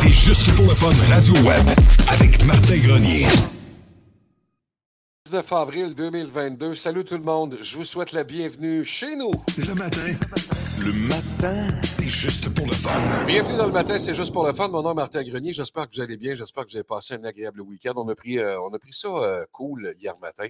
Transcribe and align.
C'est 0.00 0.08
juste 0.08 0.54
pour 0.56 0.64
le 0.64 0.74
fun 0.74 0.88
Radio 1.14 1.34
Web 1.46 1.66
avec 2.08 2.42
Martin 2.44 2.78
Grenier. 2.78 3.26
19 5.26 5.52
avril 5.52 5.94
2022. 5.94 6.74
Salut 6.74 7.04
tout 7.04 7.16
le 7.16 7.22
monde. 7.22 7.58
Je 7.60 7.76
vous 7.76 7.84
souhaite 7.84 8.12
la 8.12 8.24
bienvenue 8.24 8.84
chez 8.84 9.16
nous. 9.16 9.32
Le 9.58 9.74
matin, 9.74 10.18
le 10.80 10.92
matin, 11.08 11.68
c'est 11.82 12.08
juste 12.08 12.48
pour 12.54 12.66
le 12.66 12.72
fun. 12.72 13.00
Bienvenue 13.26 13.58
dans 13.58 13.66
le 13.66 13.72
matin, 13.72 13.98
c'est 13.98 14.14
juste 14.14 14.32
pour 14.32 14.46
le 14.46 14.54
fun. 14.54 14.68
Mon 14.68 14.82
nom 14.82 14.92
est 14.92 14.94
Martin 14.94 15.22
Grenier. 15.24 15.52
J'espère 15.52 15.88
que 15.88 15.94
vous 15.94 16.00
allez 16.00 16.16
bien. 16.16 16.34
J'espère 16.34 16.64
que 16.64 16.70
vous 16.70 16.76
avez 16.76 16.84
passé 16.84 17.14
un 17.14 17.24
agréable 17.24 17.60
week-end. 17.60 17.92
On 17.96 18.08
a 18.08 18.14
pris, 18.14 18.38
euh, 18.38 18.60
on 18.62 18.72
a 18.72 18.78
pris 18.78 18.94
ça 18.94 19.08
euh, 19.08 19.44
cool 19.52 19.92
hier 20.00 20.18
matin. 20.20 20.48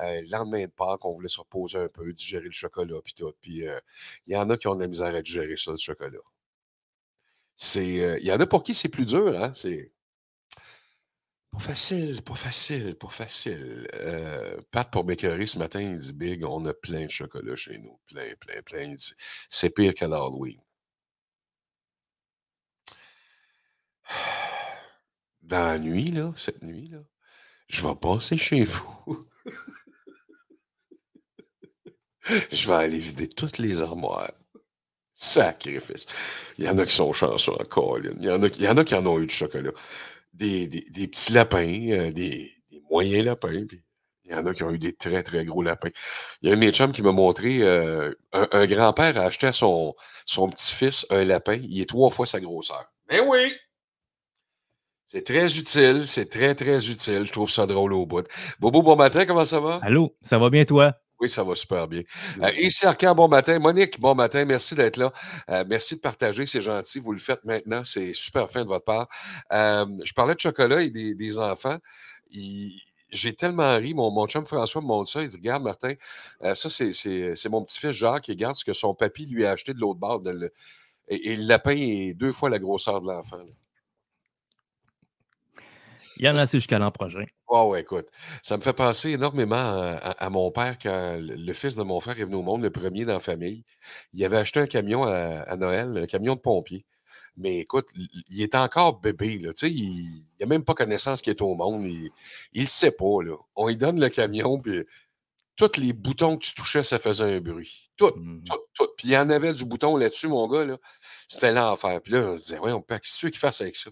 Euh, 0.00 0.20
le 0.20 0.28
lendemain 0.28 0.62
de 0.62 0.70
Pâques, 0.70 1.04
on 1.06 1.14
voulait 1.14 1.28
se 1.28 1.40
reposer 1.40 1.78
un 1.78 1.88
peu, 1.88 2.12
digérer 2.12 2.44
le 2.44 2.52
chocolat 2.52 3.00
puis 3.02 3.14
tout. 3.14 3.32
Puis 3.40 3.64
il 4.26 4.34
y 4.34 4.36
en 4.36 4.50
a 4.50 4.58
qui 4.58 4.68
ont 4.68 4.74
de 4.74 4.82
la 4.82 4.88
misère 4.88 5.14
à 5.14 5.22
digérer 5.22 5.56
ça, 5.56 5.70
le 5.70 5.78
chocolat. 5.78 6.18
C'est, 7.56 8.00
euh, 8.00 8.18
il 8.20 8.26
y 8.26 8.32
en 8.32 8.40
a 8.40 8.46
pour 8.46 8.62
qui 8.62 8.74
c'est 8.74 8.88
plus 8.88 9.06
dur, 9.06 9.36
hein? 9.38 9.52
C'est 9.54 9.92
pas 11.54 11.60
facile, 11.60 12.22
pas 12.22 12.34
facile, 12.34 12.94
pas 12.96 13.08
facile. 13.08 13.88
Euh, 13.94 14.60
Pat, 14.72 14.90
pour 14.90 15.04
m'écœurer 15.04 15.46
ce 15.46 15.58
matin, 15.58 15.80
il 15.80 15.98
dit 15.98 16.12
Big, 16.12 16.44
on 16.44 16.64
a 16.66 16.74
plein 16.74 17.06
de 17.06 17.10
chocolat 17.10 17.56
chez 17.56 17.78
nous. 17.78 17.98
Plein, 18.06 18.34
plein, 18.40 18.60
plein. 18.62 18.94
C'est 19.48 19.74
pire 19.74 19.94
qu'à 19.94 20.08
l'Halloween. 20.08 20.60
Dans 25.42 25.66
la 25.66 25.78
nuit, 25.78 26.10
là, 26.10 26.32
cette 26.36 26.62
nuit, 26.62 26.88
là, 26.88 26.98
je 27.68 27.86
vais 27.86 27.94
passer 27.94 28.36
chez 28.36 28.64
vous. 28.64 29.28
je 32.52 32.66
vais 32.66 32.74
aller 32.74 32.98
vider 32.98 33.28
toutes 33.28 33.58
les 33.58 33.82
armoires. 33.82 34.32
Sacrifice. 35.14 36.06
Il 36.58 36.64
y 36.64 36.68
en 36.68 36.76
a 36.78 36.84
qui 36.84 36.94
sont 36.94 37.12
chanceux 37.12 37.52
encore. 37.52 37.98
Il 37.98 38.24
y 38.24 38.30
en 38.30 38.42
a, 38.42 38.46
il 38.48 38.62
y 38.62 38.68
en 38.68 38.76
a 38.76 38.84
qui 38.84 38.94
en 38.94 39.06
ont 39.06 39.18
eu 39.20 39.26
du 39.26 39.34
chocolat. 39.34 39.70
Des, 40.32 40.66
des, 40.66 41.06
petits 41.06 41.32
lapins, 41.32 41.90
euh, 41.90 42.10
des, 42.10 42.52
moyens 42.90 43.24
lapins, 43.24 43.64
il 44.24 44.32
y 44.32 44.34
en 44.34 44.44
a 44.46 44.52
qui 44.52 44.64
ont 44.64 44.70
eu 44.70 44.78
des 44.78 44.92
très, 44.92 45.22
très 45.22 45.44
gros 45.44 45.62
lapins. 45.62 45.90
Il 46.42 46.48
y 46.48 46.50
a 46.50 46.54
un 46.54 46.56
de 46.56 46.60
mes 46.60 46.72
chums 46.72 46.92
qui 46.92 47.02
m'a 47.02 47.12
montré, 47.12 47.58
euh, 47.62 48.12
un, 48.32 48.66
grand-père 48.66 49.16
a 49.18 49.26
acheté 49.26 49.46
à 49.46 49.52
son, 49.52 49.94
son 50.26 50.48
petit-fils 50.48 51.06
un 51.10 51.24
lapin. 51.24 51.60
Il 51.62 51.80
est 51.80 51.88
trois 51.88 52.10
fois 52.10 52.26
sa 52.26 52.40
grosseur. 52.40 52.84
Mais 53.10 53.20
oui! 53.20 53.52
C'est 55.06 55.22
très 55.22 55.56
utile, 55.56 56.08
c'est 56.08 56.28
très, 56.28 56.56
très 56.56 56.88
utile. 56.88 57.24
Je 57.24 57.32
trouve 57.32 57.50
ça 57.50 57.66
drôle 57.66 57.92
au 57.92 58.06
bout. 58.06 58.26
Bobo, 58.58 58.82
bon 58.82 58.96
matin, 58.96 59.24
comment 59.26 59.44
ça 59.44 59.60
va? 59.60 59.78
Allô, 59.82 60.12
ça 60.22 60.38
va 60.38 60.50
bien 60.50 60.64
toi? 60.64 60.96
Oui, 61.20 61.28
ça 61.28 61.44
va 61.44 61.54
super 61.54 61.86
bien. 61.86 62.02
Euh, 62.42 62.50
ici 62.56 62.84
Arcand, 62.84 63.14
bon 63.14 63.28
matin. 63.28 63.58
Monique, 63.58 64.00
bon 64.00 64.14
matin. 64.14 64.44
Merci 64.44 64.74
d'être 64.74 64.96
là. 64.96 65.12
Euh, 65.48 65.64
merci 65.66 65.94
de 65.96 66.00
partager, 66.00 66.44
c'est 66.44 66.60
gentil. 66.60 66.98
Vous 66.98 67.12
le 67.12 67.18
faites 67.18 67.44
maintenant. 67.44 67.84
C'est 67.84 68.12
super 68.12 68.50
fin 68.50 68.62
de 68.62 68.68
votre 68.68 68.84
part. 68.84 69.08
Euh, 69.52 69.86
je 70.04 70.12
parlais 70.12 70.34
de 70.34 70.40
chocolat 70.40 70.82
et 70.82 70.90
des, 70.90 71.14
des 71.14 71.38
enfants. 71.38 71.78
Il- 72.30 72.80
J'ai 73.10 73.32
tellement 73.36 73.76
ri. 73.76 73.94
Mon, 73.94 74.10
mon 74.10 74.26
chum 74.26 74.44
François 74.44 74.82
me 74.82 74.86
montre 74.88 75.08
ça. 75.08 75.22
Il 75.22 75.28
dit 75.28 75.36
Regarde, 75.36 75.62
Martin, 75.62 75.94
euh, 76.42 76.54
ça, 76.56 76.68
c'est- 76.68 76.92
c'est 76.92 77.36
c'est 77.36 77.48
mon 77.48 77.62
petit-fils 77.62 77.92
Jacques 77.92 78.24
qui 78.24 78.32
regarde 78.32 78.56
ce 78.56 78.64
que 78.64 78.72
son 78.72 78.92
papy 78.94 79.26
lui 79.26 79.46
a 79.46 79.52
acheté 79.52 79.72
de 79.72 79.78
l'autre 79.78 80.00
bord. 80.00 80.20
de 80.20 80.30
le- 80.32 80.52
et, 81.06 81.30
et 81.32 81.36
le 81.36 81.44
lapin 81.44 81.76
est 81.76 82.14
deux 82.14 82.32
fois 82.32 82.50
la 82.50 82.58
grosseur 82.58 83.00
de 83.00 83.06
l'enfant. 83.06 83.36
là. 83.38 83.44
Il 86.16 86.24
y 86.24 86.28
en 86.28 86.36
a 86.36 86.42
assez 86.42 86.58
jusqu'à 86.58 86.78
l'an 86.78 86.90
prochain. 86.92 87.24
Oh, 87.56 87.70
ouais, 87.70 87.82
écoute, 87.82 88.08
ça 88.42 88.56
me 88.56 88.62
fait 88.62 88.72
penser 88.72 89.10
énormément 89.10 89.54
à, 89.54 89.92
à- 89.96 90.24
à 90.26 90.30
mon 90.30 90.50
père 90.50 90.76
quand 90.82 91.18
le, 91.20 91.52
fils 91.52 91.76
de 91.76 91.82
mon 91.84 92.00
frère 92.00 92.18
est 92.18 92.24
venu 92.24 92.36
au 92.36 92.42
monde, 92.42 92.62
le 92.62 92.70
premier 92.70 93.04
dans 93.04 93.12
la 93.12 93.20
famille. 93.20 93.64
Il 94.12 94.24
avait 94.24 94.38
acheté 94.38 94.58
un 94.60 94.66
camion 94.66 95.04
à, 95.04 95.12
à 95.42 95.56
Noël, 95.56 95.96
un 95.96 96.06
camion 96.06 96.34
de 96.34 96.40
pompier. 96.40 96.84
Mais 97.36 97.58
écoute, 97.60 97.88
il 98.28 98.42
est 98.42 98.54
encore 98.56 98.98
bébé, 99.00 99.38
là. 99.38 99.52
Tu 99.52 99.66
sais, 99.68 99.72
il 99.72 100.24
n'a 100.40 100.46
même 100.46 100.64
pas 100.64 100.74
connaissance 100.74 101.22
qu'il 101.22 101.30
est 101.32 101.42
au 101.42 101.54
monde. 101.54 101.84
Il 101.84 102.10
ne 102.62 102.66
sait 102.66 102.92
pas, 102.92 103.22
là. 103.22 103.36
On 103.54 103.68
lui 103.68 103.76
donne 103.76 104.00
le 104.00 104.08
camion, 104.08 104.58
puis 104.60 104.82
tous 105.56 105.76
les 105.78 105.92
boutons 105.92 106.36
que 106.38 106.44
tu 106.46 106.54
touchais, 106.54 106.84
ça 106.84 106.98
faisait 106.98 107.36
un 107.36 107.40
bruit. 107.40 107.90
Tout, 107.96 108.12
Mhm. 108.16 108.44
tout, 108.44 108.58
tout. 108.74 108.88
Puis 108.96 109.08
il 109.08 109.12
y 109.12 109.18
en 109.18 109.30
avait 109.30 109.52
du 109.54 109.64
bouton 109.64 109.96
là-dessus, 109.96 110.28
mon 110.28 110.48
gars, 110.48 110.64
là. 110.64 110.78
C'était 111.28 111.52
l'enfer. 111.52 112.00
Puis 112.02 112.14
là, 112.14 112.20
on 112.32 112.36
se 112.36 112.42
disait, 112.44 112.58
ouais, 112.60 112.72
on 112.72 112.82
peut, 112.82 112.98
qu'est-ce 112.98 113.26
qu'il 113.28 113.38
fasse 113.38 113.60
avec 113.60 113.76
ça? 113.76 113.90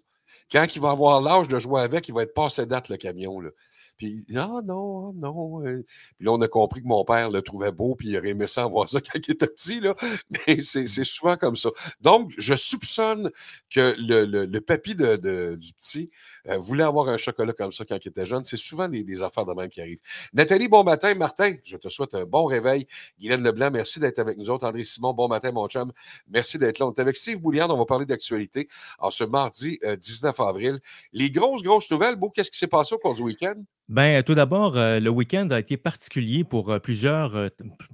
Quand 0.52 0.66
il 0.76 0.80
va 0.80 0.90
avoir 0.90 1.20
l'âge 1.20 1.48
de 1.48 1.58
jouer 1.58 1.80
avec, 1.82 2.08
il 2.08 2.14
va 2.14 2.22
être 2.22 2.34
passé 2.34 2.66
date, 2.66 2.88
le 2.88 2.96
camion, 2.96 3.40
là. 3.40 3.50
Puis, 3.98 4.26
ah 4.34 4.60
non, 4.64 5.10
ah 5.10 5.12
non. 5.14 5.64
euh. 5.64 5.84
Puis 6.16 6.26
là, 6.26 6.32
on 6.32 6.40
a 6.40 6.48
compris 6.48 6.82
que 6.82 6.88
mon 6.88 7.04
père 7.04 7.30
le 7.30 7.40
trouvait 7.42 7.70
beau, 7.72 7.94
puis 7.94 8.08
il 8.08 8.18
aurait 8.18 8.30
aimé 8.30 8.46
ça 8.48 8.66
voir 8.66 8.88
ça 8.88 9.00
quand 9.00 9.18
il 9.28 9.32
était 9.32 9.46
petit, 9.46 9.80
là. 9.80 9.94
Mais 10.48 10.60
c'est 10.60 10.86
c'est 10.88 11.04
souvent 11.04 11.36
comme 11.36 11.56
ça. 11.56 11.70
Donc, 12.00 12.32
je 12.36 12.54
soupçonne 12.56 13.30
que 13.70 13.94
le, 13.98 14.24
le, 14.24 14.44
le 14.46 14.60
papy 14.60 14.94
de, 14.94 15.16
de- 15.16 15.56
du 15.56 15.72
petit 15.74 16.10
euh, 16.48 16.56
voulait 16.58 16.84
avoir 16.84 17.08
un 17.08 17.16
chocolat 17.16 17.52
comme 17.52 17.72
ça 17.72 17.84
quand 17.84 17.98
il 18.04 18.08
était 18.08 18.26
jeune. 18.26 18.44
C'est 18.44 18.56
souvent 18.56 18.88
des, 18.88 19.04
des 19.04 19.22
affaires 19.22 19.46
de 19.46 19.54
même 19.54 19.68
qui 19.68 19.80
arrivent. 19.80 20.00
Nathalie, 20.32 20.68
bon 20.68 20.84
matin. 20.84 21.14
Martin, 21.14 21.54
je 21.64 21.76
te 21.76 21.88
souhaite 21.88 22.14
un 22.14 22.24
bon 22.24 22.44
réveil. 22.46 22.86
Guylaine 23.20 23.42
Leblanc, 23.42 23.70
merci 23.70 24.00
d'être 24.00 24.18
avec 24.18 24.38
nous 24.38 24.50
autres. 24.50 24.66
André 24.66 24.84
Simon, 24.84 25.12
bon 25.14 25.28
matin, 25.28 25.52
mon 25.52 25.66
chum. 25.68 25.92
Merci 26.28 26.58
d'être 26.58 26.78
là. 26.78 26.86
On 26.86 26.92
est 26.92 27.00
avec 27.00 27.16
Steve 27.16 27.40
Bouliard. 27.40 27.70
On 27.70 27.78
va 27.78 27.84
parler 27.86 28.06
d'actualité 28.06 28.68
en 28.98 29.10
ce 29.10 29.24
mardi 29.24 29.78
euh, 29.84 29.96
19 29.96 30.38
avril. 30.40 30.80
Les 31.12 31.30
grosses, 31.30 31.62
grosses 31.62 31.90
nouvelles, 31.90 32.16
Beau, 32.16 32.30
qu'est-ce 32.30 32.50
qui 32.50 32.58
s'est 32.58 32.66
passé 32.66 32.94
au 32.94 32.98
cours 32.98 33.14
du 33.14 33.22
week-end? 33.22 33.54
Ben, 33.88 34.22
tout 34.22 34.34
d'abord, 34.34 34.76
euh, 34.78 35.00
le 35.00 35.10
week-end 35.10 35.48
a 35.50 35.58
été 35.58 35.76
particulier 35.76 36.44
pour, 36.44 36.70
euh, 36.70 36.78
plusieurs, 36.78 37.34
euh, 37.34 37.48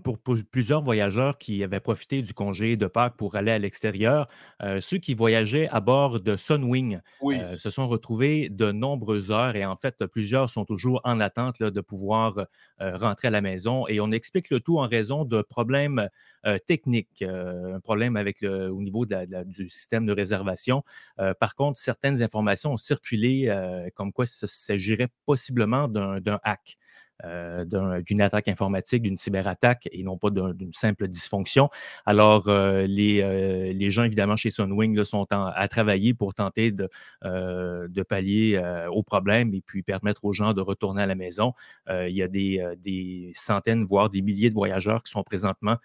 pour, 0.04 0.18
pour 0.18 0.36
plusieurs 0.50 0.82
voyageurs 0.84 1.38
qui 1.38 1.64
avaient 1.64 1.80
profité 1.80 2.22
du 2.22 2.34
congé 2.34 2.76
de 2.76 2.86
Pâques 2.86 3.16
pour 3.16 3.34
aller 3.34 3.50
à 3.50 3.58
l'extérieur. 3.58 4.28
Euh, 4.62 4.80
ceux 4.80 4.98
qui 4.98 5.14
voyageaient 5.14 5.68
à 5.70 5.80
bord 5.80 6.20
de 6.20 6.36
Sunwing 6.36 7.00
Oui. 7.20 7.38
euh, 7.40 7.56
se 7.56 7.70
sont 7.70 7.88
retrouvés 7.88 8.37
de 8.48 8.72
nombreuses 8.72 9.30
heures 9.30 9.56
et 9.56 9.64
en 9.64 9.76
fait, 9.76 10.06
plusieurs 10.06 10.48
sont 10.50 10.64
toujours 10.64 11.00
en 11.04 11.20
attente 11.20 11.62
de 11.62 11.80
pouvoir 11.80 12.46
euh, 12.80 12.96
rentrer 12.96 13.28
à 13.28 13.30
la 13.30 13.40
maison. 13.40 13.86
Et 13.88 14.00
on 14.00 14.10
explique 14.12 14.50
le 14.50 14.60
tout 14.60 14.78
en 14.78 14.86
raison 14.86 15.24
de 15.24 15.42
problèmes 15.42 16.08
euh, 16.46 16.58
techniques, 16.66 17.22
euh, 17.22 17.76
un 17.76 17.80
problème 17.80 18.16
avec 18.16 18.42
au 18.42 18.80
niveau 18.82 19.04
du 19.06 19.68
système 19.68 20.06
de 20.06 20.12
réservation. 20.12 20.84
Euh, 21.18 21.34
par 21.34 21.54
contre, 21.54 21.78
certaines 21.78 22.22
informations 22.22 22.72
ont 22.72 22.76
circulé 22.76 23.48
euh, 23.48 23.88
comme 23.94 24.12
quoi 24.12 24.26
il 24.26 24.48
s'agirait 24.48 25.08
possiblement 25.26 25.88
d'un 25.88 26.40
hack. 26.42 26.78
Euh, 27.24 27.64
d'un- 27.64 28.00
d'une 28.00 28.20
attaque 28.20 28.48
informatique, 28.48 29.02
d'une 29.02 29.16
cyberattaque 29.16 29.88
et 29.92 30.02
non 30.02 30.16
pas 30.18 30.30
d'un- 30.30 30.54
d'une 30.54 30.72
simple 30.72 31.08
dysfonction. 31.08 31.68
Alors, 32.06 32.48
euh, 32.48 32.86
les, 32.86 33.22
euh, 33.22 33.72
les 33.72 33.90
gens, 33.90 34.04
évidemment, 34.04 34.36
chez 34.36 34.50
Sunwing 34.50 34.96
là, 34.96 35.04
sont 35.04 35.26
en- 35.32 35.46
à 35.46 35.68
travailler 35.68 36.14
pour 36.14 36.34
tenter 36.34 36.70
de, 36.72 36.88
euh, 37.24 37.88
de 37.88 38.02
pallier 38.02 38.56
euh, 38.62 38.88
au 38.90 39.02
problème 39.02 39.54
et 39.54 39.60
puis 39.60 39.82
permettre 39.82 40.24
aux 40.24 40.32
gens 40.32 40.52
de 40.52 40.60
retourner 40.60 41.02
à 41.02 41.06
la 41.06 41.14
maison. 41.14 41.52
Il 41.90 42.14
y 42.14 42.22
a 42.22 42.28
des, 42.28 42.64
des 42.78 43.32
centaines, 43.34 43.84
voire 43.84 44.10
des 44.10 44.22
milliers 44.22 44.50
de 44.50 44.54
voyageurs 44.54 45.02
qui 45.02 45.10
sont 45.10 45.22
présentement 45.22 45.76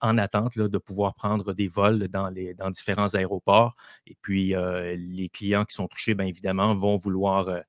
en 0.00 0.18
attente 0.18 0.56
là, 0.56 0.68
de 0.68 0.78
pouvoir 0.78 1.14
prendre 1.14 1.52
des 1.54 1.68
vols 1.68 2.08
dans, 2.08 2.28
les, 2.28 2.54
dans 2.54 2.70
différents 2.70 3.14
aéroports. 3.14 3.74
Et 4.06 4.16
puis, 4.20 4.54
les 4.96 5.28
clients 5.28 5.64
qui 5.64 5.74
sont 5.74 5.88
touchés, 5.88 6.14
bien 6.14 6.26
évidemment, 6.26 6.74
vont 6.74 6.98
vouloir 6.98 7.62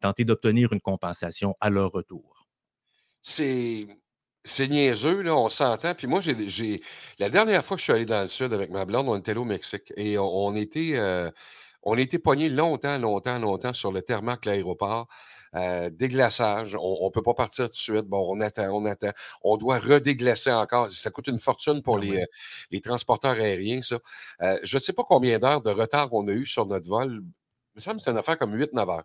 tenter 0.00 0.24
d'obtenir 0.24 0.72
une 0.72 0.80
compensation 0.80 1.56
à 1.60 1.70
leur 1.70 1.92
retour. 1.92 2.44
C'est. 3.24 3.86
c'est 4.44 4.68
niaiseux, 4.68 5.22
là, 5.22 5.34
on 5.34 5.48
s'entend. 5.48 5.94
Puis 5.94 6.06
moi, 6.06 6.20
j'ai, 6.20 6.82
la 7.18 7.30
dernière 7.30 7.64
fois 7.64 7.76
que 7.76 7.80
je 7.80 7.84
suis 7.84 7.92
allé 7.92 8.04
dans 8.06 8.20
le 8.20 8.28
sud 8.28 8.52
avec 8.52 8.70
ma 8.70 8.84
blonde, 8.84 9.08
on 9.08 9.16
était 9.16 9.34
au 9.36 9.44
Mexique 9.44 9.92
et 9.96 10.18
on, 10.18 10.54
était, 10.54 10.92
euh, 10.96 11.30
on 11.82 11.96
était 11.96 12.18
pognés 12.18 12.50
longtemps, 12.50 12.98
longtemps, 12.98 13.38
longtemps 13.38 13.72
sur 13.72 13.92
le 13.92 14.02
Thermac, 14.02 14.44
l'aéroport. 14.44 15.08
Euh, 15.54 15.88
déglaçage, 15.90 16.76
on 16.78 17.06
ne 17.06 17.10
peut 17.10 17.22
pas 17.22 17.34
partir 17.34 17.66
tout 17.66 17.72
de 17.72 17.76
suite. 17.76 18.06
Bon, 18.06 18.26
on 18.28 18.40
attend, 18.40 18.68
on 18.72 18.84
attend. 18.86 19.12
On 19.42 19.56
doit 19.56 19.78
redéglacer 19.78 20.52
encore. 20.52 20.90
Ça 20.92 21.10
coûte 21.10 21.28
une 21.28 21.38
fortune 21.38 21.82
pour 21.82 21.96
ah 21.98 22.00
les, 22.00 22.20
euh, 22.22 22.26
les, 22.72 22.80
transporteurs 22.82 23.36
aériens, 23.36 23.80
ça. 23.80 23.98
je 24.62 24.76
ne 24.76 24.80
sais 24.80 24.92
pas 24.92 25.04
combien 25.04 25.38
d'heures 25.38 25.62
de 25.62 25.70
retard 25.70 26.12
on 26.12 26.28
a 26.28 26.32
eu 26.32 26.44
sur 26.46 26.66
notre 26.66 26.88
vol. 26.88 27.22
Il 27.74 27.76
me 27.76 27.80
semble 27.80 27.96
que 27.98 28.02
c'est 28.04 28.10
une 28.10 28.18
affaire 28.18 28.38
comme 28.38 28.54
8-9 28.56 28.90
heures 28.90 29.04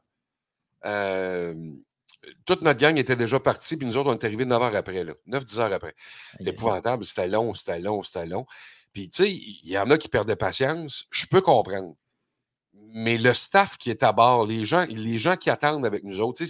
toute 2.46 2.62
notre 2.62 2.80
gang 2.80 2.98
était 2.98 3.16
déjà 3.16 3.40
partie, 3.40 3.78
puis 3.78 3.88
nous 3.88 3.98
autres, 3.98 4.10
on 4.10 4.14
est 4.14 4.24
arrivés 4.24 4.46
9 4.46 4.62
heures 4.62 4.76
après, 4.76 5.06
9-10 5.28 5.60
heures 5.60 5.74
après. 5.74 5.96
C'était 6.38 6.52
épouvantable, 6.52 7.06
c'était 7.06 7.28
long, 7.28 7.54
c'était 7.54 7.80
long, 7.80 8.04
c'était 8.04 8.26
long. 8.26 8.46
Puis, 8.94 9.10
tu 9.10 9.24
sais, 9.24 9.32
il 9.32 9.70
y 9.70 9.78
en 9.78 9.90
a 9.90 9.98
qui 9.98 10.10
perdaient 10.10 10.36
patience, 10.36 11.08
je 11.12 11.26
peux 11.28 11.42
comprendre. 11.42 11.96
Mais 12.74 13.18
le 13.18 13.34
staff 13.34 13.78
qui 13.78 13.90
est 13.90 14.04
à 14.04 14.12
bord, 14.12 14.46
les 14.46 14.66
gens, 14.66 14.86
les 14.90 15.18
gens 15.18 15.38
qui 15.38 15.50
attendent 15.50 15.86
avec 15.86 16.04
nous 16.04 16.22
autres, 16.22 16.44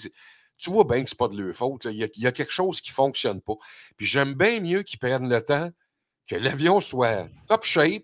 tu 0.57 0.71
vois 0.71 0.83
bien 0.85 1.03
que 1.03 1.09
ce 1.09 1.15
n'est 1.15 1.17
pas 1.17 1.27
de 1.27 1.41
leur 1.41 1.55
faute. 1.55 1.85
Il 1.85 1.95
y, 1.95 2.27
a, 2.27 2.31
quelque 2.31 2.51
chose 2.51 2.81
qui 2.81 2.91
ne 2.91 2.95
fonctionne 2.95 3.41
pas. 3.41 3.55
Puis 3.97 4.05
j'aime 4.05 4.33
bien 4.33 4.59
mieux 4.59 4.83
qu'ils 4.83 4.99
prennent 4.99 5.29
le 5.29 5.41
temps 5.41 5.69
que 6.27 6.35
l'avion 6.35 6.79
soit 6.79 7.27
top 7.47 7.63
shape, 7.63 8.03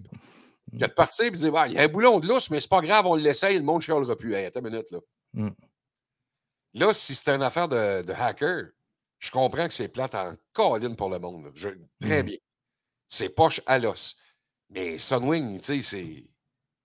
que 0.72 0.78
de 0.78 0.88
partir 0.88 1.26
et 1.26 1.32
de 1.32 1.38
dire 1.38 1.66
il 1.68 1.74
y 1.74 1.78
a 1.78 1.84
un 1.84 1.88
boulon 1.88 2.20
de 2.20 2.28
lousse, 2.28 2.50
mais 2.50 2.60
c'est 2.60 2.70
pas 2.70 2.82
grave, 2.82 3.06
on 3.06 3.16
l'essaye, 3.16 3.58
le 3.58 3.64
monde 3.64 3.78
ne 3.78 3.82
chialera 3.82 4.16
plus. 4.18 4.34
Hey, 4.34 4.46
attends 4.46 4.62
une 4.62 4.70
minute. 4.70 4.92
Là. 4.92 5.00
Mm. 5.34 5.50
Là, 6.76 6.94
si 6.94 7.16
c'est 7.16 7.30
une 7.30 7.42
affaire 7.42 7.70
de, 7.70 8.12
hacker, 8.12 8.66
je 9.20 9.32
comprends 9.32 9.68
que 9.68 9.74
c'est 9.74 9.88
plate 9.88 10.14
en 10.14 10.34
colline 10.52 10.96
pour 10.96 11.10
le 11.10 11.20
monde. 11.20 11.52
très 12.02 12.22
mmh. 12.22 12.26
bien. 12.26 12.38
C'est 13.08 13.30
poche 13.30 13.62
à 13.66 13.80
l'os. 13.80 14.18
Mais 14.70 14.98
Sunwing, 14.98 15.62
tu 15.62 15.82
sais, 15.82 16.26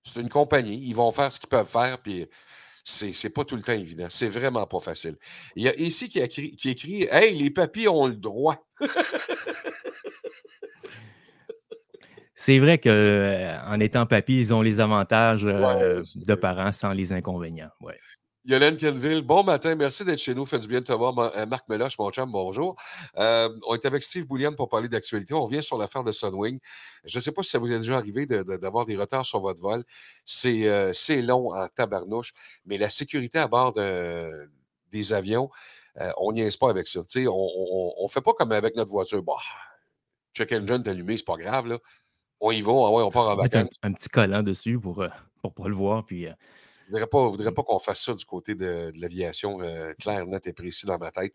c'est 0.05 0.21
une 0.21 0.29
compagnie. 0.29 0.79
Ils 0.87 0.95
vont 0.95 1.11
faire 1.11 1.33
ce 1.33 1.41
qu'ils 1.41 1.49
peuvent 1.49 1.67
faire, 1.67 2.01
puis 2.01 2.29
c'est 2.85 3.35
pas 3.35 3.45
tout 3.45 3.57
le 3.57 3.63
temps 3.63 3.73
évident. 3.73 4.07
C'est 4.11 4.29
vraiment 4.29 4.65
pas 4.65 4.79
facile. 4.79 5.17
Il 5.57 5.65
y 5.65 5.69
a 5.69 5.75
ici 5.75 6.09
qui, 6.09 6.21
écrit, 6.21 6.55
qui 6.55 6.71
écrit 6.71 7.09
Hey, 7.11 7.35
les 7.35 7.51
papis 7.51 7.89
ont 7.89 8.07
le 8.07 8.15
droit. 8.15 8.65
c'est 12.35 12.61
vrai 12.61 12.79
qu'en 12.79 12.91
euh, 12.91 13.79
étant 13.81 14.07
papis, 14.07 14.37
ils 14.37 14.55
ont 14.55 14.63
les 14.63 14.79
avantages 14.79 15.45
euh, 15.45 16.01
de 16.15 16.35
parents 16.37 16.73
sans 16.73 16.93
les 16.93 17.13
inconvénients. 17.13 17.71
Ouais. 17.81 17.99
Yolène 18.47 18.79
Kenville, 18.79 19.21
bon 19.21 19.45
matin, 19.45 19.75
merci 19.75 20.03
d'être 20.03 20.19
chez 20.19 20.35
nous. 20.35 20.47
Faites 20.47 20.63
du 20.63 20.69
bien 20.69 20.81
de 20.81 20.87
te 20.87 20.93
voir. 20.93 21.17
Euh, 21.19 21.45
Marc 21.45 21.69
Meloche, 21.69 21.99
mon 21.99 22.11
chum, 22.11 22.31
bonjour. 22.31 22.75
Euh, 23.19 23.51
on 23.67 23.75
est 23.75 23.85
avec 23.85 24.03
Steve 24.03 24.27
Boulian 24.27 24.55
pour 24.55 24.71
parler 24.71 24.89
d'actualité. 24.89 25.35
On 25.35 25.45
revient 25.45 25.63
sur 25.63 25.77
l'affaire 25.77 26.05
de 26.05 26.11
Sunwing. 26.11 26.59
Je 27.05 27.19
ne 27.19 27.23
sais 27.23 27.33
pas 27.33 27.43
si 27.43 27.51
ça 27.51 27.59
vous 27.59 27.71
est 27.71 27.79
déjà 27.79 27.99
arrivé 27.99 28.25
d'avoir 28.25 28.87
des 28.87 28.97
retards 28.97 29.27
sur 29.27 29.41
votre 29.41 29.61
vol. 29.61 29.85
Euh, 30.47 30.93
c'est 30.95 31.21
long 31.21 31.55
en 31.55 31.69
tabarnouche, 31.69 32.33
mais 32.65 32.79
la 32.79 32.89
sécurité 32.89 33.39
à 33.39 33.47
bord 33.47 33.75
des 33.75 35.13
avions, 35.13 35.51
on 36.17 36.33
n'y 36.33 36.41
est 36.41 36.59
pas 36.59 36.71
avec 36.71 36.87
ça. 36.87 37.01
on 37.01 38.05
ne 38.05 38.09
fait 38.09 38.23
pas 38.23 38.33
comme 38.33 38.53
avec 38.53 38.75
notre 38.75 38.91
voiture. 38.91 39.23
Bah, 39.23 39.35
check 40.35 40.51
engine 40.53 40.83
allumé, 40.87 41.19
c'est 41.19 41.27
pas 41.27 41.37
grave. 41.37 41.67
Là. 41.67 41.79
On 42.41 42.53
y 42.53 42.63
va, 42.63 42.73
on 42.73 43.11
part 43.11 43.29
en 43.29 43.37
vacances. 43.37 43.69
Un, 43.83 43.93
petit 43.93 44.09
collant 44.09 44.43
dessus 44.43 44.81
pour 44.81 45.03
ne 45.03 45.51
pas 45.51 45.69
le 45.69 45.75
voir. 45.75 46.07
Puis, 46.07 46.27
je 46.91 46.97
ne 46.97 47.29
voudrais 47.31 47.53
pas, 47.53 47.63
qu'on 47.63 47.79
fasse 47.79 48.05
ça 48.05 48.15
du 48.15 48.25
côté 48.25 48.55
de, 48.55 48.93
l'aviation 48.97 49.61
euh, 49.63 49.93
clair, 49.95 50.27
net 50.27 50.47
et 50.47 50.53
précis 50.53 50.87
dans 50.87 50.99
ma 50.99 51.11
tête. 51.11 51.35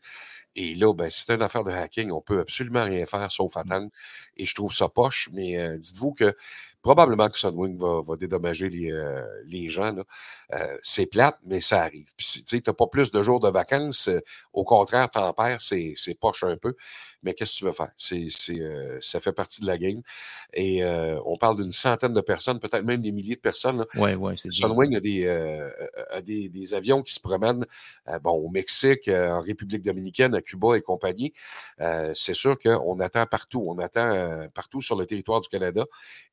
Et 0.55 0.75
là, 0.75 0.93
ben, 0.93 1.09
si 1.09 1.23
c'est 1.25 1.35
une 1.35 1.41
affaire 1.41 1.63
de 1.63 1.71
hacking, 1.71 2.11
on 2.11 2.21
peut 2.21 2.39
absolument 2.39 2.83
rien 2.83 3.05
faire 3.05 3.31
sauf 3.31 3.55
mmh. 3.55 3.59
attendre. 3.59 3.89
Et 4.37 4.45
je 4.45 4.55
trouve 4.55 4.73
ça 4.73 4.89
poche, 4.89 5.29
mais 5.33 5.57
euh, 5.57 5.77
dites-vous 5.77 6.13
que 6.13 6.35
probablement 6.85 7.29
que 7.29 7.37
Sunwing 7.39 7.77
va, 7.79 8.15
dédommager 8.15 8.69
les, 8.69 8.91
euh, 8.91 9.25
les 9.45 9.69
gens. 9.69 9.95
Euh, 10.53 10.77
c'est 10.83 11.07
plate, 11.07 11.37
mais 11.43 11.61
ça 11.61 11.81
arrive. 11.81 12.11
Puis, 12.17 12.43
tu 12.47 12.61
n'as 12.65 12.73
pas 12.73 12.87
plus 12.87 13.11
de 13.11 13.21
jours 13.21 13.39
de 13.39 13.49
vacances. 13.49 14.09
au 14.53 14.63
contraire, 14.63 15.09
t'en 15.09 15.33
perds, 15.33 15.61
c'est 15.61 15.95
poche 16.19 16.43
un 16.43 16.57
peu. 16.57 16.75
Mais 17.23 17.33
qu'est-ce 17.33 17.53
que 17.53 17.57
tu 17.57 17.65
veux 17.65 17.71
faire? 17.71 17.91
C'est, 17.97 18.29
euh, 18.51 18.99
ça 19.01 19.19
fait 19.19 19.33
partie 19.33 19.61
de 19.61 19.65
la 19.65 19.79
game. 19.79 20.01
Et 20.53 20.83
on 21.25 21.37
parle 21.37 21.57
d'une 21.57 21.71
centaine 21.71 22.13
de 22.13 22.21
personnes, 22.21 22.59
peut-être 22.59 22.85
même 22.85 23.01
des 23.01 23.11
milliers 23.11 23.35
de 23.35 23.41
personnes. 23.41 23.85
Oui, 23.95 24.13
oui, 24.13 24.33
c'est 24.35 24.51
Sunwing 24.51 24.95
a, 24.95 24.99
des, 24.99 25.27
a 26.11 26.21
des, 26.21 26.49
des, 26.49 26.73
avions 26.73 27.01
qui 27.01 27.13
se 27.13 27.19
promènent 27.19 27.65
bon, 28.21 28.31
au 28.31 28.49
Mexique, 28.49 29.07
en 29.07 29.41
République 29.41 29.81
dominicaine, 29.81 30.35
à 30.35 30.41
Cuba 30.41 30.77
et 30.77 30.81
compagnie. 30.81 31.33
c'est 32.13 32.35
sûr 32.35 32.57
qu'on 32.59 32.99
attend 32.99 33.25
partout. 33.25 33.65
On 33.67 33.79
attend 33.79 34.47
partout 34.53 34.81
sur 34.81 34.95
le 34.95 35.05
territoire 35.05 35.41
du 35.41 35.49
Canada. 35.49 35.85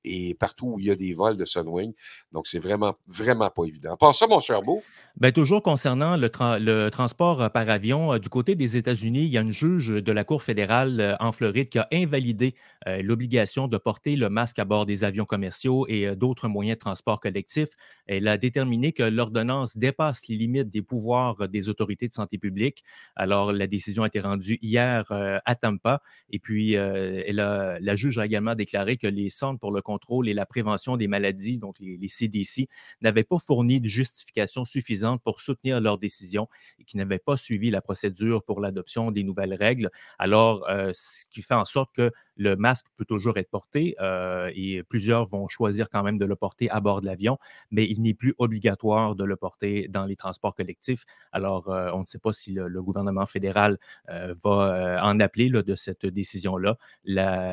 Et 0.04 0.34
partout 0.34 0.72
où 0.74 0.80
il 0.80 0.86
y 0.86 0.90
a 0.90 0.96
des 0.96 1.12
vols 1.12 1.36
de 1.36 1.44
Sunwing. 1.44 1.92
Donc, 2.32 2.46
c'est 2.46 2.58
vraiment, 2.58 2.96
vraiment 3.06 3.50
pas 3.50 3.64
évident. 3.64 3.96
Pas 4.02 4.12
ça, 4.12 4.26
mon 4.26 4.40
cher 4.40 4.60
Beau? 4.62 4.82
Bien, 5.20 5.30
toujours 5.30 5.62
concernant 5.62 6.16
le, 6.16 6.88
transport 6.88 7.42
euh, 7.42 7.48
par 7.50 7.68
avion, 7.68 8.14
euh, 8.14 8.18
du 8.18 8.30
côté 8.30 8.54
des 8.54 8.78
États-Unis, 8.78 9.24
il 9.24 9.28
y 9.28 9.36
a 9.36 9.42
une 9.42 9.52
juge 9.52 9.88
de 9.88 10.10
la 10.10 10.24
Cour 10.24 10.42
fédérale 10.42 11.00
euh, 11.00 11.16
en 11.20 11.32
Floride 11.32 11.68
qui 11.68 11.78
a 11.78 11.86
invalidé 11.92 12.54
l'obligation 12.84 13.68
de 13.68 13.78
porter 13.78 14.16
le 14.16 14.28
masque 14.28 14.58
à 14.58 14.64
bord 14.64 14.86
des 14.86 15.04
avions 15.04 15.24
commerciaux 15.24 15.86
et 15.88 16.16
d'autres 16.16 16.48
moyens 16.48 16.76
de 16.76 16.80
transport 16.80 17.20
collectif. 17.20 17.68
Elle 18.08 18.26
a 18.26 18.36
déterminé 18.36 18.90
que 18.90 19.04
l'ordonnance 19.04 19.76
dépasse 19.76 20.26
les 20.26 20.34
limites 20.34 20.68
des 20.68 20.82
pouvoirs 20.82 21.48
des 21.48 21.68
autorités 21.68 22.08
de 22.08 22.12
santé 22.12 22.38
publique. 22.38 22.82
Alors, 23.14 23.52
la 23.52 23.68
décision 23.68 24.02
a 24.02 24.08
été 24.08 24.18
rendue 24.18 24.58
hier 24.62 25.04
à 25.12 25.54
Tampa. 25.54 26.02
Et 26.28 26.40
puis, 26.40 26.72
elle 26.72 27.36
la 27.36 27.94
juge 27.94 28.18
a 28.18 28.26
également 28.26 28.56
déclaré 28.56 28.96
que 28.96 29.06
les 29.06 29.30
centres 29.30 29.60
pour 29.60 29.70
le 29.70 29.80
contrôle 29.80 30.28
et 30.28 30.34
la 30.34 30.44
prévention 30.44 30.96
des 30.96 31.06
maladies, 31.06 31.58
donc 31.58 31.78
les, 31.78 31.96
les 31.96 32.08
CDC, 32.08 32.66
n'avaient 33.00 33.22
pas 33.22 33.38
fourni 33.38 33.80
de 33.80 33.86
justification 33.92 34.64
suffisante 34.64 35.22
pour 35.22 35.40
soutenir 35.40 35.80
leur 35.80 35.98
décision 35.98 36.48
et 36.78 36.84
qui 36.84 36.96
n'avaient 36.96 37.18
pas 37.18 37.36
suivi 37.36 37.70
la 37.70 37.80
procédure 37.80 38.42
pour 38.42 38.60
l'adoption 38.60 39.10
des 39.10 39.22
nouvelles 39.22 39.54
règles. 39.54 39.90
Alors, 40.18 40.68
euh, 40.68 40.90
ce 40.94 41.24
qui 41.30 41.42
fait 41.42 41.54
en 41.54 41.64
sorte 41.64 41.90
que 41.94 42.10
le 42.36 42.56
masque 42.56 42.86
peut 42.96 43.04
toujours 43.04 43.36
être 43.36 43.50
porté 43.50 43.94
euh, 44.00 44.50
et 44.54 44.82
plusieurs 44.82 45.26
vont 45.26 45.48
choisir 45.48 45.90
quand 45.90 46.02
même 46.02 46.18
de 46.18 46.24
le 46.24 46.34
porter 46.34 46.70
à 46.70 46.80
bord 46.80 47.02
de 47.02 47.06
l'avion, 47.06 47.38
mais 47.70 47.84
il 47.84 48.00
n'est 48.02 48.14
plus 48.14 48.34
obligatoire 48.38 49.14
de 49.14 49.24
le 49.24 49.36
porter 49.36 49.86
dans 49.88 50.06
les 50.06 50.16
transports 50.16 50.54
collectifs. 50.54 51.04
Alors, 51.30 51.68
euh, 51.68 51.90
on 51.92 52.00
ne 52.00 52.06
sait 52.06 52.18
pas 52.18 52.32
si 52.32 52.52
le, 52.52 52.82
gouvernement 52.82 53.26
fédéral 53.26 53.78
va 54.08 55.00
en 55.04 55.20
appeler 55.20 55.50
de 55.50 55.74
cette 55.76 56.04
décision-là. 56.04 56.76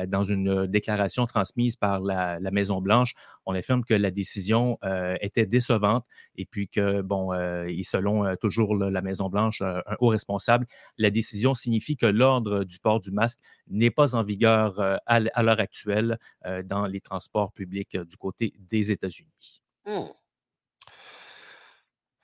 Dans 0.08 0.24
une 0.24 0.66
déclaration 0.66 1.26
transmise 1.26 1.76
par 1.76 2.00
la, 2.00 2.40
la 2.40 2.50
Maison-Blanche, 2.50 3.14
on 3.50 3.54
affirme 3.54 3.84
que 3.84 3.94
la 3.94 4.10
décision 4.10 4.78
était 5.20 5.46
décevante 5.46 6.04
et 6.36 6.46
puis 6.46 6.68
que, 6.68 7.02
bon, 7.02 7.32
et 7.34 7.82
selon 7.82 8.36
toujours 8.36 8.76
la 8.76 9.02
Maison-Blanche, 9.02 9.60
un 9.62 9.82
haut 10.00 10.08
responsable, 10.08 10.66
la 10.98 11.10
décision 11.10 11.54
signifie 11.54 11.96
que 11.96 12.06
l'ordre 12.06 12.64
du 12.64 12.78
port 12.78 13.00
du 13.00 13.10
masque 13.10 13.38
n'est 13.68 13.90
pas 13.90 14.14
en 14.14 14.22
vigueur 14.22 14.80
à 15.06 15.42
l'heure 15.42 15.60
actuelle 15.60 16.18
dans 16.64 16.86
les 16.86 17.00
transports 17.00 17.52
publics 17.52 17.96
du 17.96 18.16
côté 18.16 18.54
des 18.58 18.92
États-Unis. 18.92 19.62
Mmh. 19.86 20.06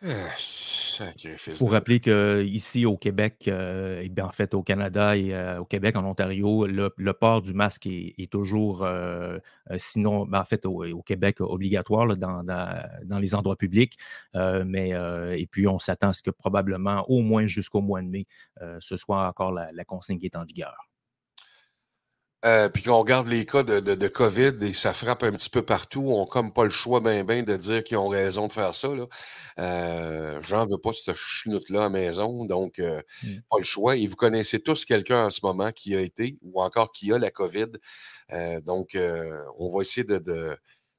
Ah, 0.03 0.29
Il 1.25 1.39
faut 1.53 1.67
rappeler 1.67 2.01
qu'ici 2.01 2.85
au 2.85 2.99
Québec, 2.99 3.49
euh, 3.49 4.03
et 4.03 4.11
bien, 4.11 4.27
en 4.27 4.31
fait 4.31 4.53
au 4.53 4.63
Canada 4.63 5.17
et 5.17 5.35
euh, 5.35 5.61
au 5.61 5.65
Québec, 5.65 5.97
en 5.97 6.05
Ontario, 6.05 6.67
le, 6.67 7.13
port 7.15 7.41
du 7.41 7.55
masque 7.55 7.87
est, 7.87 8.31
toujours, 8.31 8.85
euh, 8.85 9.39
sinon, 9.79 10.27
ben, 10.27 10.41
en 10.41 10.45
fait 10.45 10.67
au, 10.67 11.03
Québec, 11.03 11.41
obligatoire 11.41 12.15
dans, 12.17 12.45
dans, 12.45 13.19
les 13.19 13.35
endroits 13.35 13.57
publics. 13.57 13.97
mais, 14.35 14.91
et 14.91 15.47
puis 15.47 15.67
on 15.67 15.79
s'attend 15.79 16.09
à 16.11 16.13
ce 16.13 16.23
que 16.23 16.31
probablement, 16.31 17.05
au 17.09 17.23
moins 17.23 17.47
jusqu'au 17.47 17.81
mois 17.81 18.03
de 18.03 18.09
mai, 18.09 18.27
ce 18.81 18.97
soit 18.97 19.27
encore 19.27 19.53
la, 19.53 19.73
la 19.73 19.85
consigne 19.85 20.19
qui 20.19 20.27
est 20.27 20.37
en 20.37 20.45
vigueur. 20.45 20.77
Euh, 22.45 22.69
puis 22.69 22.83
qu'on 22.83 22.99
regarde 22.99 23.27
les 23.29 23.47
cas 23.47 23.63
de, 23.63 23.81
de, 23.81 24.09
COVID 24.09 24.53
et 24.61 24.75
ça 24.75 24.93
frappe 24.93 25.23
un 25.23 25.33
petit 25.33 25.49
peu 25.49 25.63
partout, 25.63 26.05
on 26.07 26.21
n'a 26.21 26.27
comme 26.27 26.53
pas 26.53 26.65
le 26.65 26.71
choix 26.71 27.01
ben 27.01 27.25
ben 27.25 27.45
de 27.45 27.57
dire 27.57 27.83
qu'ils 27.83 27.97
ont 27.97 28.09
raison 28.09 28.47
de 28.47 28.53
faire 28.53 28.75
ça. 28.75 28.89
Là. 28.89 29.07
Euh, 29.59 30.39
J'en 30.43 30.67
veux 30.67 30.77
pas 30.79 30.93
cette 30.93 31.17
chenoute-là 31.17 31.81
à 31.81 31.83
la 31.85 31.89
maison, 31.89 32.45
donc 32.45 32.79
euh, 32.79 33.01
mmh. 33.23 33.29
pas 33.51 33.57
le 33.59 33.65
choix. 33.65 33.97
Et 33.97 34.07
vous 34.07 34.17
connaissez 34.17 34.61
tous 34.61 34.85
quelqu'un 34.85 35.25
en 35.27 35.31
ce 35.31 35.41
moment 35.45 35.73
qui 35.73 35.97
a 35.97 36.01
été 36.01 36.39
ou 36.43 36.61
encore 36.63 36.93
qui 36.93 37.11
a 37.13 37.19
la 37.19 37.31
COVID. 37.31 37.69
Euh, 38.33 38.61
donc, 38.61 38.97
on 39.59 39.75
va 39.75 39.81
essayer 39.81 40.05
de, 40.05 40.19
de, 40.19 40.57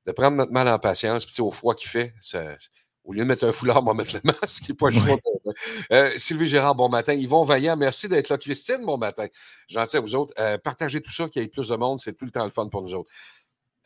de, 0.08 0.12
prendre 0.12 0.38
notre 0.38 0.52
mal 0.52 0.68
en 0.68 0.80
patience. 0.80 1.26
Puis 1.26 1.40
au 1.42 1.52
froid 1.52 1.76
qu'il 1.76 1.90
fait, 1.90 2.14
ça, 2.22 2.58
au 3.08 3.14
lieu 3.14 3.20
de 3.20 3.24
mettre 3.28 3.48
un 3.48 3.54
foulard, 3.54 3.82
on 3.82 3.86
va 3.86 3.94
mettre 3.94 4.16
le 4.16 4.32
masque. 4.42 4.74
Pas 4.74 4.90
le 4.90 5.00
choix. 5.00 5.18
Euh, 5.94 6.12
Sylvie 6.18 6.46
Gérard, 6.46 6.76
bon 6.76 6.90
matin. 6.90 7.14
Yvon 7.14 7.46
Vaillant, 7.46 7.78
merci 7.78 8.10
d'être 8.10 8.28
là. 8.30 8.38
Christine, 8.38 8.86
bon 8.86 8.98
matin. 8.98 9.28
Gentil 9.70 9.98
à 9.98 10.00
vous 10.02 10.14
autres. 10.14 10.34
Euh, 10.38 10.58
partagez 10.58 11.02
tout 11.02 11.12
ça, 11.12 11.30
qu'il 11.30 11.42
y 11.42 11.46
ait 11.46 11.48
plus 11.48 11.70
de 11.70 11.76
monde. 11.78 12.00
C'est 12.00 12.14
tout 12.14 12.26
le 12.26 12.32
temps 12.32 12.44
le 12.44 12.52
fun 12.52 12.68
pour 12.68 12.82
nous 12.82 12.94
autres. 12.94 13.10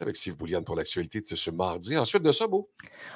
Avec 0.01 0.17
Steve 0.17 0.37
Boulian 0.37 0.63
pour 0.63 0.75
l'actualité 0.75 1.21
de 1.21 1.25
ce 1.25 1.51
mardi. 1.51 1.97
Ensuite 1.97 2.23
de 2.23 2.31
ça, 2.31 2.47
Beau? 2.47 2.69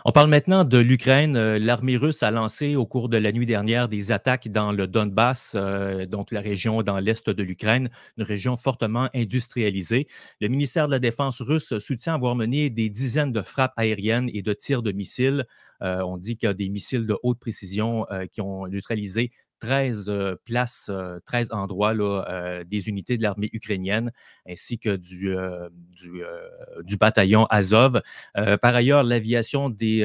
On 0.06 0.12
parle 0.12 0.30
maintenant 0.30 0.64
de 0.64 0.78
l'Ukraine. 0.78 1.36
Euh, 1.36 1.60
l'armée 1.60 1.98
russe 1.98 2.24
a 2.24 2.32
lancé 2.32 2.76
au 2.76 2.86
cours 2.86 3.10
de 3.10 3.18
la 3.18 3.32
nuit 3.32 3.46
dernière 3.46 3.90
des 3.90 4.12
attaques 4.12 4.48
dans 4.50 4.72
le 4.72 4.88
Donbass, 4.88 5.54
euh, 5.56 6.06
donc 6.06 6.32
la 6.32 6.42
région 6.42 6.84
dans 6.84 7.00
l'est 7.00 7.30
de 7.30 7.44
l'Ukraine, 7.44 7.90
une 8.18 8.24
région 8.24 8.58
fortement 8.58 9.10
industrialisée. 9.14 10.08
Le 10.42 10.48
ministère 10.48 10.88
de 10.88 10.92
la 10.92 11.00
Défense 11.00 11.42
russe 11.42 11.78
soutient 11.80 12.16
avoir 12.16 12.36
mené 12.36 12.70
des 12.70 12.90
dizaines 12.90 13.32
de 13.32 13.42
frappes 13.42 13.74
aériennes 13.78 14.30
et 14.34 14.42
de 14.42 14.54
tirs 14.54 14.84
de 14.84 14.92
missiles. 14.92 15.46
Euh, 15.82 16.02
on 16.04 16.18
dit 16.18 16.38
qu'il 16.38 16.48
y 16.48 16.50
a 16.50 16.54
des 16.54 16.70
missiles 16.70 17.06
de 17.06 17.18
haute 17.24 17.40
précision 17.40 18.06
qui 18.32 18.42
ont 18.42 18.68
neutralisé 18.68 19.32
13 19.60 20.12
places, 20.46 20.92
13 21.26 21.52
endroits 21.52 21.94
là, 21.94 22.64
des 22.66 22.88
unités 22.88 23.18
de 23.18 23.24
l'armée 23.24 23.50
ukrainienne 23.54 24.12
ainsi 24.48 24.78
que 24.78 24.96
du, 24.96 25.36
du, 25.98 26.22
du, 26.84 26.98
bataillon 26.98 27.46
Azov. 27.46 28.02
par 28.34 28.76
ailleurs, 28.76 29.04
l'aviation 29.04 29.70
de 29.70 30.04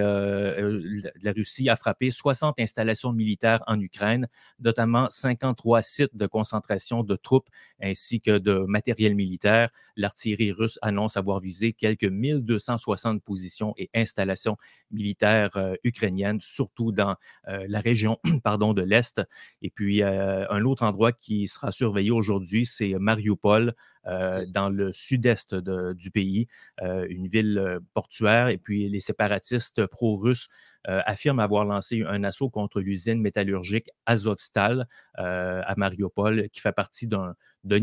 la 1.22 1.32
Russie 1.32 1.68
a 1.68 1.76
frappé 1.76 2.10
60 2.10 2.58
installations 2.58 3.12
militaires 3.12 3.62
en 3.66 3.78
Ukraine, 3.80 4.28
notamment 4.60 5.08
53 5.10 5.82
sites 5.82 6.16
de 6.16 6.26
concentration 6.26 7.02
de 7.02 7.16
troupes 7.16 7.48
ainsi 7.82 8.20
que 8.20 8.38
de 8.38 8.60
matériel 8.60 9.14
militaire. 9.14 9.70
L'artillerie 9.96 10.52
russe 10.52 10.78
annonce 10.82 11.16
avoir 11.16 11.40
visé 11.40 11.72
quelques 11.72 12.04
1260 12.04 13.22
positions 13.22 13.74
et 13.76 13.90
installations 13.94 14.56
militaires 14.90 15.50
ukrainiennes, 15.84 16.40
surtout 16.40 16.92
dans 16.92 17.16
la 17.46 17.80
région 17.80 18.18
pardon, 18.44 18.72
de 18.74 18.82
l'Est. 18.82 19.20
Et 19.62 19.70
puis, 19.70 20.02
euh, 20.02 20.46
un 20.50 20.64
autre 20.64 20.82
endroit 20.82 21.12
qui 21.12 21.48
sera 21.48 21.72
surveillé 21.72 22.10
aujourd'hui, 22.10 22.66
c'est 22.66 22.94
Mariupol, 22.94 23.74
euh, 24.06 24.46
dans 24.48 24.70
le 24.70 24.92
sud-est 24.92 25.54
du 25.54 26.10
pays, 26.10 26.48
euh, 26.82 27.06
une 27.08 27.28
ville 27.28 27.80
portuaire. 27.94 28.48
Et 28.48 28.58
puis, 28.58 28.88
les 28.88 29.00
séparatistes 29.00 29.86
pro-russes 29.86 30.48
affirment 30.84 31.40
avoir 31.40 31.64
lancé 31.64 32.02
un 32.06 32.24
assaut 32.24 32.48
contre 32.48 32.80
l'usine 32.80 33.20
métallurgique 33.20 33.90
Azovstal 34.06 34.86
à 35.14 35.74
Mariupol, 35.76 36.48
qui 36.50 36.60
fait 36.60 36.72
partie 36.72 37.06
d'un 37.06 37.34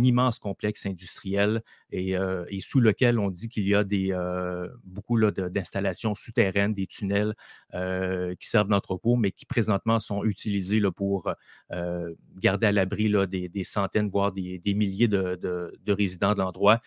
immense 0.04 0.39
complexe 0.39 0.86
industriel 0.86 1.62
et, 1.92 2.18
euh, 2.18 2.46
sous 2.60 2.80
lequel 2.80 3.20
on 3.20 3.30
dit 3.30 3.50
qu'il 3.50 3.68
y 3.68 3.75
a 3.75 3.84
euh, 3.92 4.70
beaucoup 4.84 5.20
d'installations 5.20 6.16
souterraines, 6.16 6.74
des 6.74 6.88
tunnels 6.88 7.36
euh, 7.74 8.34
qui 8.39 8.50
servent 8.50 8.70
d'entrepôt, 8.70 9.16
mais 9.16 9.32
qui 9.32 9.46
présentement 9.46 10.00
sont 10.00 10.24
utilisés 10.24 10.82
pour 10.96 11.32
garder 12.38 12.68
à 12.68 12.72
l'abri 12.72 13.12
des, 13.27 13.63
centaines, 13.63 14.08
voire 14.08 14.32
des, 14.32 14.62
milliers 14.66 15.08
de, 15.08 15.36
de, 15.36 15.77
de, 15.84 15.94
résidents 15.94 16.34
de 16.34 16.39
l'endroit. 16.39 16.82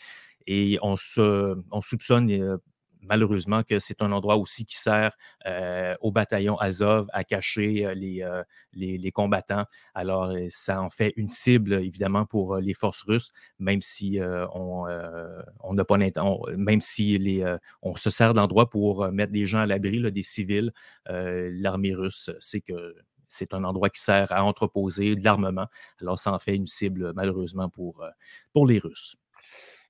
Et 0.46 0.78
on 0.82 0.96
soupçonne 0.96 2.58
malheureusement 3.02 3.62
que 3.62 3.78
c'est 3.78 4.02
un 4.02 4.12
endroit 4.12 4.36
aussi 4.36 4.64
qui 4.64 4.76
sert 4.76 5.16
au 6.00 6.12
bataillon 6.12 6.56
Azov 6.58 7.08
à 7.12 7.24
cacher 7.24 7.92
les, 7.94 8.24
les, 8.72 9.12
combattants. 9.12 9.64
Alors, 9.94 10.32
ça 10.48 10.82
en 10.82 10.90
fait 10.90 11.12
une 11.16 11.28
cible, 11.28 11.74
évidemment, 11.74 12.26
pour 12.26 12.56
les 12.58 12.74
forces 12.74 13.02
russes, 13.02 13.32
même 13.58 13.82
si 13.82 14.18
on 14.52 14.86
n'a 15.72 15.84
pas 15.84 15.98
même 16.56 16.80
si 16.80 17.18
les, 17.18 17.56
on 17.82 17.96
se 17.96 18.10
sert 18.10 18.34
d'endroit 18.34 18.70
pour 18.70 19.10
mettre 19.12 19.32
des 19.32 19.46
gens 19.46 19.60
à 19.60 19.66
l'abri, 19.66 20.00
des 20.12 20.22
civils. 20.22 20.72
L'armée 21.06 21.94
russe 21.94 22.30
sait 22.38 22.60
que 22.60 22.94
c'est 23.30 23.54
un 23.54 23.64
endroit 23.64 23.88
qui 23.90 24.00
sert 24.00 24.32
à 24.32 24.44
entreposer 24.44 25.16
de 25.16 25.24
l'armement. 25.24 25.68
Alors, 26.00 26.18
ça 26.18 26.32
en 26.32 26.38
fait 26.38 26.56
une 26.56 26.66
cible, 26.66 27.12
malheureusement, 27.14 27.68
pour, 27.68 28.04
pour 28.52 28.66
les 28.66 28.78
Russes. 28.78 29.16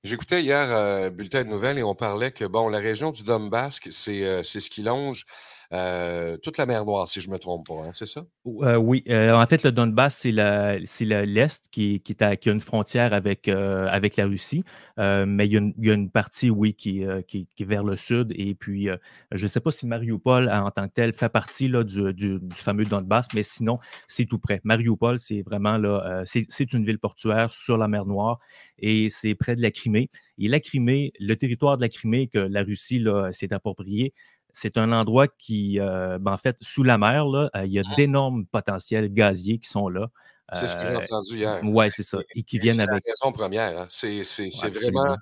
J'écoutais 0.03 0.41
hier 0.41 0.71
euh, 0.71 1.11
bulletin 1.11 1.43
de 1.43 1.49
nouvelles 1.49 1.77
et 1.77 1.83
on 1.83 1.93
parlait 1.93 2.31
que 2.31 2.45
bon, 2.45 2.67
la 2.69 2.79
région 2.79 3.11
du 3.11 3.23
Donbass, 3.23 3.79
c'est 3.91 4.23
euh, 4.23 4.41
c'est 4.41 4.59
ce 4.59 4.71
qui 4.71 4.81
longe 4.81 5.25
euh, 5.73 6.37
toute 6.37 6.57
la 6.57 6.65
mer 6.65 6.83
Noire, 6.83 7.07
si 7.07 7.21
je 7.21 7.29
ne 7.29 7.33
me 7.33 7.39
trompe 7.39 7.67
pas, 7.67 7.75
hein, 7.75 7.91
c'est 7.93 8.05
ça? 8.05 8.25
Euh, 8.45 8.75
oui, 8.75 9.03
euh, 9.07 9.33
en 9.33 9.45
fait, 9.45 9.63
le 9.63 9.71
Donbass, 9.71 10.17
c'est 10.17 10.31
l'Est 10.31 11.69
qui, 11.71 12.01
qui, 12.01 12.15
a 12.19 12.35
une 12.45 12.59
frontière 12.59 13.13
avec, 13.13 13.47
avec 13.47 14.17
la 14.17 14.25
Russie, 14.25 14.63
mais 14.97 15.47
il 15.47 15.73
y, 15.77 15.89
a 15.89 15.93
une, 15.93 16.11
partie, 16.11 16.49
oui, 16.49 16.73
qui, 16.73 17.05
qui, 17.27 17.47
est 17.59 17.65
vers 17.65 17.83
le 17.83 17.95
sud. 17.95 18.33
Et 18.35 18.53
puis, 18.53 18.89
je 19.31 19.43
ne 19.43 19.47
sais 19.47 19.61
pas 19.61 19.71
si 19.71 19.85
Mariupol, 19.85 20.49
en 20.49 20.71
tant 20.71 20.87
que 20.87 20.93
tel, 20.93 21.13
fait 21.13 21.29
partie 21.29 21.69
là, 21.69 21.83
du, 21.83 22.13
du, 22.13 22.39
fameux 22.53 22.85
Donbass, 22.85 23.27
mais 23.33 23.43
sinon, 23.43 23.79
c'est 24.07 24.25
tout 24.25 24.39
près. 24.39 24.59
Mariupol, 24.65 25.19
c'est 25.19 25.41
vraiment 25.41 25.77
là, 25.77 26.23
c'est 26.25 26.73
une 26.73 26.85
ville 26.85 26.99
portuaire 26.99 27.53
sur 27.53 27.77
la 27.77 27.87
mer 27.87 28.05
Noire 28.05 28.39
et 28.77 29.09
c'est 29.09 29.35
près 29.35 29.55
de 29.55 29.61
la 29.61 29.71
Crimée. 29.71 30.09
Et 30.37 30.47
la 30.47 30.59
Crimée, 30.59 31.13
le 31.19 31.35
territoire 31.35 31.77
de 31.77 31.83
la 31.83 31.89
Crimée 31.89 32.27
que 32.27 32.39
la 32.39 32.63
Russie 32.63 33.05
s'est 33.31 33.53
approprié, 33.53 34.13
c'est 34.53 34.77
un 34.77 34.91
endroit 34.91 35.27
qui, 35.27 35.79
euh, 35.79 36.17
ben, 36.19 36.33
en 36.33 36.37
fait, 36.37 36.57
sous 36.61 36.83
la 36.83 36.97
mer, 36.97 37.25
là, 37.25 37.49
euh, 37.55 37.65
il 37.65 37.71
y 37.71 37.79
a 37.79 37.83
mmh. 37.83 37.95
d'énormes 37.95 38.45
potentiels 38.45 39.13
gaziers 39.13 39.59
qui 39.59 39.69
sont 39.69 39.89
là. 39.89 40.09
C'est 40.53 40.67
ce 40.67 40.75
que 40.75 40.85
j'ai 40.85 40.95
euh, 40.95 40.99
entendu 40.99 41.37
hier. 41.37 41.61
Oui, 41.63 41.85
c'est 41.91 42.03
ça. 42.03 42.17
Et 42.35 42.43
qui 42.43 42.59
viennent 42.59 42.81
avec. 42.81 43.01
la 43.05 43.13
raison 43.13 43.31
première. 43.31 43.79
Hein. 43.79 43.87
C'est 43.89 44.21
vraiment. 44.69 45.15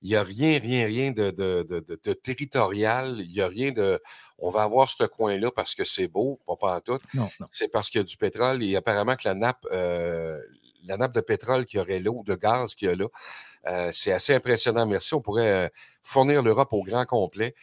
Il 0.00 0.10
n'y 0.10 0.14
a 0.14 0.22
rien, 0.22 0.60
rien, 0.60 0.86
rien 0.86 1.10
de, 1.10 1.32
de, 1.32 1.66
de, 2.04 2.12
territorial. 2.12 3.16
Il 3.18 3.32
n'y 3.32 3.40
a 3.40 3.48
rien 3.48 3.72
de. 3.72 4.00
On 4.38 4.48
va 4.48 4.62
avoir 4.62 4.88
ce 4.88 5.02
coin-là 5.02 5.50
parce 5.50 5.74
que 5.74 5.84
c'est 5.84 6.06
beau, 6.06 6.38
pas, 6.46 6.54
pas 6.54 6.76
en 6.76 6.80
tout. 6.80 7.00
Non, 7.14 7.28
C'est 7.50 7.72
parce 7.72 7.90
qu'il 7.90 7.98
y 7.98 8.02
a 8.02 8.04
du 8.04 8.16
pétrole 8.16 8.62
et 8.62 8.76
apparemment 8.76 9.16
que 9.16 9.26
la 9.26 9.34
nappe, 9.34 9.66
la 9.72 10.96
nappe 10.96 11.14
de 11.14 11.20
pétrole 11.20 11.66
qu'il 11.66 11.78
y 11.78 11.82
aurait 11.82 11.98
là 11.98 12.12
ou 12.12 12.22
de 12.22 12.36
gaz 12.36 12.76
qu'il 12.76 12.86
y 12.86 12.90
a 12.92 12.94
là, 12.94 13.90
c'est 13.90 14.12
assez 14.12 14.36
impressionnant. 14.36 14.86
Merci. 14.86 15.14
On 15.14 15.20
pourrait 15.20 15.72
fournir 16.04 16.44
l'Europe 16.44 16.72
au 16.72 16.84
grand 16.84 17.06
complet. 17.06 17.56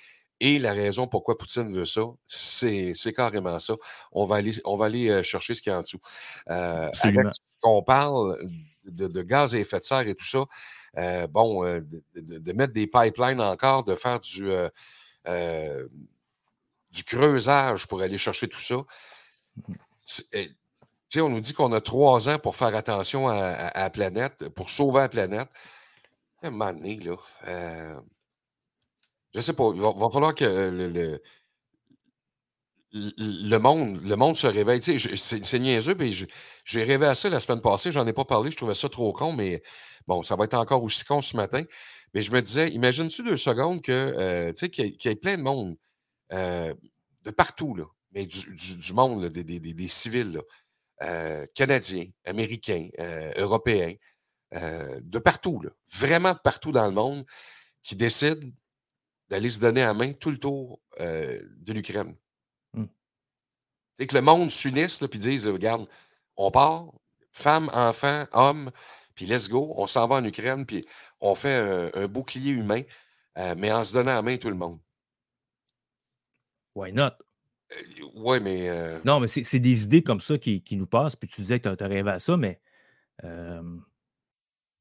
Et 0.46 0.60
la 0.60 0.74
raison 0.74 1.08
pourquoi 1.08 1.38
Poutine 1.38 1.74
veut 1.74 1.86
ça, 1.86 2.02
c'est 2.28 3.14
carrément 3.16 3.60
ça. 3.60 3.76
On 4.12 4.26
va 4.26 4.36
aller, 4.36 4.52
on 4.66 4.76
va 4.76 4.88
aller 4.88 5.08
euh, 5.08 5.24
chercher 5.24 5.54
ce 5.54 5.62
qu'il 5.62 5.72
y 5.72 5.74
a 5.74 5.80
en 5.80 5.84
dessous. 5.84 6.02
Euh, 6.50 6.92
on 7.64 7.82
parle 7.82 8.38
de, 8.84 9.22
gaz 9.22 9.56
à 9.56 9.60
effet 9.60 9.78
de 9.78 9.84
serre 9.84 10.06
et 10.06 10.16
tout 10.16 10.26
ça, 10.26 10.44
euh, 10.98 11.28
bon, 11.28 11.66
euh, 11.66 11.80
de, 12.14 12.52
mettre 12.52 12.74
des 12.74 12.88
pipelines 12.88 13.40
encore, 13.40 13.86
de 13.86 13.96
faire 13.96 14.20
du, 14.20 14.52
du 16.92 17.04
creusage 17.06 17.88
pour 17.88 18.02
aller 18.02 18.18
chercher 18.18 18.50
tout 18.50 18.60
ça. 18.60 18.84
Eh, 20.34 20.52
on 21.22 21.30
nous 21.30 21.40
dit 21.40 21.54
qu'on 21.54 21.72
a 21.72 21.80
trois 21.80 22.28
ans 22.28 22.38
pour 22.38 22.58
faire 22.58 22.76
attention 22.76 23.30
à, 23.30 23.72
la 23.74 23.90
planète, 23.90 24.50
pour 24.50 24.70
sauver 24.70 25.00
la 25.00 25.10
planète. 25.10 25.48
À 26.42 26.48
un 26.48 26.52
moment 26.52 26.74
donné, 26.74 27.00
là, 27.00 28.02
je 29.34 29.42
sais 29.42 29.54
pas. 29.54 29.72
Il 29.74 29.82
va, 29.82 30.10
falloir 30.12 30.36
que 30.36 30.46
le, 30.46 31.22
le, 32.94 33.58
monde, 33.58 34.02
le 34.04 34.16
monde 34.16 34.38
se 34.38 34.48
réveille. 34.48 34.80
Tu 34.80 35.00
sais, 35.00 35.40
c'est 35.44 35.60
niaiseux, 35.60 35.96
puis 35.96 36.28
j'ai 36.64 36.84
rêvé 36.84 37.06
à 37.06 37.16
ça 37.16 37.30
la 37.30 37.40
semaine 37.40 37.62
passée. 37.62 37.92
J'en 37.92 38.06
ai 38.08 38.14
pas 38.14 38.26
parlé, 38.26 38.52
je 38.52 38.58
trouvais 38.58 38.76
ça 38.76 38.90
trop 38.90 39.12
con, 39.14 39.34
mais 39.34 39.64
bon, 40.08 40.22
ça 40.22 40.36
va 40.36 40.46
être 40.46 40.54
encore 40.54 40.84
aussi 40.84 41.04
con 41.04 41.22
ce 41.22 41.36
matin. 41.36 41.64
Mais 42.14 42.22
je 42.22 42.32
me 42.32 42.42
disais, 42.42 42.70
imagine-tu 42.70 43.24
deux 43.24 43.38
secondes 43.38 43.82
que, 43.82 43.92
euh, 43.92 44.54
tu 44.54 44.60
sais, 44.60 44.70
qu'il 44.70 44.96
y, 45.04 45.08
ait 45.08 45.16
plein 45.16 45.38
de 45.38 45.42
monde 45.42 45.76
euh, 46.32 46.74
de 47.24 47.32
partout, 47.32 47.76
là, 47.76 47.86
mais 48.12 48.28
du, 48.28 48.94
monde, 48.94 49.26
des, 49.30 49.44
des, 49.44 49.88
civils, 49.88 50.40
euh, 51.02 51.48
canadiens, 51.56 52.06
américains, 52.26 52.90
européens, 53.38 53.96
de 54.52 55.18
partout, 55.18 55.60
là, 55.64 55.72
vraiment 55.92 56.36
partout 56.36 56.72
dans 56.72 56.86
le 56.86 56.94
monde, 56.94 57.26
qui 57.82 57.96
décident 57.96 58.48
d'aller 59.34 59.50
se 59.50 59.60
donner 59.60 59.82
à 59.82 59.96
main 59.96 60.14
tout 60.14 60.30
le 60.30 60.38
tour 60.38 60.80
euh, 61.00 61.42
de 61.58 61.74
l'Ukraine. 61.74 62.16
C'est 63.98 64.06
que 64.06 64.14
le 64.14 64.22
monde 64.22 64.52
s'unisse 64.52 65.02
et 65.02 65.18
dise 65.18 65.48
regarde, 65.48 65.88
on 66.36 66.52
part, 66.52 66.92
femmes, 67.32 67.72
enfants, 67.74 68.26
hommes, 68.32 68.70
puis 69.16 69.26
let's 69.26 69.50
go, 69.50 69.74
on 69.76 69.88
s'en 69.88 70.08
va 70.08 70.18
en 70.18 70.24
Ukraine, 70.24 70.68
puis 70.68 70.86
on 71.20 71.34
fait 71.34 71.56
un, 71.96 72.08
bouclier 72.08 72.52
humain, 72.52 72.84
euh, 73.40 73.56
mais 73.58 73.72
en 73.72 73.84
se 73.84 73.94
donnant 73.94 74.18
à 74.18 74.22
main 74.22 74.38
tout 74.38 74.50
le 74.50 74.56
monde. 74.56 74.80
Why 76.76 76.94
not? 76.94 77.14
Euh, 77.72 78.06
oui, 78.14 78.40
mais. 78.40 79.02
Non, 79.04 79.20
mais 79.20 79.28
c'est 79.28 79.60
des 79.60 79.84
idées 79.84 80.04
comme 80.04 80.22
ça 80.22 80.38
qui, 80.38 80.62
qui, 80.62 80.76
nous 80.78 80.88
passent, 80.88 81.16
puis 81.16 81.28
tu 81.28 81.42
disais 81.42 81.60
que 81.60 81.74
tu 81.74 81.84
as 81.84 81.88
rêvé 81.88 82.12
à 82.12 82.20
ça, 82.20 82.38
mais. 82.38 82.62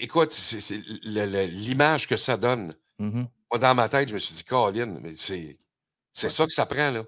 Écoute, 0.00 0.30
c'est 0.30 0.80
l'image 1.02 2.06
que 2.06 2.16
ça 2.16 2.36
donne. 2.36 2.74
Mhm. 2.98 3.26
Moi, 3.50 3.58
dans 3.58 3.74
ma 3.74 3.88
tête, 3.88 4.08
je 4.08 4.14
me 4.14 4.18
suis 4.18 4.34
dit, 4.34 4.44
Colin, 4.44 5.00
mais 5.02 5.14
c'est 5.14 5.58
Ouais. 6.22 6.28
ça 6.30 6.46
que 6.46 6.52
ça 6.52 6.66
prend, 6.66 6.90
là. 6.90 7.04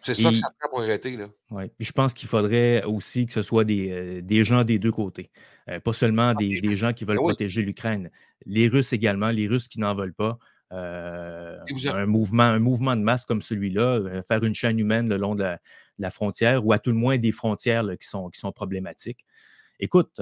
C'est 0.00 0.14
ça 0.14 0.28
que 0.30 0.36
ça 0.36 0.48
prend 0.60 0.68
pour 0.68 0.80
arrêter, 0.80 1.16
là. 1.16 1.28
Ouais. 1.50 1.68
Puis 1.78 1.86
je 1.86 1.92
pense 1.92 2.12
qu'il 2.14 2.28
faudrait 2.28 2.84
aussi 2.84 3.26
que 3.26 3.32
ce 3.32 3.42
soit 3.42 3.64
des, 3.64 3.90
euh, 3.90 4.20
des 4.22 4.44
gens 4.44 4.62
des 4.64 4.78
deux 4.78 4.92
côtés. 4.92 5.30
Euh, 5.70 5.80
pas 5.80 5.92
seulement 5.94 6.34
des, 6.34 6.60
des 6.60 6.72
gens 6.72 6.92
qui 6.92 7.04
veulent 7.04 7.16
Ben 7.16 7.22
oui. 7.22 7.32
protéger 7.32 7.62
l'Ukraine. 7.62 8.10
Les 8.44 8.68
Russes 8.68 8.92
également, 8.92 9.30
les 9.30 9.48
Russes 9.48 9.66
qui 9.66 9.80
n'en 9.80 9.94
veulent 9.94 10.14
pas. 10.14 10.38
Euh, 10.72 11.58
un, 11.86 12.06
mouvement, 12.06 12.42
un 12.42 12.58
mouvement 12.58 12.96
de 12.96 13.00
masse 13.00 13.24
comme 13.24 13.40
celui-là, 13.40 14.22
faire 14.28 14.42
une 14.44 14.54
chaîne 14.54 14.78
humaine 14.78 15.08
le 15.08 15.16
long 15.16 15.34
de 15.34 15.42
la, 15.42 15.54
de 15.54 15.60
la 16.02 16.10
frontière 16.10 16.66
ou 16.66 16.72
à 16.72 16.78
tout 16.78 16.90
le 16.90 16.96
moins 16.96 17.16
des 17.16 17.32
frontières 17.32 17.82
là, 17.82 17.96
qui, 17.96 18.06
sont, 18.06 18.28
qui 18.28 18.40
sont 18.40 18.52
problématiques. 18.52 19.24
Écoute, 19.80 20.20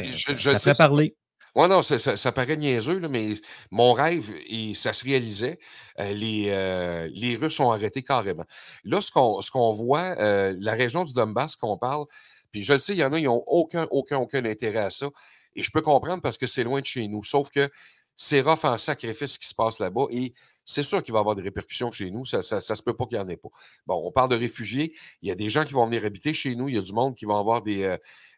ça, 0.00 0.34
je- 0.34 0.34
je 0.34 0.76
parler. 0.76 1.16
Ouais, 1.54 1.68
non, 1.68 1.82
ça, 1.82 2.32
paraît 2.32 2.56
niaiseux, 2.56 2.98
là, 2.98 3.08
mais 3.08 3.34
mon 3.70 3.92
rêve, 3.92 4.30
et 4.48 4.74
ça 4.74 4.94
se 4.94 5.04
réalisait, 5.04 5.58
euh, 6.00 6.12
les, 6.12 6.46
euh, 6.48 7.10
les 7.12 7.36
Russes 7.36 7.60
ont 7.60 7.70
arrêté 7.70 8.02
carrément. 8.02 8.46
Là, 8.84 9.02
ce 9.02 9.10
qu'on 9.10 9.42
ce 9.42 9.50
qu'on 9.50 9.70
voit, 9.72 10.16
euh, 10.18 10.56
la 10.58 10.72
région 10.72 11.04
du 11.04 11.12
Donbass 11.12 11.56
qu'on 11.56 11.76
parle, 11.76 12.06
puis 12.52 12.62
je 12.62 12.72
le 12.72 12.78
sais, 12.78 12.94
il 12.94 12.98
y 13.00 13.04
en 13.04 13.12
a, 13.12 13.18
ils 13.18 13.24
n'ont 13.24 13.42
aucun, 13.46 13.86
aucun, 13.90 14.16
aucun 14.16 14.42
intérêt 14.46 14.78
à 14.78 14.90
ça. 14.90 15.10
Et 15.54 15.62
je 15.62 15.70
peux 15.70 15.82
comprendre 15.82 16.22
parce 16.22 16.38
que 16.38 16.46
c'est 16.46 16.64
loin 16.64 16.80
de 16.80 16.86
chez 16.86 17.06
nous. 17.06 17.22
Sauf 17.22 17.50
que 17.50 17.68
c'est 18.16 18.40
rough 18.40 18.64
en 18.64 18.78
sacrifice 18.78 19.32
ce 19.34 19.38
qui 19.38 19.46
se 19.48 19.54
passe 19.54 19.78
là-bas. 19.78 20.06
Et 20.10 20.32
c'est 20.64 20.82
sûr 20.82 21.02
qu'il 21.02 21.12
va 21.12 21.18
y 21.18 21.20
avoir 21.20 21.34
des 21.36 21.42
répercussions 21.42 21.90
chez 21.90 22.10
nous. 22.10 22.24
Ça, 22.24 22.40
ça, 22.40 22.60
ça 22.62 22.74
se 22.76 22.82
peut 22.82 22.94
pas 22.94 23.04
qu'il 23.06 23.18
n'y 23.18 23.24
en 23.24 23.28
ait 23.28 23.36
pas. 23.36 23.48
Bon, 23.86 24.00
on 24.06 24.12
parle 24.12 24.30
de 24.30 24.36
réfugiés. 24.36 24.94
Il 25.20 25.28
y 25.28 25.32
a 25.32 25.34
des 25.34 25.50
gens 25.50 25.64
qui 25.64 25.74
vont 25.74 25.84
venir 25.86 26.04
habiter 26.04 26.32
chez 26.32 26.54
nous. 26.54 26.68
Il 26.70 26.76
y 26.76 26.78
a 26.78 26.80
du 26.82 26.92
monde 26.94 27.14
qui 27.14 27.24
va 27.26 27.36
avoir 27.38 27.60
des, 27.62 27.82
euh, 27.82 27.96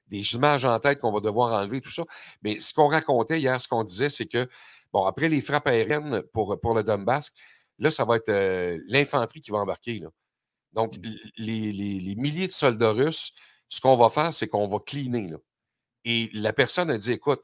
des 0.09 0.35
images 0.35 0.65
en 0.65 0.79
tête 0.81 1.01
qu'on 1.01 1.13
va 1.13 1.21
devoir 1.21 1.53
enlever, 1.55 1.81
tout 1.81 1.91
ça. 1.91 2.05
Mais 2.43 2.61
ce 2.61 2.73
qu'on 2.75 2.89
racontait 2.89 3.41
hier, 3.41 3.61
ce 3.61 3.69
qu'on 3.69 3.85
disait, 3.85 4.11
c'est 4.11 4.27
que, 4.27 4.49
bon, 4.93 5.05
après 5.07 5.29
les 5.29 5.41
frappes 5.41 5.67
aériennes 5.67 6.23
pour, 6.33 6.59
pour 6.61 6.75
le 6.75 6.83
Donbass, 6.83 7.33
là, 7.79 7.91
ça 7.91 8.05
va 8.05 8.17
être 8.17 8.29
euh, 8.29 8.79
l'infanterie 8.87 9.41
qui 9.41 9.51
va 9.51 9.59
embarquer. 9.59 9.99
Là. 9.99 10.09
Donc, 10.73 10.97
Mm. 10.99 11.03
les, 11.39 11.73
les- 11.73 12.01
les 12.01 12.15
milliers 12.17 12.47
de 12.47 12.53
soldats 12.53 12.91
russes, 12.93 13.33
ce 13.69 13.81
qu'on 13.81 13.97
va 13.97 14.11
faire, 14.11 14.33
c'est 14.35 14.47
qu'on 14.49 14.67
va 14.69 14.79
cleaner. 14.79 15.29
Là. 15.29 15.39
Et 16.05 16.31
la 16.35 16.53
personne 16.53 16.91
a 16.91 16.99
dit 16.99 17.13
écoute, 17.13 17.43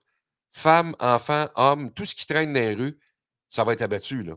femmes, 0.52 0.94
enfants, 1.00 1.48
hommes, 1.56 1.92
tout 1.92 2.04
ce 2.04 2.14
qui 2.14 2.26
traîne 2.26 2.52
dans 2.52 2.60
les 2.60 2.74
rues, 2.74 2.98
ça 3.48 3.64
va 3.64 3.72
être 3.72 3.82
abattu. 3.82 4.22
Là. 4.22 4.34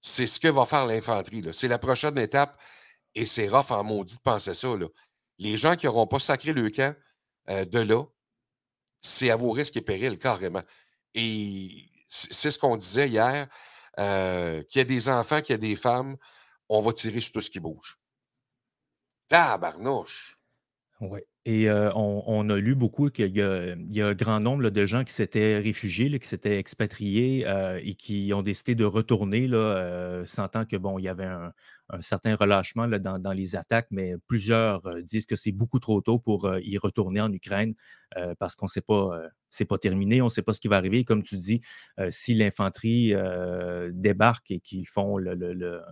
C'est 0.00 0.26
ce 0.26 0.38
que 0.38 0.48
va 0.48 0.64
faire 0.64 0.86
l'infanterie. 0.86 1.42
là. 1.42 1.52
C'est 1.52 1.68
la 1.68 1.78
prochaine 1.78 2.16
étape. 2.18 2.58
Et 3.14 3.26
c'est 3.26 3.48
rough 3.48 3.70
en 3.70 3.82
maudit 3.82 4.16
de 4.16 4.22
penser 4.22 4.54
ça. 4.54 4.68
Là. 4.76 4.86
Les 5.38 5.56
gens 5.56 5.74
qui 5.76 5.86
n'auront 5.86 6.06
pas 6.06 6.18
sacré 6.20 6.52
le 6.52 6.70
camp 6.70 6.94
euh, 7.48 7.64
de 7.64 7.80
là, 7.80 8.04
c'est 9.00 9.30
à 9.30 9.36
vos 9.36 9.50
risques 9.50 9.76
et 9.76 9.82
périls, 9.82 10.18
carrément. 10.18 10.62
Et 11.14 11.86
c'est 12.08 12.50
ce 12.50 12.58
qu'on 12.58 12.76
disait 12.76 13.08
hier, 13.08 13.48
euh, 13.98 14.62
qu'il 14.64 14.80
y 14.80 14.82
a 14.82 14.84
des 14.84 15.08
enfants, 15.08 15.40
qu'il 15.40 15.54
y 15.54 15.54
a 15.54 15.58
des 15.58 15.76
femmes, 15.76 16.16
on 16.68 16.80
va 16.80 16.92
tirer 16.92 17.20
sur 17.20 17.32
tout 17.32 17.40
ce 17.40 17.50
qui 17.50 17.60
bouge. 17.60 17.98
Tabarnouche! 19.28 20.38
Oui. 21.00 21.20
Et 21.44 21.70
euh, 21.70 21.90
on, 21.94 22.50
a 22.50 22.56
lu 22.58 22.74
beaucoup 22.74 23.08
qu'il 23.08 23.34
y 23.34 23.40
a, 23.40 24.06
un 24.06 24.14
grand 24.14 24.38
nombre 24.38 24.68
de 24.68 24.84
gens 24.84 25.02
qui 25.04 25.14
s'étaient 25.14 25.58
réfugiés, 25.58 26.18
qui 26.18 26.28
s'étaient 26.28 26.58
expatriés 26.58 27.46
et 27.82 27.94
qui 27.94 28.32
ont 28.34 28.42
décidé 28.42 28.74
de 28.74 28.84
retourner, 28.84 29.46
là, 29.46 30.24
sentant 30.26 30.66
que 30.66 30.76
bon, 30.76 30.98
il 30.98 31.04
y 31.04 31.08
avait 31.08 31.24
un, 31.24 31.54
un 31.90 32.02
certain 32.02 32.36
relâchement 32.36 32.86
là, 32.86 32.98
dans, 32.98 33.18
dans 33.18 33.32
les 33.32 33.56
attaques, 33.56 33.88
mais 33.90 34.14
plusieurs 34.26 34.86
euh, 34.86 35.00
disent 35.00 35.26
que 35.26 35.36
c'est 35.36 35.52
beaucoup 35.52 35.78
trop 35.78 36.00
tôt 36.00 36.18
pour 36.18 36.44
euh, 36.44 36.60
y 36.62 36.76
retourner 36.78 37.20
en 37.20 37.32
Ukraine 37.32 37.74
euh, 38.16 38.34
parce 38.38 38.56
qu'on 38.56 38.66
ne 38.66 38.70
sait 38.70 38.82
pas, 38.82 39.20
c'est 39.50 39.64
pas 39.64 39.78
terminé, 39.78 40.20
on 40.20 40.26
ne 40.26 40.30
sait 40.30 40.42
pas 40.42 40.52
ce 40.52 40.60
qui 40.60 40.68
va 40.68 40.76
arriver. 40.76 41.04
Comme 41.04 41.22
tu 41.22 41.36
dis, 41.36 41.60
si 42.10 42.34
l'infanterie 42.34 43.14
débarque 43.92 44.50
et 44.50 44.60
qu'ils 44.60 44.88
font 44.88 45.16
le, 45.16 45.34
le- 45.34 45.82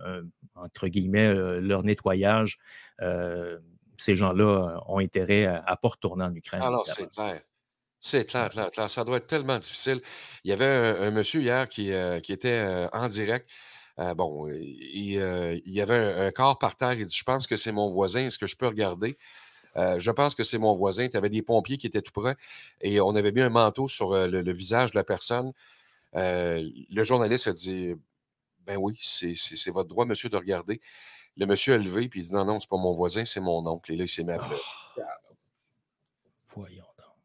entre 0.55 0.87
guillemets 0.87 1.33
leur 1.59 1.83
nettoyage, 1.83 2.57
ces 2.99 4.15
gens-là 4.15 4.79
ont 4.87 4.99
intérêt 4.99 5.45
à 5.45 5.71
ne 5.71 5.75
pas 5.75 5.87
retourner 5.87 6.25
en 6.25 6.33
Ukraine. 6.33 6.61
Alors, 6.61 6.85
évidemment. 6.87 7.09
c'est 7.09 7.15
clair. 7.15 7.41
C'est 7.99 8.25
clair, 8.25 8.49
clair, 8.49 8.71
clair. 8.71 8.89
Ça 8.89 9.03
doit 9.03 9.17
être 9.17 9.27
tellement 9.27 9.57
difficile. 9.57 10.01
Il 10.43 10.51
y 10.51 10.53
avait 10.53 10.65
un, 10.65 11.01
un 11.07 11.11
monsieur 11.11 11.41
hier 11.41 11.67
qui, 11.67 11.91
qui 12.23 12.31
était 12.31 12.87
en 12.93 13.07
direct. 13.07 13.49
Euh, 13.99 14.13
bon, 14.13 14.47
il, 14.47 15.17
euh, 15.17 15.59
il 15.65 15.73
y 15.73 15.81
avait 15.81 15.95
un, 15.95 16.27
un 16.27 16.31
corps 16.31 16.59
par 16.59 16.75
terre. 16.75 16.93
Il 16.93 17.05
dit 17.05 17.15
Je 17.15 17.23
pense 17.23 17.47
que 17.47 17.55
c'est 17.55 17.71
mon 17.71 17.91
voisin. 17.91 18.25
Est-ce 18.27 18.37
que 18.37 18.47
je 18.47 18.55
peux 18.55 18.67
regarder? 18.67 19.17
Euh, 19.75 19.97
Je 19.99 20.11
pense 20.11 20.35
que 20.35 20.43
c'est 20.43 20.57
mon 20.59 20.75
voisin. 20.75 21.07
Tu 21.09 21.17
avais 21.17 21.29
des 21.29 21.41
pompiers 21.41 21.77
qui 21.77 21.87
étaient 21.87 22.01
tout 22.01 22.11
près 22.11 22.35
et 22.81 22.99
on 23.01 23.15
avait 23.15 23.31
mis 23.31 23.41
un 23.41 23.49
manteau 23.49 23.87
sur 23.87 24.13
le, 24.13 24.41
le 24.41 24.53
visage 24.53 24.91
de 24.91 24.97
la 24.97 25.03
personne. 25.03 25.51
Le 26.13 27.03
journaliste 27.03 27.47
a 27.47 27.53
dit 27.53 27.93
Ben 28.65 28.77
oui, 28.77 28.97
c'est 29.01 29.71
votre 29.71 29.89
droit, 29.89 30.05
monsieur, 30.05 30.29
de 30.29 30.37
regarder. 30.37 30.79
Le 31.35 31.45
monsieur 31.45 31.75
a 31.75 31.77
levé 31.77 32.07
puis 32.09 32.21
il 32.21 32.23
dit 32.23 32.33
Non, 32.33 32.45
non, 32.45 32.59
c'est 32.59 32.69
pas 32.69 32.77
mon 32.77 32.93
voisin, 32.93 33.25
c'est 33.25 33.39
mon 33.41 33.65
oncle. 33.67 33.91
Et 33.91 33.95
là, 33.95 34.03
il 34.03 34.07
s'est 34.07 34.23
mis 34.23 34.31
à 34.31 34.37
pleurer. 34.37 34.61
Oh, 34.97 35.01
voyons 36.55 36.83
donc. 36.97 37.15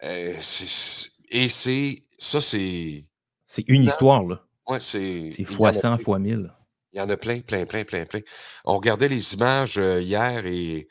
Et 0.00 0.36
c'est. 0.40 2.04
Ça, 2.18 2.40
c'est. 2.40 3.04
C'est 3.46 3.66
une 3.68 3.84
histoire, 3.84 4.24
là. 4.24 4.44
Ouais, 4.68 4.80
c'est. 4.80 5.30
C'est 5.32 5.44
fois 5.44 5.70
a 5.70 5.72
100, 5.72 5.96
plein. 5.96 6.04
fois 6.04 6.18
1000. 6.18 6.52
Il 6.92 6.98
y 6.98 7.00
en 7.00 7.08
a 7.10 7.16
plein, 7.16 7.40
plein, 7.40 7.66
plein, 7.66 7.84
plein, 7.84 8.06
plein. 8.06 8.20
On 8.64 8.76
regardait 8.76 9.08
les 9.08 9.34
images 9.34 9.78
euh, 9.78 10.00
hier 10.00 10.46
et 10.46 10.88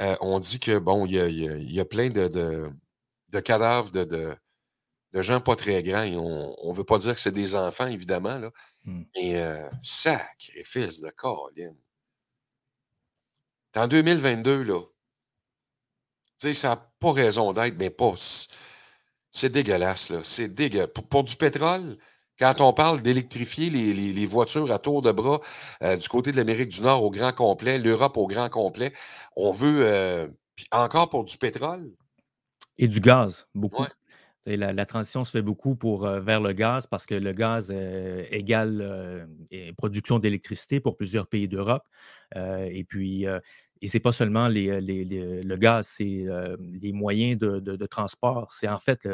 euh, 0.00 0.16
on 0.20 0.38
dit 0.40 0.60
que, 0.60 0.78
bon, 0.78 1.06
il 1.06 1.12
y 1.14 1.20
a, 1.20 1.28
il 1.28 1.38
y 1.38 1.48
a- 1.48 1.56
il 1.56 1.72
y 1.72 1.80
a 1.80 1.84
plein 1.84 2.10
de, 2.10 2.28
de- 2.28 2.70
de 3.30 3.40
cadavres 3.40 3.90
de, 3.90 4.04
de- 4.04 4.36
de 5.12 5.22
gens 5.22 5.40
pas 5.40 5.56
très 5.56 5.82
grands. 5.82 6.02
Et 6.04 6.16
on 6.16 6.70
ne 6.72 6.76
veut 6.76 6.84
pas 6.84 6.98
dire 6.98 7.14
que 7.14 7.20
c'est 7.20 7.32
des 7.32 7.54
enfants, 7.56 7.86
évidemment, 7.88 8.38
là. 8.38 8.50
Hmm. 8.84 9.04
Mais 9.16 9.36
euh, 9.40 9.68
sacrifice 9.82 11.00
de 11.00 11.10
Colin. 11.10 11.74
C'est 13.74 13.80
en 13.80 13.88
2022, 13.88 14.62
là. 14.62 14.80
Tu 16.38 16.48
sais, 16.48 16.54
ça 16.54 16.68
n'a 16.70 16.76
pas 17.00 17.12
raison 17.12 17.52
d'être, 17.52 17.76
mais 17.78 17.90
pas. 17.90 18.14
C'est 19.30 19.50
dégueulasse, 19.50 20.10
là. 20.10 20.20
C'est 20.24 20.48
dégueulasse. 20.48 20.90
Pour, 20.94 21.08
pour 21.08 21.24
du 21.24 21.36
pétrole, 21.36 21.98
quand 22.38 22.60
on 22.60 22.72
parle 22.72 23.02
d'électrifier 23.02 23.70
les, 23.70 23.92
les- 23.94 24.12
les 24.12 24.26
voitures 24.26 24.70
à 24.72 24.78
tour 24.78 25.02
de 25.02 25.12
bras 25.12 25.40
euh, 25.82 25.96
du 25.96 26.08
côté 26.08 26.32
de 26.32 26.36
l'Amérique 26.36 26.68
du 26.70 26.82
Nord 26.82 27.02
au 27.02 27.10
grand 27.10 27.32
complet, 27.32 27.78
l'Europe 27.78 28.16
au 28.16 28.26
grand 28.26 28.48
complet, 28.48 28.92
on 29.36 29.52
veut. 29.52 29.80
euh, 29.86 30.28
encore 30.70 31.10
pour 31.10 31.24
du 31.24 31.36
pétrole. 31.36 31.92
Et 32.78 32.88
du 32.88 33.00
gaz, 33.00 33.46
beaucoup. 33.54 33.82
Ouais. 33.82 34.56
La, 34.56 34.72
la 34.72 34.86
transition 34.86 35.24
se 35.24 35.32
fait 35.32 35.42
beaucoup 35.42 35.74
pour, 35.74 36.06
euh, 36.06 36.20
vers 36.20 36.40
le 36.40 36.52
gaz 36.52 36.86
parce 36.86 37.04
que 37.04 37.14
le 37.14 37.32
gaz 37.32 37.70
euh, 37.74 38.24
égale 38.30 38.78
euh, 38.80 39.26
production 39.76 40.18
d'électricité 40.18 40.78
pour 40.78 40.96
plusieurs 40.96 41.26
pays 41.26 41.48
d'Europe. 41.48 41.82
Et 42.36 42.84
puis, 42.84 43.26
et 43.82 43.86
c'est 43.88 44.00
pas 44.00 44.12
seulement 44.12 44.48
les, 44.48 44.80
les- 44.80 45.04
les- 45.04 45.42
le 45.42 45.56
gaz, 45.56 45.86
c'est 45.88 46.24
les 46.58 46.92
moyens 46.92 47.38
de, 47.38 47.60
de- 47.60 47.76
de 47.76 47.86
transport. 47.86 48.52
C'est 48.52 48.68
en 48.68 48.78
fait 48.78 49.06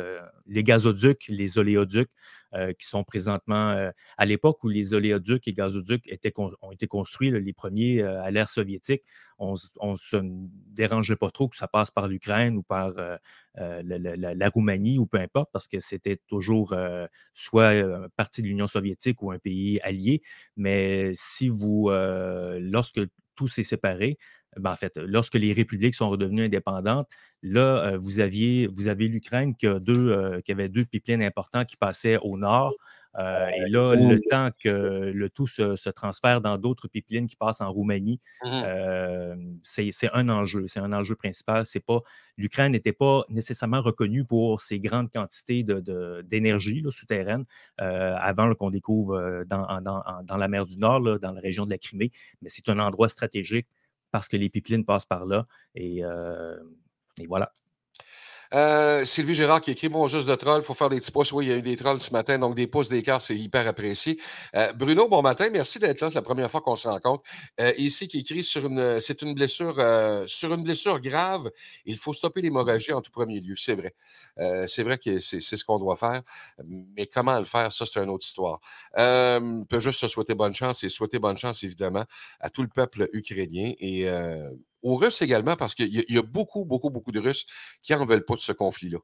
les 0.46 0.62
gazoducs, 0.62 1.26
les 1.28 1.58
oléoducs 1.58 2.10
euh, 2.54 2.72
qui 2.72 2.86
sont 2.86 3.04
présentement 3.04 3.70
euh, 3.70 3.90
à 4.18 4.26
l'époque 4.26 4.62
où 4.64 4.68
les 4.68 4.94
oléoducs 4.94 5.46
et 5.48 5.52
gazoducs 5.52 6.06
étaient 6.08 6.32
ont 6.36 6.72
été 6.72 6.86
construits, 6.86 7.30
là, 7.30 7.38
les 7.40 7.52
premiers 7.52 8.02
euh, 8.02 8.22
à 8.22 8.30
l'ère 8.30 8.48
soviétique. 8.48 9.02
On 9.38 9.54
ne 9.54 9.96
se 9.96 10.16
dérangeait 10.22 11.16
pas 11.16 11.30
trop 11.30 11.48
que 11.48 11.56
ça 11.56 11.66
passe 11.66 11.90
par 11.90 12.06
l'Ukraine 12.08 12.56
ou 12.56 12.62
par 12.62 12.92
euh, 12.98 13.16
euh, 13.58 13.82
la, 13.84 13.98
la- 13.98 14.34
la- 14.34 14.48
Roumanie 14.48 14.98
ou 14.98 15.06
peu 15.06 15.18
importe, 15.18 15.50
parce 15.52 15.66
que 15.68 15.80
c'était 15.80 16.18
toujours 16.28 16.74
soit 17.34 17.72
partie 18.16 18.42
de 18.42 18.46
l'Union 18.48 18.66
soviétique 18.66 19.22
ou 19.22 19.30
un 19.32 19.38
pays 19.38 19.80
allié. 19.82 20.22
Mais 20.56 21.12
si 21.14 21.48
vous, 21.48 21.90
lorsque 21.90 23.00
tout 23.34 23.48
s'est 23.48 23.64
séparé, 23.64 24.18
ben, 24.58 24.72
en 24.72 24.76
fait, 24.76 24.96
lorsque 24.98 25.34
les 25.34 25.52
républiques 25.54 25.94
sont 25.94 26.10
redevenues 26.10 26.44
indépendantes, 26.44 27.08
là, 27.42 27.84
euh, 27.84 27.98
vous 27.98 28.20
aviez, 28.20 28.68
vous 28.68 28.88
avez 28.88 29.08
l'Ukraine 29.08 29.54
qui, 29.54 29.66
a 29.66 29.78
deux, 29.78 30.10
euh, 30.10 30.40
qui 30.40 30.52
avait 30.52 30.68
deux 30.68 30.84
pipelines 30.84 31.22
importants 31.22 31.64
qui 31.64 31.76
passaient 31.76 32.18
au 32.18 32.38
nord 32.38 32.74
et 33.18 33.68
là, 33.68 33.94
le 33.94 34.20
temps 34.30 34.48
que 34.58 35.12
le 35.14 35.28
tout 35.28 35.46
se, 35.46 35.90
transfère 35.90 36.40
dans 36.40 36.56
d'autres 36.56 36.88
pipelines 36.88 37.26
qui 37.26 37.36
passent 37.36 37.60
en 37.60 37.70
Roumanie, 37.70 38.20
mmh 38.42 38.62
c'est 39.62 40.10
un 40.12 40.28
enjeu. 40.28 40.66
C'est 40.66 40.80
un 40.80 40.92
enjeu 40.92 41.14
principal. 41.14 41.66
C'est 41.66 41.84
pas 41.84 42.00
l'Ukraine 42.38 42.72
n'était 42.72 42.92
pas 42.92 43.24
nécessairement 43.28 43.82
reconnue 43.82 44.24
pour 44.24 44.62
ses 44.62 44.80
grandes 44.80 45.10
quantités 45.10 45.62
d'énergie 46.24 46.82
souterraine 46.90 47.44
avant 47.76 48.54
qu'on 48.54 48.70
découvre 48.70 49.44
dans, 49.46 50.38
la 50.38 50.48
mer 50.48 50.64
du 50.64 50.78
Nord, 50.78 51.18
dans 51.18 51.32
la 51.32 51.40
région 51.40 51.66
de 51.66 51.70
la 51.70 51.78
Crimée. 51.78 52.12
Mais 52.40 52.48
c'est 52.48 52.68
un 52.68 52.78
endroit 52.78 53.08
stratégique 53.08 53.68
parce 54.10 54.28
que 54.28 54.36
les 54.36 54.48
pipelines 54.48 54.84
passent 54.84 55.06
par 55.06 55.26
là. 55.26 55.46
Et, 55.74 56.02
et 57.20 57.26
voilà. 57.26 57.52
Euh, 58.54 59.04
Sylvie 59.06 59.34
Gérard 59.34 59.62
qui 59.62 59.70
écrit 59.70 59.88
Bon, 59.88 60.06
juste 60.08 60.28
de 60.28 60.34
troll, 60.34 60.60
il 60.60 60.64
faut 60.64 60.74
faire 60.74 60.90
des 60.90 60.98
petits 60.98 61.10
pouces. 61.10 61.32
Oui, 61.32 61.46
il 61.46 61.50
y 61.50 61.52
a 61.52 61.56
eu 61.56 61.62
des 61.62 61.76
trolls 61.76 62.00
ce 62.00 62.12
matin, 62.12 62.38
donc 62.38 62.54
des 62.54 62.66
pouces 62.66 62.88
d'écart, 62.88 63.22
c'est 63.22 63.36
hyper 63.36 63.66
apprécié. 63.66 64.20
Euh, 64.54 64.72
Bruno, 64.74 65.08
bon 65.08 65.22
matin, 65.22 65.48
merci 65.50 65.78
d'être 65.78 66.00
là. 66.02 66.10
C'est 66.10 66.16
la 66.16 66.22
première 66.22 66.50
fois 66.50 66.60
qu'on 66.60 66.76
se 66.76 66.86
rencontre. 66.86 67.22
Euh, 67.60 67.72
ici, 67.78 68.08
qui 68.08 68.18
écrit 68.20 68.44
sur 68.44 68.66
une, 68.66 69.00
c'est 69.00 69.22
une 69.22 69.34
blessure, 69.34 69.76
sur 70.26 70.52
une 70.52 70.62
blessure 70.62 71.00
grave, 71.00 71.50
il 71.86 71.96
faut 71.96 72.12
stopper 72.12 72.42
l'hémorragie 72.42 72.92
en 72.92 73.00
tout 73.00 73.10
premier 73.10 73.40
lieu. 73.40 73.54
C'est 73.56 73.74
vrai. 73.74 73.94
c'est 74.66 74.82
vrai 74.82 74.98
que 74.98 75.18
c'est, 75.18 75.40
ce 75.40 75.64
qu'on 75.64 75.78
doit 75.78 75.96
faire. 75.96 76.22
Mais 76.66 77.06
comment 77.06 77.38
le 77.38 77.44
faire, 77.44 77.72
ça, 77.72 77.86
c'est 77.86 78.00
une 78.00 78.10
autre 78.10 78.26
histoire. 78.26 78.60
on 78.96 79.64
peut 79.68 79.80
juste 79.80 80.00
se 80.00 80.08
souhaiter 80.08 80.34
bonne 80.34 80.54
chance 80.54 80.84
et 80.84 80.88
souhaiter 80.88 81.18
bonne 81.18 81.38
chance, 81.38 81.64
évidemment, 81.64 82.04
à 82.40 82.50
tout 82.50 82.62
le 82.62 82.68
peuple 82.68 83.08
ukrainien. 83.12 83.72
Et 83.78 84.06
aux 84.82 84.96
Russes 84.96 85.22
également, 85.22 85.56
parce 85.56 85.74
qu'il 85.74 85.92
y, 85.92 86.18
a 86.18 86.22
beaucoup, 86.22 86.64
beaucoup, 86.64 86.90
beaucoup 86.90 87.12
de 87.12 87.20
Russes 87.20 87.46
qui 87.82 87.92
n'en 87.92 88.04
veulent 88.04 88.24
pas 88.24 88.34
de 88.34 88.40
ce 88.40 88.52
conflit-là. 88.52 88.98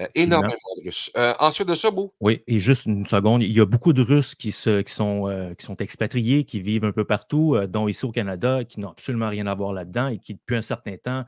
Euh, 0.00 0.08
énormément 0.16 0.54
de 0.78 0.86
Russes. 0.86 1.12
Euh, 1.16 1.34
ensuite 1.38 1.68
de 1.68 1.74
ça, 1.76 1.92
Beau? 1.92 2.12
Oui, 2.20 2.42
et 2.48 2.58
juste 2.58 2.86
une 2.86 3.06
seconde, 3.06 3.44
il 3.44 3.52
y 3.52 3.60
a 3.60 3.64
beaucoup 3.64 3.92
de 3.92 4.02
Russes 4.02 4.34
qui, 4.34 4.50
se, 4.50 4.80
qui, 4.80 4.92
sont, 4.92 5.28
euh, 5.28 5.54
qui 5.54 5.64
sont 5.64 5.76
expatriés, 5.76 6.42
qui 6.44 6.60
vivent 6.60 6.84
un 6.84 6.90
peu 6.90 7.04
partout, 7.04 7.56
dont 7.68 7.86
ici 7.86 8.04
au 8.04 8.10
Canada, 8.10 8.64
qui 8.64 8.80
n'ont 8.80 8.88
absolument 8.88 9.28
rien 9.28 9.46
à 9.46 9.54
voir 9.54 9.72
là-dedans 9.72 10.08
et 10.08 10.18
qui, 10.18 10.34
depuis 10.34 10.56
un 10.56 10.62
certain 10.62 10.96
temps, 10.96 11.24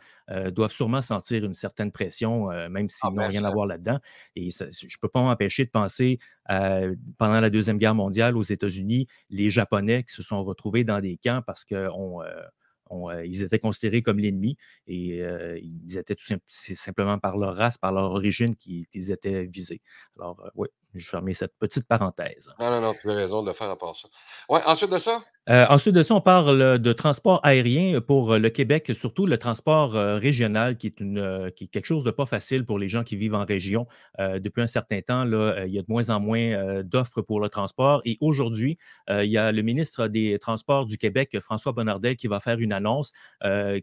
doivent 0.51 0.73
sûrement 0.73 1.01
sentir 1.03 1.45
une 1.45 1.55
certaine 1.55 1.93
pression, 1.93 2.49
même 2.69 2.89
s'ils 2.89 3.09
ah, 3.09 3.11
n'ont 3.15 3.29
rien 3.29 3.45
à 3.45 3.53
voir 3.53 3.67
là-dedans. 3.67 4.01
Et 4.35 4.51
je 4.51 4.65
ne 4.65 5.01
peux 5.01 5.09
pas 5.09 5.23
m'empêcher 5.23 5.65
de 5.65 5.71
penser, 5.71 6.19
pendant 6.49 7.41
la 7.41 7.51
Deuxième 7.51 7.79
Guerre 7.79 7.95
mondiale 7.95 8.37
aux 8.37 8.43
États-Unis, 8.43 9.07
les 9.31 9.51
Japonais 9.51 10.05
qui 10.05 10.15
se 10.15 10.23
sont 10.23 10.43
retrouvés 10.45 10.85
dans 10.85 11.01
des 11.01 11.17
camps 11.17 11.43
parce 11.47 11.65
qu'on 11.65 12.23
euh, 12.23 12.43
ils 13.25 13.43
étaient 13.43 13.59
considérés 13.59 14.03
comme 14.03 14.19
l'ennemi 14.19 14.57
et 14.87 15.23
euh, 15.23 15.59
ils 15.59 15.99
étaient 15.99 16.15
tout 16.15 16.25
simplement 16.47 17.19
par 17.19 17.37
leur 17.37 17.57
race, 17.57 17.79
par 17.79 17.93
leur 17.93 18.11
origine 18.13 18.57
qu'ils 18.57 19.11
étaient 19.11 19.47
visés. 19.47 19.81
Alors, 20.19 20.41
euh, 20.45 20.49
oui, 20.55 20.69
je 20.99 21.09
fermer 21.09 21.35
cette 21.35 21.57
petite 21.59 21.87
parenthèse. 21.87 22.51
Non, 22.59 22.71
non, 22.71 22.81
non, 22.81 22.95
tu 23.01 23.11
as 23.11 23.15
raison 23.15 23.43
de 23.43 23.49
le 23.49 23.53
faire 23.53 23.71
à 23.71 23.77
part 23.77 23.97
ça. 23.97 24.09
Ouais, 24.49 24.61
ensuite 24.67 24.91
de 24.91 24.99
ça? 24.99 25.23
Euh, 25.49 25.65
ensuite 25.69 25.95
de 25.95 26.03
ça, 26.03 26.13
on 26.13 26.21
parle 26.21 26.81
de 26.81 26.93
transport 26.93 27.39
aérien 27.45 28.01
pour 28.01 28.37
le 28.37 28.51
Québec, 28.51 28.91
surtout 28.95 29.27
le 29.27 29.39
transport 29.39 29.95
euh, 29.95 30.19
régional, 30.19 30.77
qui 30.77 30.89
est, 30.89 30.99
une, 30.99 31.19
euh, 31.19 31.51
qui 31.51 31.65
est 31.65 31.67
quelque 31.69 31.87
chose 31.87 32.03
de 32.03 32.11
pas 32.11 32.27
facile 32.27 32.65
pour 32.65 32.81
les 32.81 32.89
gens 32.89 33.05
qui 33.05 33.15
vivent 33.15 33.37
en 33.37 33.45
région. 33.45 33.87
depuis 34.19 34.63
un 34.63 34.67
certain 34.67 35.01
temps, 35.03 35.25
là, 35.25 35.65
il 35.67 35.73
y 35.73 35.79
a 35.79 35.83
de 35.83 35.87
moins 35.89 36.11
en 36.11 36.19
moins 36.19 36.83
d'offres 36.83 37.23
pour 37.23 37.39
le 37.41 37.49
transport. 37.49 38.01
Et 38.05 38.17
aujourd'hui, 38.21 38.79
il 39.09 39.27
y 39.27 39.39
a 39.39 39.53
le 39.53 39.63
ministre 39.63 40.09
des 40.09 40.39
Transports 40.39 40.87
du 40.87 40.99
Québec, 40.99 41.39
François 41.41 41.73
Bonnardel, 41.73 42.17
qui 42.17 42.27
va 42.27 42.41
faire 42.41 42.59
une 42.59 42.73
annonce 42.73 43.13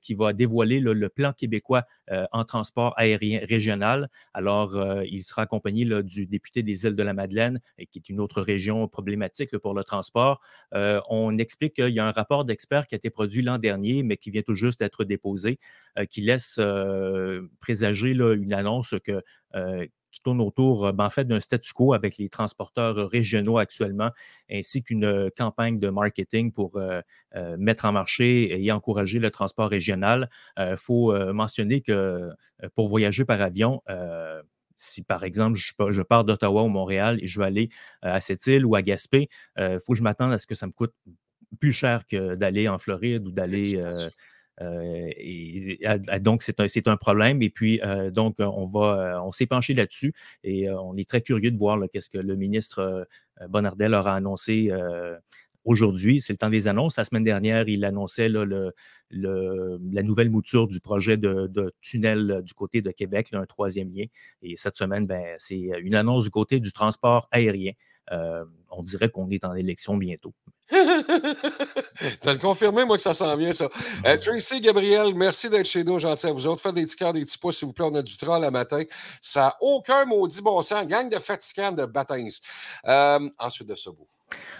qui 0.01 0.15
va 0.15 0.33
dévoiler 0.33 0.79
le 0.79 1.09
plan 1.09 1.33
québécois 1.33 1.83
en 2.31 2.43
transport 2.43 2.93
aérien 2.97 3.41
régional. 3.47 4.09
Alors, 4.33 4.75
il 5.05 5.21
sera 5.21 5.43
accompagné 5.43 5.85
du 6.03 6.25
député 6.25 6.63
des 6.63 6.85
îles 6.85 6.95
de 6.95 7.02
la 7.03 7.13
Madeleine, 7.13 7.59
qui 7.91 7.99
est 7.99 8.09
une 8.09 8.19
autre 8.19 8.41
région 8.41 8.87
problématique 8.87 9.57
pour 9.57 9.73
le 9.73 9.83
transport. 9.83 10.41
on 10.71 11.37
explique 11.37 11.73
qu'il 11.75 11.89
y 11.93 11.99
a 11.99 12.05
un 12.05 12.11
rapport 12.11 12.45
d'experts 12.45 12.87
qui 12.87 12.95
a 12.95 12.97
été 12.97 13.09
produit 13.09 13.41
l'an 13.41 13.57
dernier, 13.57 14.03
mais 14.03 14.17
qui 14.17 14.31
vient 14.31 14.41
tout 14.41 14.55
juste 14.55 14.79
d'être 14.79 15.03
déposé, 15.03 15.59
euh, 15.97 16.05
qui 16.05 16.21
laisse 16.21 16.55
euh, 16.59 17.41
présager 17.59 18.11
une 18.11 18.53
annonce 18.53 18.95
euh, 19.55 19.85
qui 20.11 20.21
tourne 20.21 20.41
autour 20.41 20.93
ben, 20.93 21.05
en 21.05 21.09
fait, 21.09 21.25
d'un 21.25 21.39
statu 21.39 21.73
quo 21.73 21.93
avec 21.93 22.17
les 22.17 22.29
transporteurs 22.29 23.09
régionaux 23.09 23.57
actuellement, 23.57 24.11
ainsi 24.51 24.83
qu'une 24.83 25.31
campagne 25.35 25.79
de 25.79 25.89
marketing 25.89 26.51
pour 26.51 26.79
mettre 27.57 27.85
en 27.85 27.91
marché 27.91 28.63
et 28.63 28.71
encourager 28.71 29.17
le 29.17 29.31
transport 29.31 29.69
régional. 29.71 30.29
Il 30.59 30.75
faut 30.77 31.15
mentionner 31.33 31.81
que 31.81 32.29
pour 32.75 32.89
voyager 32.89 33.25
par 33.25 33.41
avion, 33.41 33.81
si 34.75 35.03
par 35.03 35.23
exemple 35.23 35.57
je, 35.57 36.01
pars 36.01 36.23
d'Ottawa 36.23 36.63
ou 36.63 36.69
Montréal 36.69 37.19
et 37.21 37.27
je 37.27 37.39
veux 37.39 37.45
aller 37.45 37.69
à 38.01 38.19
cette 38.19 38.45
île 38.47 38.65
ou 38.65 38.75
à 38.75 38.81
Gaspé, 38.81 39.29
il 39.57 39.79
faut 39.85 39.93
que 39.93 39.97
je 39.97 40.03
m'attende 40.03 40.33
à 40.33 40.37
ce 40.37 40.47
que 40.47 40.55
ça 40.55 40.67
me 40.67 40.71
coûte 40.71 40.93
plus 41.59 41.71
cher 41.71 42.05
que 42.07 42.35
d'aller 42.35 42.67
en 42.67 42.77
Floride 42.77 43.27
ou 43.27 43.31
d'aller. 43.31 43.81
Euh, 44.61 45.09
et, 45.17 45.79
donc, 46.19 46.43
c'est 46.43 46.59
un, 46.59 46.91
un, 46.91 46.97
problème. 46.97 47.41
Et 47.41 47.49
puis, 47.49 47.81
euh, 47.83 48.11
donc, 48.11 48.35
on 48.39 48.65
va, 48.65 49.21
on 49.23 49.31
s'est 49.31 49.45
penché 49.45 49.73
là-dessus 49.73 50.13
et 50.43 50.69
on 50.69 50.95
est 50.95 51.09
très 51.09 51.21
curieux 51.21 51.51
de 51.51 51.57
voir 51.57 51.79
qu'est-ce 51.91 52.09
que 52.09 52.19
le 52.19 52.35
ministre 52.35 53.07
Bonardel 53.49 53.93
aura 53.93 54.15
annoncé 54.15 54.71
aujourd'hui. 55.65 56.21
C'est 56.21 56.33
le 56.33 56.37
temps 56.37 56.49
des 56.49 56.67
annonces. 56.67 56.97
La 56.97 57.05
semaine 57.05 57.23
dernière, 57.23 57.67
il 57.67 57.85
annonçait 57.85 58.29
le, 58.29 58.73
la 59.11 60.03
nouvelle 60.03 60.29
mouture 60.29 60.67
du 60.67 60.79
projet 60.79 61.17
de, 61.17 61.73
tunnel 61.81 62.41
du 62.43 62.53
côté 62.53 62.81
de 62.81 62.91
Québec, 62.91 63.29
un 63.33 63.45
troisième 63.45 63.91
lien. 63.93 64.05
Et 64.41 64.55
cette 64.57 64.77
semaine, 64.77 65.05
ben, 65.05 65.35
c'est 65.37 65.69
une 65.81 65.95
annonce 65.95 66.25
du 66.25 66.29
côté 66.29 66.59
du 66.59 66.71
transport 66.71 67.27
aérien. 67.31 67.71
on 68.11 68.83
dirait 68.83 69.09
qu'on 69.09 69.29
est 69.29 69.45
en 69.45 69.53
élection 69.53 69.97
bientôt. 69.97 70.33
Tu 72.21 72.29
as 72.29 72.33
le 72.33 72.39
confirmé, 72.39 72.85
moi, 72.85 72.97
que 72.97 73.03
ça 73.03 73.13
s'en 73.13 73.35
vient, 73.35 73.53
ça. 73.53 73.69
Euh, 74.05 74.17
Tracy, 74.17 74.61
Gabriel, 74.61 75.13
merci 75.15 75.49
d'être 75.49 75.65
chez 75.65 75.83
nous, 75.83 75.99
gentil 75.99 76.27
à 76.27 76.31
vous 76.31 76.47
autres. 76.47 76.61
Faites 76.61 76.75
des 76.75 76.83
petits 76.83 76.95
cœurs, 76.95 77.13
des 77.13 77.23
petits 77.23 77.37
pouces, 77.37 77.57
s'il 77.57 77.67
vous 77.67 77.73
plaît. 77.73 77.85
On 77.85 77.95
a 77.95 78.01
du 78.01 78.17
troll 78.17 78.41
le 78.41 78.51
matin. 78.51 78.83
Ça 79.21 79.41
n'a 79.41 79.57
aucun 79.61 80.05
maudit 80.05 80.41
bon 80.41 80.61
sens. 80.61 80.87
Gang 80.87 81.09
de 81.09 81.19
fatigants 81.19 81.71
de 81.71 81.85
bâtins. 81.85 82.27
Euh, 82.85 83.29
ensuite 83.37 83.67
de 83.67 83.75
ça, 83.75 83.91
vous. 83.91 84.07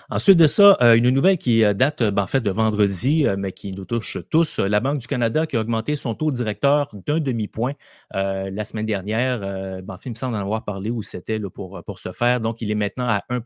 Ensuite 0.10 0.38
de 0.38 0.48
ça, 0.48 0.78
euh, 0.82 0.96
une 0.96 1.10
nouvelle 1.10 1.38
qui 1.38 1.64
euh, 1.64 1.74
date 1.74 2.04
ben, 2.04 2.24
en 2.24 2.28
fait 2.28 2.42
de 2.42 2.52
vendredi, 2.52 3.26
euh, 3.26 3.36
mais 3.38 3.52
qui 3.52 3.72
nous 3.74 3.86
touche 3.86 4.18
tous. 4.30 4.60
La 4.60 4.80
Banque 4.80 5.00
du 5.00 5.08
Canada 5.08 5.48
qui 5.48 5.56
a 5.58 5.62
augmenté 5.62 5.96
son 5.96 6.14
taux 6.14 6.32
directeur 6.32 6.90
d'un 7.08 7.20
demi-point 7.20 7.74
la 8.12 8.66
semaine 8.66 8.86
dernière. 8.86 9.40
Ben, 9.82 9.98
il 10.06 10.10
me 10.12 10.16
semble 10.16 10.36
en 10.36 10.40
avoir 10.40 10.64
parlé 10.66 10.90
où 10.90 11.02
c'était 11.02 11.40
pour, 11.40 11.82
pour 11.84 12.00
ce 12.00 12.12
faire. 12.12 12.42
Donc, 12.42 12.62
il 12.62 12.70
est 12.70 12.76
maintenant 12.76 13.08
à 13.08 13.24
1 13.30 13.42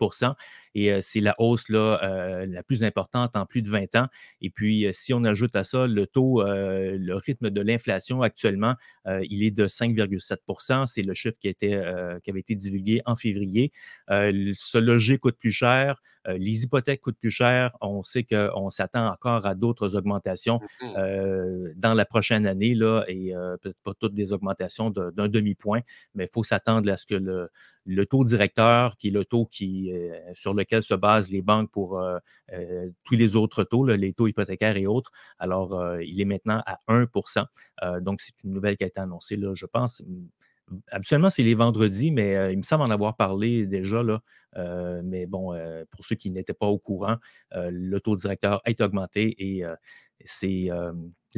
et 0.86 1.02
c'est 1.02 1.20
la 1.20 1.36
hausse 1.40 1.70
là, 1.70 2.46
la 2.46 2.64
plus 2.64 2.84
importante 2.84 3.36
en 3.36 3.46
plus 3.46 3.62
de 3.62 3.70
20 3.70 3.96
ans. 3.96 4.08
Et 4.42 4.50
puis, 4.50 4.88
si 4.92 5.14
on 5.14 5.24
ajoute 5.24 5.56
à 5.56 5.64
ça 5.64 5.88
le 5.88 6.06
taux, 6.08 6.44
le 6.44 7.14
rythme 7.16 7.50
de 7.50 7.62
l'inflation 7.62 8.22
actuellement, 8.22 8.76
il 9.06 9.44
est 9.44 9.52
de 9.52 9.68
5,7% 9.68 10.86
C'est 10.86 11.02
le 11.02 11.14
chiffre 11.14 11.38
qui, 11.40 11.48
était, 11.48 11.82
qui 12.24 12.30
avait 12.30 12.40
été 12.40 12.56
divulgué 12.56 13.02
en 13.06 13.16
février. 13.16 13.72
ce 14.10 14.78
loger 14.78 15.18
coûte 15.18 15.38
plus 15.40 15.52
cher. 15.52 16.02
Euh, 16.28 16.38
les 16.38 16.64
hypothèques 16.64 17.02
coûtent 17.02 17.20
plus 17.20 17.32
cher. 17.32 17.76
On 17.82 18.04
sait 18.04 18.24
qu'on 18.24 18.70
s'attend 18.70 19.08
encore 19.08 19.46
à 19.46 19.56
d'autres 19.56 19.96
augmentations 19.96 20.60
euh, 20.98 21.72
dans 21.76 21.94
la 21.94 22.06
prochaine 22.06 22.46
année, 22.46 22.76
là, 22.76 23.04
et 23.08 23.36
euh, 23.36 23.58
peut-être 23.58 23.80
pas 23.84 23.94
toutes 24.00 24.14
des 24.14 24.34
augmentations 24.34 24.90
d'un 24.90 25.28
demi-point, 25.28 25.82
mais 26.16 26.26
il 26.26 26.30
faut 26.34 26.44
s'attendre 26.44 26.92
à 26.92 26.98
ce 26.98 27.06
que 27.06 27.16
le, 27.86 28.06
taux 28.06 28.24
directeur, 28.24 28.98
qui 28.98 29.08
est 29.08 29.12
le 29.12 29.26
taux 29.26 29.46
qui, 29.46 29.92
sur 30.34 30.54
lequel 30.54 30.67
se 30.82 30.94
basent 30.94 31.30
les 31.32 31.42
banques 31.42 31.72
pour 31.72 32.02
tous 33.04 33.16
les 33.16 33.36
autres 33.36 33.64
taux, 33.64 33.86
les 33.86 34.14
taux 34.14 34.28
hypothécaires 34.28 34.78
et 34.78 34.88
autres, 34.88 35.12
alors 35.40 35.98
il 36.02 36.20
est 36.22 36.26
maintenant 36.26 36.62
à 36.66 36.80
1% 36.88 37.46
Donc, 38.02 38.22
c'est 38.22 38.44
une 38.44 38.54
nouvelle 38.54 38.78
qui 38.78 38.84
a 38.84 38.88
été 38.88 39.00
annoncée, 39.00 39.38
là, 39.38 39.54
je 39.56 39.66
pense, 39.66 40.02
Habituellement, 40.92 41.30
c'est 41.30 41.44
les 41.44 41.56
vendredis, 41.56 42.12
mais 42.12 42.52
il 42.52 42.58
me 42.58 42.64
semble 42.64 42.84
en 42.84 42.90
avoir 42.90 43.16
parlé 43.16 43.66
déjà. 43.66 44.04
Là, 44.04 44.22
mais 45.04 45.26
bon, 45.26 45.54
pour 45.92 46.04
ceux 46.06 46.16
qui 46.16 46.30
n'étaient 46.32 46.54
pas 46.54 46.68
au 46.68 46.78
courant, 46.78 47.16
le 47.54 48.00
taux 48.00 48.16
directeur 48.16 48.62
est 48.66 48.82
augmenté 48.82 49.34
et 49.40 49.64
c'est 50.26 50.70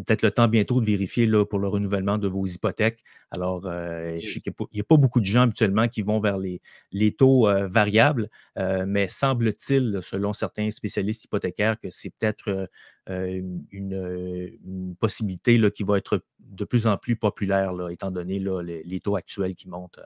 peut-être 0.01 0.21
le 0.21 0.31
temps 0.31 0.47
bientôt 0.47 0.81
de 0.81 0.85
vérifier 0.85 1.25
là, 1.25 1.45
pour 1.45 1.59
le 1.59 1.67
renouvellement 1.67 2.17
de 2.17 2.27
vos 2.27 2.45
hypothèques. 2.45 3.03
Alors, 3.31 3.62
il 3.65 4.41
n'y 4.73 4.81
a, 4.81 4.83
pas 4.83 4.97
beaucoup 4.97 5.19
de 5.19 5.25
gens 5.25 5.41
habituellement 5.41 5.88
qui 5.88 6.01
vont 6.01 6.19
vers 6.19 6.38
les, 6.38 6.62
les 6.91 7.12
taux 7.12 7.47
variables, 7.67 8.29
mais 8.55 9.07
semble-t-il, 9.07 9.99
selon 10.01 10.33
certains 10.33 10.71
spécialistes 10.71 11.25
hypothécaires, 11.25 11.79
que 11.79 11.89
c'est 11.89 12.12
peut-être 12.12 12.69
une, 13.07 14.95
possibilité 14.99 15.57
là, 15.57 15.71
qui 15.71 15.83
va 15.83 15.97
être 15.97 16.23
de 16.39 16.65
plus 16.65 16.88
en 16.88 16.97
plus 16.97 17.15
populaire, 17.15 17.73
là, 17.73 17.89
étant 17.89 18.12
donné 18.12 18.39
les, 18.39 18.99
taux 18.99 19.15
actuels 19.15 19.55
qui 19.55 19.69
montent. 19.69 19.99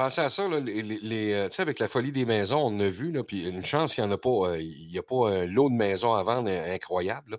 Pensez 0.00 0.22
à 0.22 0.30
ça, 0.30 0.48
là, 0.48 0.60
les, 0.60 1.32
euh, 1.34 1.44
tu 1.48 1.56
sais, 1.56 1.60
avec 1.60 1.78
la 1.78 1.86
folie 1.86 2.10
des 2.10 2.24
maisons, 2.24 2.58
on 2.64 2.80
a 2.80 2.88
vu, 2.88 3.12
là, 3.12 3.22
puis 3.22 3.46
une 3.46 3.62
chance 3.66 3.94
qu'il 3.94 4.02
n'y 4.02 4.08
en 4.08 4.12
a 4.14 4.16
pas, 4.16 4.30
euh, 4.30 4.58
il 4.58 4.86
n'y 4.86 4.96
a 4.96 5.02
pas 5.02 5.28
un 5.28 5.44
lot 5.44 5.68
de 5.68 5.74
maisons 5.74 6.14
à 6.14 6.22
vendre 6.22 6.48
in- 6.48 6.72
incroyable, 6.72 7.32
là. 7.32 7.36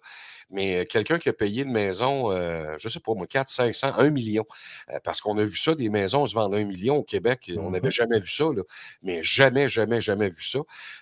mais 0.51 0.81
euh, 0.81 0.85
quelqu'un 0.85 1.17
qui 1.17 1.27
a 1.27 1.33
payé 1.33 1.63
une 1.63 1.71
maison, 1.71 2.31
euh, 2.31 2.75
je 2.77 2.85
ne 2.87 2.91
sais 2.91 2.99
pas, 2.99 3.15
moi, 3.15 3.25
4, 3.25 3.49
500, 3.49 3.93
1 3.97 4.11
million, 4.11 4.45
euh, 4.91 4.99
parce 5.03 5.21
qu'on 5.21 5.39
a 5.39 5.43
vu 5.43 5.57
ça, 5.57 5.73
des 5.73 5.89
maisons 5.89 6.27
se 6.27 6.35
vendent 6.35 6.53
1 6.53 6.65
million 6.65 6.97
au 6.97 7.03
Québec, 7.03 7.51
on 7.57 7.71
n'avait 7.71 7.87
Mhm. 7.87 7.91
jamais 7.93 8.19
vu 8.19 8.29
ça, 8.29 8.43
là. 8.55 8.61
mais 9.01 9.23
jamais, 9.23 9.67
jamais, 9.67 9.99
jamais 9.99 10.29
vu 10.29 10.43
ça. 10.43 10.59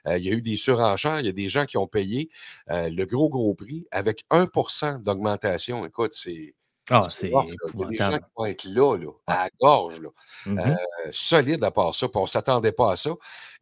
Euh, 0.08 0.18
il 0.18 0.24
y 0.26 0.30
a 0.30 0.34
eu 0.34 0.42
des 0.42 0.56
surenchères, 0.56 1.20
il 1.20 1.26
y 1.26 1.30
a 1.30 1.34
des 1.34 1.50
gens 1.50 1.66
qui 1.66 1.76
ont 1.78 1.88
payé 1.88 2.30
euh, 2.70 2.88
le 2.90 3.06
gros, 3.06 3.28
gros 3.28 3.54
prix 3.54 3.86
avec 3.92 4.24
1% 4.30 5.00
d'augmentation. 5.00 5.86
Écoute, 5.86 6.14
c'est... 6.14 6.54
Ah, 6.90 7.04
c'est 7.10 7.32
a 7.34 7.44
des 7.88 7.96
gens 7.98 8.18
qui 8.20 8.32
vont 8.38 8.46
être 8.46 8.64
là, 8.66 8.96
là, 8.98 9.12
à 9.28 9.36
la 9.46 9.50
gorge. 9.62 10.00
Là 10.02 10.10
Mhm. 10.46 10.60
euh, 10.60 10.76
solide 11.12 11.64
à 11.64 11.72
part 11.72 11.94
ça, 11.94 12.08
puis 12.08 12.18
on 12.18 12.24
ne 12.24 12.28
s'attendait 12.28 12.72
pas 12.72 12.92
à 12.92 12.96
ça. 12.96 13.12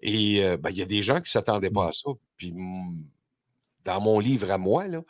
Et 0.01 0.43
euh, 0.43 0.57
ben, 0.57 0.69
il 0.69 0.77
y 0.77 0.81
a 0.81 0.85
des 0.85 1.01
gens 1.01 1.15
qui 1.15 1.21
ne 1.21 1.27
s'attendaient 1.27 1.69
pas 1.71 1.85
Mm. 1.85 1.89
à 1.89 1.91
ça. 1.91 2.09
Puis 2.37 2.53
dans 3.85 4.01
mon 4.01 4.19
livre 4.19 4.51
à 4.51 4.57
moi, 4.57 4.87
là, 4.87 5.01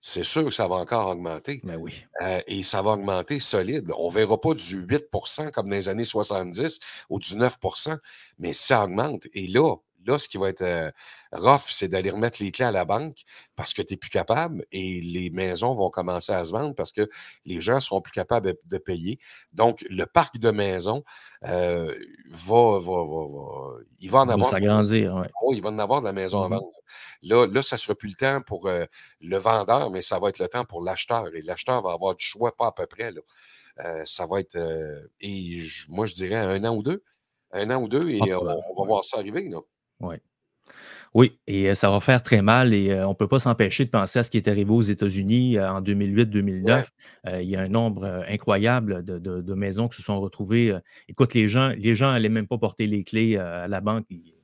c'est 0.00 0.24
sûr 0.24 0.44
que 0.44 0.50
ça 0.50 0.68
va 0.68 0.76
encore 0.76 1.08
augmenter. 1.08 1.60
Ben 1.64 1.76
oui. 1.76 2.04
Euh, 2.20 2.40
et 2.46 2.62
ça 2.62 2.82
va 2.82 2.90
augmenter 2.92 3.40
solide. 3.40 3.90
On 3.96 4.08
ne 4.10 4.14
verra 4.14 4.38
pas 4.38 4.52
du 4.52 4.82
8% 4.82 5.50
comme 5.50 5.68
dans 5.70 5.76
les 5.76 5.88
années 5.88 6.04
70 6.04 6.78
ou 7.08 7.18
du 7.18 7.36
9% 7.36 7.96
mais 8.38 8.52
ça 8.52 8.84
augmente. 8.84 9.26
Et 9.32 9.46
là, 9.46 9.76
là, 10.06 10.18
ce 10.18 10.28
qui 10.28 10.36
va 10.38 10.48
être 10.48 10.62
euh, 10.62 10.90
rough, 11.32 11.66
c'est 11.68 11.88
d'aller 11.88 12.10
remettre 12.10 12.42
les 12.42 12.52
clés 12.52 12.64
à 12.66 12.70
la 12.70 12.84
banque 12.84 13.16
parce 13.56 13.72
que 13.74 13.82
tu 13.82 13.94
n'es 13.94 13.96
plus 13.96 14.10
capable 14.10 14.64
et 14.72 15.00
les 15.00 15.30
maisons 15.30 15.74
vont 15.74 15.90
commencer 15.90 16.32
à 16.32 16.44
se 16.44 16.52
vendre 16.52 16.74
parce 16.74 16.92
que 16.92 17.08
les 17.44 17.60
gens 17.60 17.80
seront 17.80 18.00
plus 18.00 18.12
capables 18.12 18.46
de, 18.48 18.60
de 18.64 18.78
payer. 18.78 19.18
Donc, 19.52 19.84
le 19.90 20.06
parc 20.06 20.38
de 20.38 20.50
maisons 20.50 21.04
euh, 21.46 21.94
va, 22.30 22.78
va, 22.78 23.02
va, 23.02 23.26
va- 23.26 23.78
il 24.00 24.10
va 24.10 24.18
en 24.20 24.24
Il 24.24 24.28
va 24.28 24.32
avoir. 24.34 24.50
s'agrandir, 24.50 25.14
ouais. 25.16 25.28
Oh, 25.42 25.52
il 25.54 25.60
va 25.62 25.70
en 25.70 25.78
avoir 25.78 26.00
de 26.00 26.06
la 26.06 26.12
maison 26.12 26.42
à 26.42 26.48
Mhm. 26.48 26.54
vendre. 26.56 26.70
Là, 27.22 27.46
là, 27.46 27.62
ça 27.62 27.76
ne 27.76 27.80
sera 27.80 27.94
plus 27.94 28.08
le 28.08 28.14
temps 28.14 28.40
pour 28.42 28.66
euh, 28.68 28.84
le 29.20 29.36
vendeur, 29.38 29.90
mais 29.90 30.02
ça 30.02 30.18
va 30.18 30.28
être 30.28 30.38
le 30.38 30.48
temps 30.48 30.64
pour 30.64 30.82
l'acheteur. 30.82 31.34
Et 31.34 31.42
l'acheteur 31.42 31.82
va 31.82 31.92
avoir 31.92 32.14
du 32.14 32.24
choix, 32.24 32.54
pas 32.56 32.66
à 32.68 32.72
peu 32.72 32.86
près. 32.86 33.10
Là. 33.12 33.20
Ça 34.04 34.24
va 34.26 34.38
être, 34.40 34.56
et 35.20 35.58
je- 35.58 35.90
moi, 35.90 36.06
je 36.06 36.14
dirais 36.14 36.36
un 36.36 36.64
an 36.64 36.76
ou 36.76 36.82
deux. 36.82 37.02
Un 37.50 37.70
an 37.70 37.80
ou 37.82 37.88
deux, 37.88 38.08
et 38.10 38.20
on, 38.34 38.40
on 38.42 38.74
va 38.82 38.84
voir 38.86 39.04
ça 39.04 39.18
arriver. 39.18 39.48
Là. 39.48 39.58
Ouais. 40.00 40.20
Oui, 41.14 41.38
et 41.46 41.70
euh, 41.70 41.74
ça 41.74 41.90
va 41.90 42.00
faire 42.00 42.22
très 42.22 42.42
mal 42.42 42.74
et 42.74 42.90
euh, 42.90 43.06
on 43.06 43.10
ne 43.10 43.14
peut 43.14 43.28
pas 43.28 43.38
s'empêcher 43.38 43.84
de 43.84 43.90
penser 43.90 44.18
à 44.18 44.22
ce 44.24 44.30
qui 44.30 44.36
est 44.38 44.48
arrivé 44.48 44.70
aux 44.70 44.82
États-Unis 44.82 45.58
euh, 45.58 45.70
en 45.70 45.80
2008-2009. 45.82 46.90
Ouais. 47.26 47.32
Euh, 47.32 47.42
il 47.42 47.48
y 47.50 47.56
a 47.56 47.60
un 47.62 47.68
nombre 47.68 48.04
incroyable 48.28 49.04
de, 49.04 49.18
de- 49.18 49.40
de 49.42 49.54
maisons 49.54 49.88
qui 49.88 49.96
se 49.98 50.02
sont 50.02 50.20
retrouvées. 50.20 50.76
écoute, 51.08 51.34
les 51.34 51.48
gens 51.48 51.70
les 51.76 51.96
gens 51.96 52.12
n'allaient 52.12 52.28
même 52.28 52.48
pas 52.48 52.58
porter 52.58 52.86
les 52.86 53.04
clés 53.04 53.36
à 53.36 53.68
la 53.68 53.80
banque. 53.80 54.06
Ils, 54.10 54.34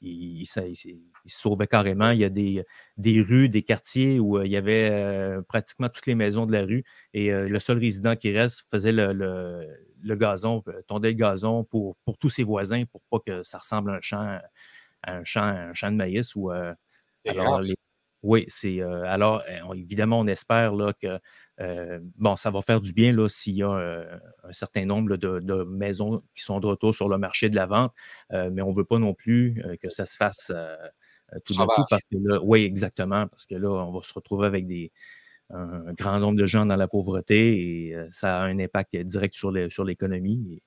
ils- 0.00 0.46
ça- 0.46 0.66
ils 0.66 0.76
se 0.76 0.88
ils 1.24 1.30
se 1.32 1.40
sauvaient 1.40 1.66
carrément. 1.66 2.10
Il 2.12 2.20
y 2.20 2.24
a 2.24 2.30
des, 2.30 2.64
des 2.96 3.20
rues, 3.22 3.48
des 3.48 3.62
quartiers 3.62 4.18
où 4.20 4.40
il 4.42 4.50
y 4.50 4.56
avait 4.56 5.36
pratiquement 5.48 5.88
toutes 5.88 6.06
les 6.06 6.14
maisons 6.14 6.46
de 6.46 6.52
la 6.52 6.62
rue 6.64 6.84
et 7.14 7.30
le 7.30 7.58
seul 7.60 7.78
résident 7.78 8.16
qui 8.16 8.32
reste 8.36 8.64
faisait 8.70 8.92
le, 8.92 9.12
le- 9.12 9.66
le 10.02 10.14
gazon, 10.16 10.62
tondait 10.86 11.08
le 11.10 11.14
gazon 11.16 11.64
pour, 11.64 11.96
pour 12.04 12.16
tous 12.18 12.30
ses 12.30 12.44
voisins 12.44 12.84
pour 12.86 13.02
pas 13.10 13.18
que 13.18 13.42
ça 13.42 13.58
ressemble 13.58 13.90
à 13.90 13.94
un 13.94 14.00
champ 14.00 14.38
un 15.04 15.24
champ, 15.24 15.42
un 15.42 15.74
champ 15.74 15.90
de 15.90 15.96
maïs 15.96 16.34
ou 16.36 16.50
euh, 16.52 16.74
alors 17.26 17.60
les- 17.62 17.74
oui, 18.22 18.44
c'est 18.48 18.82
euh, 18.82 19.04
alors 19.04 19.42
on- 19.66 19.74
évidemment 19.74 20.18
on 20.20 20.26
espère 20.26 20.74
là, 20.74 20.92
que 20.92 21.18
euh, 21.60 22.00
bon, 22.16 22.34
ça 22.36 22.50
va 22.50 22.62
faire 22.62 22.80
du 22.80 22.92
bien 22.92 23.12
s'il 23.28 23.54
y 23.56 23.62
a 23.62 23.70
euh, 23.70 24.18
un 24.44 24.52
certain 24.52 24.84
nombre 24.86 25.16
de, 25.16 25.38
de 25.40 25.62
maisons 25.64 26.22
qui 26.34 26.42
sont 26.42 26.58
de 26.60 26.66
retour 26.66 26.94
sur 26.94 27.08
le 27.08 27.16
marché 27.18 27.48
de 27.50 27.54
la 27.56 27.66
vente, 27.66 27.92
mais 28.32 28.62
on 28.62 28.70
ne 28.72 28.76
veut 28.76 28.84
pas 28.84 28.98
non 28.98 29.14
plus 29.14 29.62
que 29.82 29.88
ça 29.90 30.04
se 30.06 30.16
fasse 30.16 30.52
tout 31.44 31.54
d'un 31.54 31.68
coup 31.68 31.84
parce 31.84 32.02
que 32.10 32.16
là, 32.20 32.40
oui, 32.42 32.62
exactement, 32.64 33.26
parce 33.28 33.46
que 33.46 33.54
là, 33.54 33.68
on 33.70 33.92
va 33.92 34.02
se 34.02 34.12
retrouver 34.14 34.46
avec 34.46 34.66
des 34.66 34.92
un 35.50 35.94
grand 35.94 36.20
nombre 36.20 36.38
de 36.38 36.46
gens 36.46 36.66
dans 36.66 36.76
la 36.76 36.88
pauvreté 36.88 37.88
et 37.90 37.96
ça 38.12 38.40
a 38.42 38.44
un 38.46 38.58
impact 38.60 38.96
direct 38.96 39.34
sur 39.34 39.52
sur 39.70 39.84
l'économie. 39.84 40.54
Et- 40.58 40.62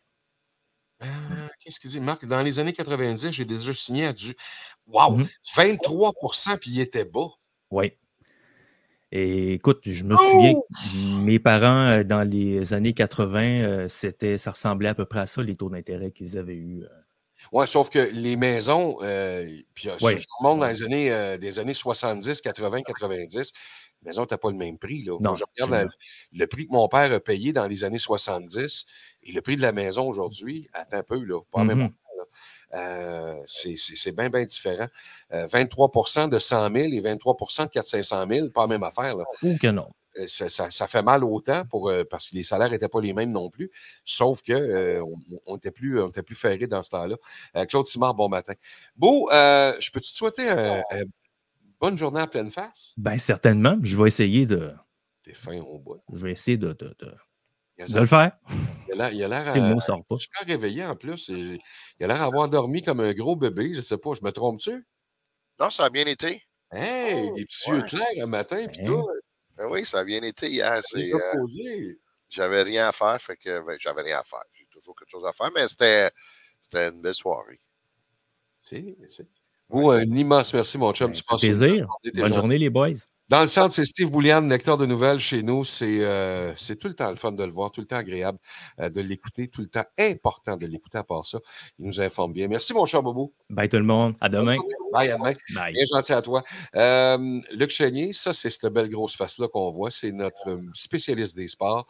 Euh, 1.03 1.47
Qu'est-ce 1.59 1.79
qu'il 1.79 1.89
dit, 1.89 1.99
Marc? 1.99 2.25
Dans 2.25 2.41
les 2.41 2.59
années 2.59 2.73
90, 2.73 3.31
j'ai 3.31 3.45
déjà 3.45 3.73
signé 3.73 4.05
à 4.07 4.13
du 4.13 4.35
wow, 4.87 5.11
Mhm. 5.17 5.27
23% 5.55 6.57
puis 6.57 6.71
il 6.71 6.79
était 6.81 7.05
bas. 7.05 7.29
Oui. 7.71 7.93
Et 9.13 9.53
écoute, 9.53 9.81
je 9.85 10.03
me 10.03 10.15
souviens 10.15 10.53
Oh! 10.55 10.65
que 10.69 11.21
mes 11.23 11.37
parents, 11.39 11.87
euh, 11.87 12.03
dans 12.03 12.21
les 12.21 12.73
années 12.73 12.93
80, 12.93 13.41
euh, 13.63 13.87
c'était, 13.89 14.37
ça 14.37 14.51
ressemblait 14.51 14.87
à 14.89 14.95
peu 14.95 15.05
près 15.05 15.19
à 15.19 15.27
ça, 15.27 15.43
les 15.43 15.55
taux 15.55 15.69
d'intérêt 15.69 16.11
qu'ils 16.11 16.37
avaient 16.37 16.55
eus. 16.55 16.83
euh. 16.83 16.87
Oui, 17.51 17.67
sauf 17.67 17.89
que 17.89 17.97
les 17.99 18.35
maisons, 18.37 18.99
euh, 19.01 19.45
puis 19.73 19.89
si 19.99 20.07
je 20.19 20.25
remonte 20.39 20.59
dans 20.59 20.67
les 20.67 20.83
années, 20.83 21.11
euh, 21.11 21.37
des 21.37 21.57
années 21.59 21.73
70, 21.73 22.39
80, 22.39 22.83
90, 22.83 23.51
les 24.01 24.07
maisons 24.07 24.21
n'étaient 24.21 24.37
pas 24.37 24.49
le 24.51 24.57
même 24.57 24.77
prix. 24.77 25.03
Là. 25.03 25.17
Non, 25.19 25.35
je 25.35 25.43
regarde 25.53 25.71
la- 25.71 25.89
le 26.33 26.47
prix 26.47 26.67
que 26.67 26.71
mon 26.71 26.87
père 26.87 27.11
a 27.11 27.19
payé 27.19 27.53
dans 27.53 27.67
les 27.67 27.83
années 27.83 27.99
70 27.99 28.85
et 29.23 29.31
le 29.31 29.41
prix 29.41 29.55
de 29.55 29.61
la 29.61 29.71
maison 29.71 30.07
aujourd'hui, 30.07 30.67
attends 30.73 30.97
un 30.97 31.03
peu, 31.03 31.23
là, 31.23 31.39
pas 31.51 31.59
la 31.59 31.65
même 31.65 31.77
Mhm. 31.77 31.83
affaire, 31.85 31.95
là. 32.17 32.23
Euh, 32.73 33.41
c'est 33.45 33.75
c'est- 33.75 33.95
c'est 33.95 34.15
bien, 34.15 34.29
bien 34.29 34.45
différent. 34.45 34.87
Euh, 35.33 35.45
23% 35.45 36.27
de 36.29 36.39
100 36.39 36.69
000 36.69 36.93
et 36.93 37.01
23% 37.01 37.65
de 37.65 37.69
400 37.69 38.25
000, 38.27 38.49
pas 38.49 38.61
la 38.61 38.67
même 38.67 38.83
affaire. 38.83 39.15
Là. 39.17 39.25
Ou 39.43 39.57
que 39.57 39.67
non. 39.67 39.89
Euh, 40.17 40.27
ça, 40.27 40.49
ça- 40.49 40.69
ça 40.71 40.87
fait 40.87 41.01
mal 41.01 41.23
autant 41.23 41.63
pour, 41.65 41.89
euh, 41.89 42.03
parce 42.03 42.27
que 42.29 42.35
les 42.35 42.43
salaires 42.43 42.69
n'étaient 42.69 42.89
pas 42.89 42.99
les 43.01 43.13
mêmes 43.13 43.31
non 43.31 43.49
plus, 43.49 43.71
sauf 44.03 44.41
qu'on 44.41 44.53
on, 44.55 45.19
on 45.45 45.57
était 45.57 45.71
plus, 45.71 46.01
on 46.01 46.09
était 46.09 46.21
plus 46.23 46.35
ferré 46.35 46.67
dans 46.67 46.83
ce 46.83 46.91
temps-là. 46.91 47.15
Euh, 47.55 47.65
Claude 47.65 47.85
Simard, 47.85 48.13
bon 48.13 48.27
matin. 48.29 48.53
Beau, 48.95 49.29
euh, 49.31 49.73
je 49.79 49.89
peux-tu 49.91 50.11
te 50.11 50.17
souhaiter 50.17 50.49
un- 50.49 50.81
un 50.91 51.03
bonne 51.81 51.97
journée 51.97 52.21
à 52.21 52.27
pleine 52.27 52.49
face? 52.51 52.93
Ben 52.97 53.17
certainement, 53.17 53.77
je 53.81 53.97
vais 53.97 54.07
essayer 54.07 54.45
de, 54.45 54.71
T'es 55.23 55.33
fin 55.33 55.59
au 55.59 55.79
bout. 55.79 56.01
je 56.13 56.17
vais 56.19 56.31
essayer 56.31 56.57
de, 56.57 56.73
de, 56.73 56.95
de- 56.99 57.15
Il 57.77 57.85
de 57.93 57.99
le 57.99 58.05
faire. 58.05 58.37
a 58.91 58.95
l'air- 58.95 59.11
il 59.13 59.23
a 59.23 59.27
l'air 59.27 59.45
le 59.45 60.17
super 60.17 60.45
réveillé 60.45 60.85
en 60.85 60.95
plus. 60.95 61.29
Et 61.29 61.59
Il 61.99 62.03
a 62.03 62.07
l'air 62.07 62.19
d'avoir 62.19 62.47
dormi 62.49 62.81
comme 62.81 62.99
un 62.99 63.13
gros 63.13 63.35
bébé, 63.35 63.73
je 63.73 63.81
sais 63.81 63.97
pas, 63.97 64.13
je 64.13 64.23
me 64.23 64.31
trompe-tu? 64.31 64.83
Non, 65.59 65.69
ça 65.69 65.85
a 65.85 65.89
bien 65.89 66.05
été. 66.05 66.43
Hey, 66.71 67.29
Oh, 67.29 67.33
des 67.35 67.45
petits 67.45 67.69
ouais. 67.71 67.77
yeux 67.77 67.83
clairs 67.83 68.23
un 68.23 68.27
matin, 68.27 68.65
puis 68.67 68.81
Hein? 68.81 68.85
tout. 68.85 69.07
Ben 69.57 69.67
oui, 69.69 69.85
ça 69.85 69.99
a 69.99 70.03
bien 70.03 70.21
été 70.23 70.49
hier. 70.49 70.79
C'est 70.83 71.13
euh, 71.13 71.17
reposé. 71.33 71.99
j'avais 72.29 72.61
rien 72.63 72.87
à 72.87 72.91
faire, 72.91 73.21
fait 73.21 73.35
que 73.37 73.59
ben, 73.65 73.77
j'avais 73.79 74.03
rien 74.03 74.19
à 74.19 74.23
faire. 74.23 74.43
J'ai 74.53 74.65
toujours 74.67 74.95
quelque 74.95 75.09
chose 75.09 75.25
à 75.25 75.33
faire, 75.33 75.51
mais 75.53 75.67
c'était, 75.67 76.09
c'était 76.61 76.87
une 76.89 77.01
belle 77.01 77.13
soirée. 77.13 77.59
C'est, 78.59 78.95
c'est. 79.07 79.27
Vous, 79.71 79.89
un 79.89 80.03
immense 80.03 80.53
merci, 80.53 80.77
mon 80.77 80.93
chum. 80.93 81.07
Ben, 81.07 81.13
tu 81.13 81.23
bonne 81.29 81.39
plaisir. 81.39 81.87
Bonne 82.03 82.25
gentil. 82.25 82.33
journée, 82.33 82.57
les 82.57 82.69
boys. 82.69 82.89
Dans 83.29 83.39
le 83.39 83.47
centre, 83.47 83.73
c'est 83.73 83.85
Steve 83.85 84.11
Boulian, 84.11 84.41
lecteur 84.41 84.77
de 84.77 84.85
nouvelles 84.85 85.17
chez 85.17 85.41
nous. 85.41 85.63
C'est 85.63 86.01
euh, 86.01 86.53
c'est 86.57 86.75
tout 86.75 86.89
le 86.89 86.93
temps 86.93 87.09
le 87.09 87.15
fun 87.15 87.31
de 87.31 87.43
le 87.45 87.51
voir, 87.51 87.71
tout 87.71 87.79
le 87.79 87.87
temps 87.87 87.95
agréable 87.95 88.37
euh, 88.81 88.89
de 88.89 88.99
l'écouter, 88.99 89.47
tout 89.47 89.61
le 89.61 89.69
temps 89.69 89.85
important 89.97 90.57
de 90.57 90.67
l'écouter 90.67 90.97
à 90.97 91.05
part 91.05 91.23
ça. 91.23 91.39
Il 91.79 91.85
nous 91.85 92.01
informe 92.01 92.33
bien. 92.33 92.49
Merci, 92.49 92.73
mon 92.73 92.85
cher 92.85 93.01
Bobo. 93.01 93.33
Bye 93.49 93.69
tout 93.69 93.77
le 93.77 93.85
monde. 93.85 94.15
À 94.19 94.27
demain. 94.27 94.57
Bye, 94.91 95.11
à 95.11 95.17
demain. 95.17 95.33
Bye. 95.55 95.71
Bien 95.71 95.85
gentil 95.85 96.11
à 96.11 96.21
toi. 96.21 96.43
Euh, 96.75 97.39
Luc 97.53 97.69
Chénier, 97.69 98.11
ça, 98.11 98.33
c'est 98.33 98.49
cette 98.49 98.73
belle 98.73 98.89
grosse 98.89 99.15
face-là 99.15 99.47
qu'on 99.47 99.71
voit. 99.71 99.91
C'est 99.91 100.11
notre 100.11 100.49
euh, 100.49 100.61
spécialiste 100.73 101.37
des 101.37 101.47
sports. 101.47 101.87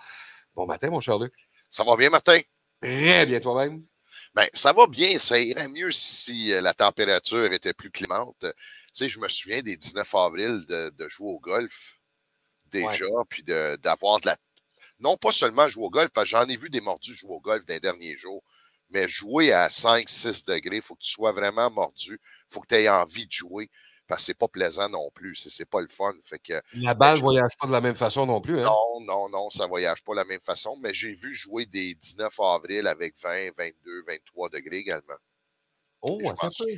Bon 0.53 0.67
matin, 0.67 0.91
mon 0.91 0.99
cher 0.99 1.17
Luc. 1.17 1.33
Ça 1.71 1.83
va 1.83 1.95
bien, 1.95 2.11
Martin? 2.11 2.37
Très 2.83 3.25
bien 3.25 3.39
toi-même? 3.39 3.81
Ben, 4.33 4.47
ça 4.53 4.73
va 4.73 4.87
bien. 4.87 5.17
Ça 5.19 5.39
irait 5.39 5.67
mieux 5.67 5.91
si 5.91 6.53
euh, 6.53 6.61
la 6.61 6.73
température 6.73 7.51
était 7.51 7.73
plus 7.73 7.91
clémente. 7.91 8.37
Tu 8.41 8.47
sais, 8.93 9.09
je 9.09 9.19
me 9.19 9.27
souviens 9.27 9.61
des 9.61 9.75
19 9.77 10.13
avril 10.15 10.65
de, 10.67 10.89
de 10.91 11.07
jouer 11.09 11.29
au 11.31 11.39
golf 11.39 11.97
déjà, 12.67 13.05
puis 13.29 13.43
de- 13.43 13.77
d'avoir 13.81 14.19
de, 14.21 14.27
la. 14.27 14.37
Non 14.99 15.17
pas 15.17 15.31
seulement 15.31 15.67
jouer 15.69 15.85
au 15.85 15.89
golf, 15.89 16.09
parce 16.11 16.25
que 16.29 16.37
j'en 16.37 16.47
ai 16.47 16.57
vu 16.57 16.69
des 16.69 16.81
mordus 16.81 17.15
jouer 17.15 17.31
au 17.31 17.39
golf 17.41 17.65
dans 17.65 17.73
les 17.73 17.79
derniers 17.79 18.17
jours, 18.17 18.43
mais 18.89 19.07
jouer 19.07 19.51
à 19.53 19.69
5-6 19.69 20.45
degrés, 20.45 20.77
il 20.77 20.81
faut 20.81 20.95
que 20.95 21.03
tu 21.03 21.11
sois 21.11 21.31
vraiment 21.33 21.69
mordu. 21.71 22.19
Il 22.23 22.53
faut 22.53 22.61
que 22.61 22.67
tu 22.67 22.75
aies 22.75 22.89
envie 22.89 23.27
de 23.27 23.31
jouer, 23.31 23.69
parce 24.11 24.23
que 24.23 24.25
c'est 24.25 24.37
pas 24.37 24.49
plaisant 24.49 24.89
non 24.89 25.09
plus. 25.11 25.37
C'est 25.37 25.69
pas 25.69 25.79
le 25.79 25.87
fun. 25.87 26.13
Fait 26.25 26.37
que 26.37 26.61
La 26.73 26.93
balle 26.93 27.15
ne 27.15 27.21
voyage 27.21 27.55
pas 27.57 27.65
de 27.65 27.71
la 27.71 27.79
même 27.79 27.95
façon 27.95 28.25
non 28.25 28.41
plus. 28.41 28.59
Hein? 28.59 28.65
non, 28.65 28.99
non, 29.05 29.29
non, 29.29 29.49
ça 29.49 29.67
voyage 29.67 30.03
pas 30.03 30.11
de 30.11 30.17
la 30.17 30.25
même 30.25 30.41
façon, 30.41 30.77
mais 30.81 30.93
j'ai 30.93 31.13
vu 31.13 31.33
jouer 31.33 31.65
des 31.65 31.95
19 31.95 32.37
avril 32.41 32.87
avec 32.87 33.15
20, 33.23 33.51
22, 33.57 34.03
23 34.05 34.49
degrés 34.49 34.79
également. 34.79 35.15
Oh, 36.01 36.19
je 36.19 36.25
m'en 36.25 36.51
souviens. 36.51 36.77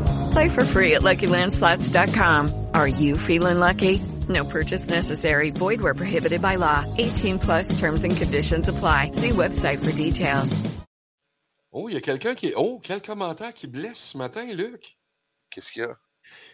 Play 0.31 0.49
for 0.49 0.63
free 0.63 0.95
at 0.95 1.01
LuckyLandSlots.com. 1.01 2.67
Are 2.73 2.87
you 2.87 3.17
feeling 3.17 3.59
lucky? 3.59 4.01
No 4.29 4.45
purchase 4.45 4.89
necessary. 4.89 5.49
Void 5.51 5.81
where 5.81 5.93
prohibited 5.93 6.41
by 6.41 6.55
law. 6.55 6.85
18 6.97 7.39
plus 7.39 7.79
terms 7.79 8.03
and 8.03 8.15
conditions 8.15 8.67
apply. 8.69 9.11
See 9.13 9.29
website 9.29 9.83
for 9.83 9.91
details. 9.91 10.61
Oh, 11.73 11.87
il 11.87 11.93
y 11.93 11.97
a 11.97 12.01
quelqu'un 12.01 12.35
qui. 12.35 12.53
Oh, 12.55 12.79
quel 12.83 13.01
commentaire 13.01 13.53
qui 13.53 13.67
blesse 13.67 14.11
ce 14.11 14.17
matin, 14.17 14.45
Luc. 14.45 14.97
Qu'est-ce 15.49 15.71
qu'il 15.71 15.83
y 15.83 15.85
a? 15.85 15.97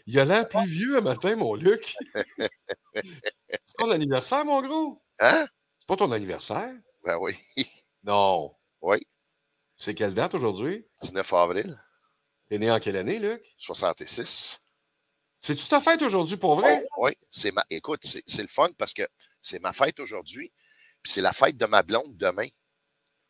Il 0.06 0.20
a 0.20 0.26
l'air 0.26 0.48
plus 0.48 0.66
vieux 0.66 0.98
un 0.98 1.02
matin, 1.02 1.36
mon 1.36 1.56
Luc. 1.56 1.96
C'est 2.96 3.78
ton 3.78 3.92
anniversaire, 3.92 4.46
mon 4.46 4.62
gros? 4.62 5.02
Hein? 5.20 5.48
C'est 5.80 5.88
pas 5.88 5.98
ton 5.98 6.12
anniversaire? 6.12 6.74
Ben 7.04 7.18
oui. 7.20 7.36
Non. 8.04 8.56
Oui. 8.82 8.98
C'est 9.76 9.94
quelle 9.94 10.14
date 10.14 10.34
aujourd'hui? 10.34 10.86
19 11.02 11.34
avril 11.34 11.80
T'es 12.50 12.58
né 12.58 12.72
en 12.72 12.80
quelle 12.80 12.96
année, 12.98 13.20
Luc? 13.20 13.44
66. 13.58 14.60
C'est-tu 15.40 15.68
ta 15.68 15.80
fête 15.80 16.02
aujourd'hui 16.02 16.38
pour 16.38 16.56
vrai? 16.56 16.86
Oui, 16.98 17.12
c'est 17.30 17.52
ma. 17.52 17.64
Écoute, 17.70 18.02
c'est 18.04 18.42
le 18.42 18.48
fun 18.48 18.70
parce 18.78 18.94
que 18.94 19.04
c'est 19.42 19.60
ma 19.60 19.74
fête 19.74 20.00
aujourd'hui, 20.00 20.52
puis 21.04 21.12
c'est 21.12 21.22
la 21.22 21.34
fête 21.34 21.58
de 21.58 21.66
ma 21.66 21.84
blonde 21.84 22.16
demain. 22.18 22.48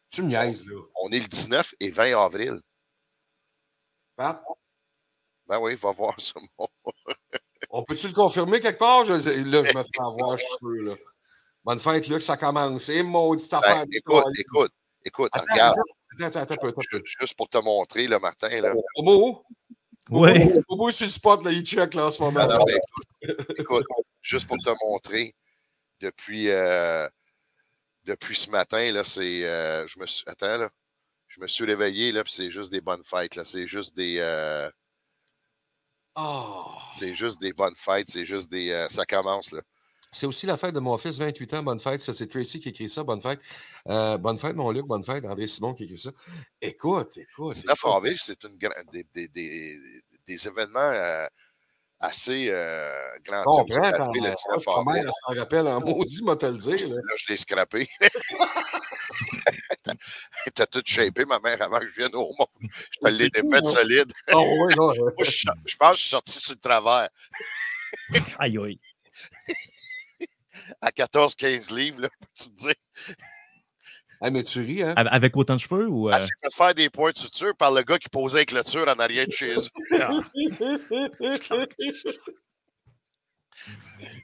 Tu 0.10 0.22
me 0.22 0.28
niaises, 0.30 0.66
là. 0.68 0.80
On 1.02 1.12
est 1.12 1.20
le 1.20 1.28
19 1.28 1.74
et 1.80 1.92
20 1.92 2.18
avril. 2.24 2.62
Pat, 4.16 4.42
Ben 5.48 5.60
oui, 5.60 5.76
va 5.76 5.92
voir 5.92 6.20
ça. 6.20 6.40
mon- 6.58 6.68
on 7.70 7.84
peut-tu 7.84 8.08
le 8.08 8.14
confirmer 8.14 8.60
quelque 8.60 8.80
part? 8.80 9.06
Je- 9.06 9.14
là, 9.14 9.64
je 9.64 9.78
me 9.78 9.84
fais 9.84 10.00
avoir, 10.00 10.38
je 10.38 10.44
suis 10.44 10.56
sûr, 10.60 10.84
là. 10.84 10.96
Bonne 11.64 11.80
fête, 11.80 12.08
Luc, 12.08 12.22
ça 12.22 12.38
commence. 12.38 12.88
Et 12.90 13.04
maudite 13.04 13.54
affaire. 13.54 13.80
Ben, 13.80 13.86
de 13.86 13.96
écoute, 13.96 14.24
écoute, 14.38 14.72
écoute, 15.04 15.32
regarde. 15.34 15.78
Attends, 16.22 16.40
attends, 16.42 16.54
attends, 16.56 16.68
attends 16.70 16.82
Juste 17.20 17.36
pour 17.36 17.50
te 17.50 17.58
montrer, 17.58 18.08
là, 18.08 18.20
Martin, 18.20 18.62
là. 18.62 18.74
Bobo? 18.96 19.46
Oui. 20.10 20.40
Bobo, 20.46 20.64
Bobo, 20.70 20.92
sur 20.92 21.06
le 21.06 21.12
spot, 21.12 21.44
là, 21.44 21.52
il 21.52 21.64
check, 21.66 21.94
là, 21.94 22.06
en 22.08 22.12
ce 22.12 22.22
moment. 22.22 22.40
Alors, 22.42 22.66
ben, 22.66 22.78
écoute, 23.30 23.60
écoute, 23.60 23.86
juste 24.22 24.48
pour 24.48 24.58
te 24.58 24.70
montrer, 24.86 25.36
depuis, 26.00 26.50
euh, 26.50 27.08
depuis 28.06 28.36
ce 28.38 28.50
matin, 28.50 28.92
là, 28.92 29.04
c'est. 29.04 29.46
euh, 29.46 29.86
je 29.88 30.00
me 30.00 30.06
suis. 30.06 30.24
Attends, 30.28 30.58
là. 30.58 30.70
Je 31.28 31.42
me 31.42 31.48
suis 31.48 31.66
réveillé, 31.66 32.12
là, 32.14 32.24
puis 32.24 32.32
c'est 32.34 32.52
juste 32.52 32.72
des 32.72 32.82
bonnes 32.82 33.04
fêtes, 33.04 33.36
là. 33.36 33.44
C'est 33.46 33.68
juste 33.68 33.96
des. 33.96 34.18
euh, 34.20 34.70
Oh. 36.20 36.72
c'est 36.90 37.14
juste 37.14 37.40
des 37.40 37.54
bonnes 37.54 37.76
fêtes, 37.76 38.10
c'est 38.10 38.26
juste 38.26 38.50
des. 38.50 38.72
euh, 38.72 38.88
ça 38.90 39.06
commence, 39.06 39.52
là. 39.52 39.62
C'est 40.18 40.26
aussi 40.26 40.48
la 40.48 40.58
fête 40.58 40.74
de 40.74 40.80
mon 40.80 40.98
fils, 40.98 41.20
28 41.20 41.54
ans. 41.54 41.62
Bonne 41.64 41.80
fête. 41.80 42.02
Ça, 42.02 42.12
c'est 42.12 42.28
Tracy 42.28 42.60
qui 42.60 42.70
écrit 42.70 42.90
ça. 42.90 43.04
Bonne 43.04 43.22
fête. 43.22 43.40
Euh, 43.88 44.18
bonne 44.18 44.40
fête, 44.40 44.56
mon 44.56 44.72
Luc. 44.72 44.88
Bonne 44.88 45.04
fête. 45.04 45.24
André 45.26 45.46
Simon 45.46 45.76
qui 45.76 45.84
écrit 45.84 46.00
ça. 46.00 46.10
Écoute, 46.60 47.18
écoute. 47.18 47.54
19 47.54 47.78
écoute. 47.78 47.92
avril, 47.96 48.18
c'est 48.18 48.44
une 48.44 48.58
gra- 48.58 48.84
des, 48.92 49.06
des, 49.14 49.28
des, 49.28 49.78
des 50.26 50.48
événements 50.48 50.80
euh, 50.80 51.28
assez 52.00 52.48
euh, 52.50 52.92
ta- 53.26 53.42
arrivé 53.42 53.80
le 53.82 53.92
ta 53.92 54.00
19 54.00 54.66
ta 54.66 54.72
mère, 54.72 54.82
avril. 54.82 55.04
elle 55.06 55.12
s'en 55.14 55.36
rappelle 55.40 55.68
en 55.68 55.80
maudit, 55.82 56.24
moi 56.24 56.36
te 56.36 56.48
le 56.48 56.58
dire. 56.58 56.80
là. 56.88 56.96
Là, 56.96 57.16
je 57.18 57.26
l'ai 57.30 57.38
scrappé. 57.38 57.88
T'as 60.56 60.66
tout 60.66 60.82
shapé, 60.84 61.26
ma 61.26 61.40
mère, 61.40 61.62
avant 61.62 61.80
que 61.80 61.90
je 61.90 61.96
vienne 61.96 62.16
au 62.16 62.34
monde. 62.38 62.48
Je 62.62 63.00
te 63.00 63.08
l'ai 63.10 63.30
défaite 63.30 63.66
hein? 63.66 63.70
solide. 63.70 64.12
Oh, 64.34 64.66
oui, 64.66 64.74
non, 64.76 64.88
Moi, 64.88 65.12
je, 65.20 65.48
je 65.66 65.76
pense 65.78 65.92
que 65.92 65.96
je 65.98 66.02
suis 66.02 66.10
sorti 66.10 66.40
sur 66.40 66.54
le 66.54 66.60
travers. 66.60 67.10
Aïe, 68.40 68.58
aïe. 68.58 68.80
À 70.82 70.92
14-15 70.92 71.72
livres, 71.72 72.02
là, 72.02 72.10
peux-tu 72.20 72.50
te 72.50 72.56
dire? 72.56 72.74
ah, 74.22 74.30
mais 74.32 74.44
tu 74.44 74.60
ris, 74.62 74.82
hein? 74.84 74.94
Avec 74.96 75.36
autant 75.38 75.56
de 75.56 75.60
cheveux 75.62 75.88
ou. 75.88 76.10
euh, 76.10 76.14
Elle 76.16 76.22
s'est 76.22 76.30
fait 76.44 76.54
faire 76.54 76.74
des 76.76 76.90
points 76.90 77.12
de 77.12 77.18
suture 77.18 77.56
par 77.56 77.72
le 77.72 77.84
gars 77.84 77.98
qui 78.00 78.10
posait 78.10 78.40
avec 78.40 78.50
clôture 78.50 78.88
en 78.88 79.00
arrière 79.00 79.28
de 79.28 79.32
chez 79.32 79.56
eux. 79.56 79.92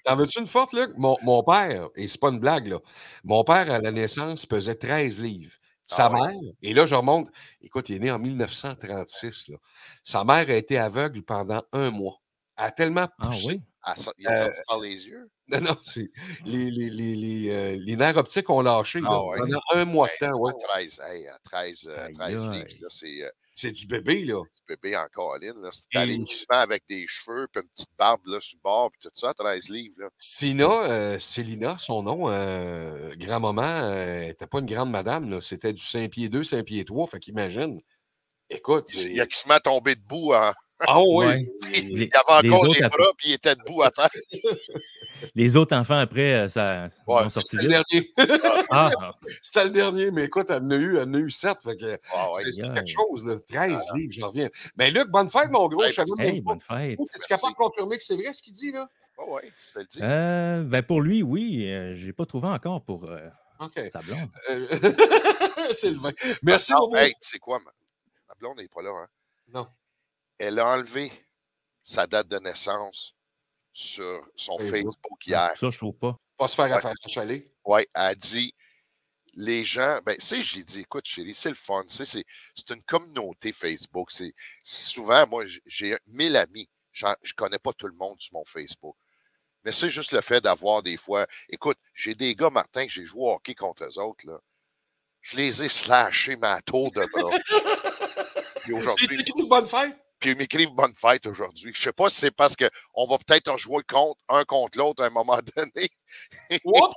T'en 0.05 0.15
veux-tu 0.15 0.39
une 0.39 0.47
forte, 0.47 0.73
Luc? 0.73 0.91
Mon, 0.97 1.17
mon 1.23 1.43
père, 1.43 1.89
et 1.95 2.07
c'est 2.07 2.19
pas 2.19 2.29
une 2.29 2.39
blague, 2.39 2.67
là. 2.67 2.79
Mon 3.23 3.43
père, 3.43 3.71
à 3.71 3.79
la 3.79 3.91
naissance, 3.91 4.45
pesait 4.45 4.75
13 4.75 5.19
livres. 5.19 5.53
Sa 5.85 6.05
Ah 6.05 6.11
ouais? 6.11 6.19
mère, 6.33 6.53
et 6.61 6.73
là, 6.73 6.85
je 6.85 6.95
remonte. 6.95 7.29
Écoute, 7.61 7.89
il 7.89 7.97
est 7.97 7.99
né 7.99 8.11
en 8.11 8.19
1936. 8.19 9.49
là. 9.49 9.57
Sa 10.03 10.23
mère 10.23 10.49
a 10.49 10.53
été 10.53 10.77
aveugle 10.77 11.21
pendant 11.23 11.61
un 11.73 11.91
mois. 11.91 12.17
Elle 12.57 12.65
a 12.65 12.71
tellement 12.71 13.07
Ah 13.19 13.25
poussé. 13.27 13.47
oui? 13.47 13.61
Sort- 13.97 14.13
Il 14.17 14.27
a 14.27 14.31
Euh, 14.31 14.37
sorti 14.45 14.61
par 14.67 14.79
les 14.79 15.07
yeux? 15.07 15.29
Non, 15.49 15.59
non, 15.59 15.77
c'est. 15.83 16.09
Les, 16.45 16.71
les, 16.71 16.89
les, 16.89 17.15
les, 17.17 17.49
euh, 17.51 17.77
les 17.77 17.95
nerfs 17.97 18.15
optiques 18.17 18.49
ont 18.49 18.61
lâché 18.61 19.01
Ah 19.05 19.23
ouais. 19.25 19.37
pendant 19.39 19.59
un 19.73 19.83
mois 19.85 20.07
de 20.07 20.25
temps. 20.25 20.37
ouais. 20.39 20.53
à 20.53 20.67
13, 20.73 21.01
hey, 21.09 21.27
à 21.27 21.37
13, 21.43 21.87
euh, 21.91 22.05
Aïe, 22.05 22.13
13 22.13 22.47
aïe. 22.47 22.51
livres, 22.59 22.81
là, 22.81 22.87
c'est 22.89 23.23
euh, 23.23 23.29
C'est 23.51 23.71
du 23.73 23.85
bébé, 23.85 24.23
là. 24.23 24.41
du 24.41 24.61
bébé 24.67 24.95
en 24.95 25.05
colline. 25.13 25.61
là. 25.61 25.69
C'est 25.71 25.83
Et- 25.93 25.97
alétissement 25.97 26.59
avec 26.59 26.83
des 26.87 27.05
cheveux, 27.09 27.47
puis 27.51 27.61
une 27.61 27.67
petite 27.69 27.91
barbe 27.99 28.21
là, 28.25 28.39
sur 28.39 28.57
le 28.57 28.61
bord, 28.63 28.89
puis 28.91 29.01
tout 29.03 29.11
ça, 29.13 29.33
13 29.33 29.67
livres. 29.69 29.95
Là. 29.99 30.07
Sina, 30.17 30.83
euh, 30.89 31.19
Célina, 31.19 31.77
son 31.77 32.03
nom, 32.03 32.29
euh, 32.29 33.13
grand-maman, 33.17 33.63
euh, 33.67 34.27
n'était 34.27 34.47
pas 34.47 34.59
une 34.59 34.65
grande 34.65 34.91
madame, 34.91 35.29
là. 35.29 35.41
C'était 35.41 35.73
du 35.73 35.83
5 35.83 36.09
pieds 36.09 36.29
2, 36.29 36.41
5 36.43 36.63
pieds 36.63 36.85
3. 36.85 37.05
Fait 37.07 37.19
qu'imagine. 37.19 37.81
Écoute. 38.49 38.87
Il, 38.93 39.13
il 39.13 39.21
a 39.21 39.25
qui 39.25 39.37
se 39.37 39.47
met 39.47 39.55
à 39.55 39.59
tomber 39.59 39.95
debout. 39.95 40.33
En... 40.33 40.51
Ah 40.87 40.99
oui. 41.01 41.25
Ouais. 41.25 41.45
Il 41.73 42.03
avait 42.13 42.47
encore 42.49 42.63
autres 42.63 42.73
des 42.77 42.83
après- 42.83 42.97
bras, 42.97 43.11
puis 43.17 43.29
il 43.29 43.33
était 43.33 43.55
debout 43.55 43.81
à 43.83 43.91
terre. 43.91 44.09
Les 45.35 45.55
autres 45.55 45.73
enfants, 45.75 45.97
après, 45.97 46.33
euh, 46.33 46.49
ça 46.49 46.89
Ouais, 47.07 47.23
ont 47.23 47.29
sorti 47.29 47.55
C'était 47.57 47.63
le 47.63 47.69
dernier. 47.69 48.11
Ah, 48.69 48.91
C'était 49.41 49.63
le 49.63 49.69
dernier, 49.69 50.11
mais 50.11 50.25
écoute, 50.25 50.47
elle 50.49 50.63
en 50.63 50.71
a 50.71 50.75
eu, 50.75 50.97
elle 50.97 51.07
en 51.09 51.13
a 51.13 51.17
eu 51.17 51.29
7. 51.29 51.57
Fait 51.63 51.77
que 51.77 51.97
Ah 52.13 52.29
ouais. 52.31 52.43
c'est 52.51 52.61
quelque 52.73 52.87
chose, 52.89 53.25
là. 53.25 53.35
13 53.47 53.85
livres, 53.95 54.11
j'en 54.11 54.27
reviens. 54.27 54.49
Mais 54.75 54.91
Luc, 54.91 55.07
bonne 55.09 55.29
fête, 55.29 55.49
mon 55.49 55.69
gros. 55.69 55.81
Hey, 55.83 55.93
Je 55.93 56.01
hey, 56.21 56.41
pas. 56.41 56.53
bonne 56.53 56.59
fête. 56.61 56.99
Es-tu 56.99 57.27
capable 57.29 57.53
de 57.53 57.57
confirmer 57.57 57.97
que 57.97 58.03
c'est 58.03 58.15
vrai 58.15 58.33
ce 58.33 58.41
qu'il 58.41 58.53
dit, 58.53 58.71
là? 58.73 58.89
Ah 59.17 59.23
ouais, 59.29 59.49
c'est 59.59 59.79
le 59.79 59.85
dit. 59.85 59.99
Euh, 60.01 60.63
ben 60.63 60.81
pour 60.83 60.99
lui, 60.99 61.23
oui. 61.23 61.71
euh, 61.71 61.95
j'ai 61.95 62.11
pas 62.11 62.25
trouvé 62.25 62.47
encore 62.47 62.83
pour 62.83 63.05
euh, 63.05 63.19
sa 63.91 64.01
blonde. 64.01 64.29
Euh, 64.49 64.67
c'est 65.71 65.91
le 65.91 65.99
vin. 65.99 66.11
Merci, 66.41 66.73
Ah, 66.73 66.79
Bobo. 66.79 66.97
hey, 66.97 67.11
tu 67.13 67.29
sais 67.29 67.39
quoi, 67.39 67.59
ma, 67.59 67.71
ma 68.27 68.35
blonde 68.39 68.57
n'est 68.57 68.67
pas 68.67 68.81
là. 68.81 68.89
Hein? 68.89 69.07
Non. 69.53 69.67
Elle 70.37 70.59
a 70.59 70.67
enlevé 70.67 71.11
sa 71.81 72.07
date 72.07 72.27
de 72.27 72.39
naissance 72.39 73.15
sur 73.73 74.25
son 74.35 74.57
Facebook. 74.59 74.93
Facebook 74.93 75.27
hier. 75.27 75.51
Ça, 75.55 75.69
je 75.69 75.77
trouve 75.77 75.95
pas. 75.95 76.17
Pas 76.37 76.47
se 76.47 76.55
faire 76.55 76.65
Ouais. 76.65 76.71
affaire 76.73 76.93
à 77.03 77.07
chaler. 77.07 77.45
Oui, 77.65 77.81
elle 77.93 78.01
a 78.01 78.15
dit 78.15 78.53
les 79.35 79.65
gens, 79.65 79.99
ben, 80.05 80.15
tu 80.15 80.25
sais, 80.25 80.41
j'ai 80.43 80.63
dit, 80.63 80.81
écoute, 80.81 81.05
chérie, 81.05 81.33
c'est 81.33 81.49
le 81.49 81.55
fun. 81.55 81.83
C'est 81.87 82.05
c'est 82.05 82.69
une 82.69 82.83
communauté 82.83 83.51
Facebook. 83.51 84.11
C'est 84.11 84.33
souvent, 84.63 85.25
moi, 85.27 85.43
j'ai 85.65 85.97
1000 86.07 86.35
amis. 86.35 86.69
Je 86.91 87.33
connais 87.35 87.57
pas 87.57 87.73
tout 87.73 87.87
le 87.87 87.95
monde 87.95 88.19
sur 88.19 88.33
mon 88.33 88.45
Facebook. 88.45 88.95
Mais 89.63 89.71
c'est 89.71 89.89
juste 89.89 90.11
le 90.11 90.21
fait 90.21 90.41
d'avoir 90.41 90.83
des 90.83 90.97
fois. 90.97 91.25
Écoute, 91.49 91.77
j'ai 91.95 92.13
des 92.15 92.35
gars, 92.35 92.49
Martin, 92.51 92.85
que 92.85 92.91
j'ai 92.91 93.05
joué 93.05 93.21
au 93.21 93.31
hockey 93.31 93.55
contre 93.55 93.85
eux 93.85 93.97
autres. 93.99 94.27
Là. 94.27 94.39
Je 95.21 95.37
les 95.37 95.63
ai 95.63 95.69
slashés, 95.69 96.35
ma 96.35 96.61
tour 96.61 96.91
de 96.91 97.03
bras. 97.11 97.37
Puis 98.63 98.73
aujourd'hui, 98.73 99.23
bonne 99.47 99.65
fête? 99.65 99.97
Puis 100.23 100.31
ils 100.31 100.37
m'écrivent 100.37 100.69
bonne 100.71 100.95
fête 100.95 101.25
aujourd'hui. 101.25 101.73
Je 101.75 101.81
sais 101.81 101.91
pas 101.91 102.09
si 102.09 102.21
c'est 102.21 102.31
parce 102.31 102.55
qu'on 102.55 103.07
va 103.07 103.17
peut-être 103.17 103.57
jouer 103.57 103.83
contre, 103.83 104.21
un 104.29 104.45
contre 104.45 104.77
l'autre 104.77 105.03
à 105.03 105.07
un 105.07 105.09
moment 105.09 105.37
donné. 105.57 105.89
Oups! 106.63 106.95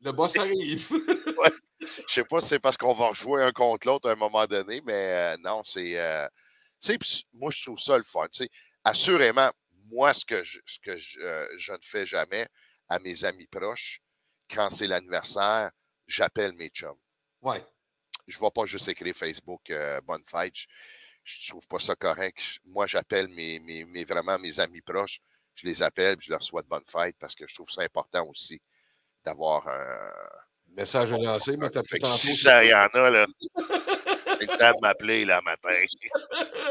Le 0.00 0.12
boss 0.12 0.36
arrive. 0.36 0.88
Je 1.80 2.12
sais 2.12 2.24
pas 2.24 2.40
si 2.40 2.48
c'est 2.48 2.58
parce 2.60 2.76
qu'on 2.76 2.94
va 2.94 3.12
jouer 3.14 3.42
un 3.42 3.50
contre 3.50 3.88
l'autre 3.88 4.08
à 4.08 4.12
un 4.12 4.16
moment 4.16 4.46
donné, 4.46 4.80
mais 4.84 5.34
euh, 5.34 5.36
non, 5.38 5.62
c'est. 5.64 5.98
euh, 5.98 6.28
moi, 7.32 7.50
je 7.50 7.64
trouve 7.64 7.78
ça 7.78 7.96
le 7.98 8.04
fun. 8.04 8.28
Assurément, 8.84 9.50
moi, 9.90 10.14
ce 10.14 10.24
que, 10.24 10.42
je, 10.44 10.60
ce 10.66 10.78
que 10.78 10.96
je, 10.98 11.18
euh, 11.20 11.48
je 11.58 11.72
ne 11.72 11.78
fais 11.82 12.06
jamais 12.06 12.46
à 12.88 12.98
mes 13.00 13.24
amis 13.24 13.46
proches, 13.46 14.00
quand 14.50 14.70
c'est 14.70 14.86
l'anniversaire, 14.86 15.70
j'appelle 16.06 16.52
mes 16.52 16.68
chums. 16.68 17.00
Ouais. 17.42 17.64
Je 18.26 18.38
ne 18.38 18.42
vais 18.44 18.50
pas 18.54 18.66
juste 18.66 18.88
écrire 18.88 19.16
Facebook 19.16 19.68
euh, 19.70 20.00
bonne 20.02 20.24
fête. 20.24 20.54
Je, 21.24 21.50
trouve 21.50 21.66
pas 21.66 21.78
ça 21.78 21.94
correct. 21.94 22.38
Moi, 22.64 22.86
j'appelle 22.86 23.28
mes, 23.28 23.58
mes, 23.60 23.84
mes- 23.84 24.04
vraiment 24.04 24.38
mes 24.38 24.58
amis 24.60 24.80
proches. 24.80 25.20
Je 25.54 25.66
les 25.66 25.82
appelle 25.82 26.16
puis 26.16 26.26
je 26.26 26.32
leur 26.32 26.42
souhaite 26.42 26.66
bonne 26.66 26.84
fête 26.86 27.16
parce 27.18 27.34
que 27.34 27.46
je 27.46 27.54
trouve 27.54 27.68
ça 27.70 27.82
important 27.82 28.26
aussi 28.28 28.60
d'avoir 29.24 29.66
un. 29.68 30.10
Message 30.68 31.12
lancé, 31.12 31.56
mais 31.56 31.68
t'as 31.68 31.82
Fait 31.82 31.98
plus 31.98 32.08
si 32.08 32.34
ça 32.34 32.64
y 32.64 32.72
en 32.72 32.86
a, 32.86 33.10
là, 33.10 33.26
c'est 33.56 34.46
le 34.46 34.58
temps 34.58 34.70
de 34.70 34.80
m'appeler 34.80 35.24
là 35.24 35.40
matin. 35.42 35.74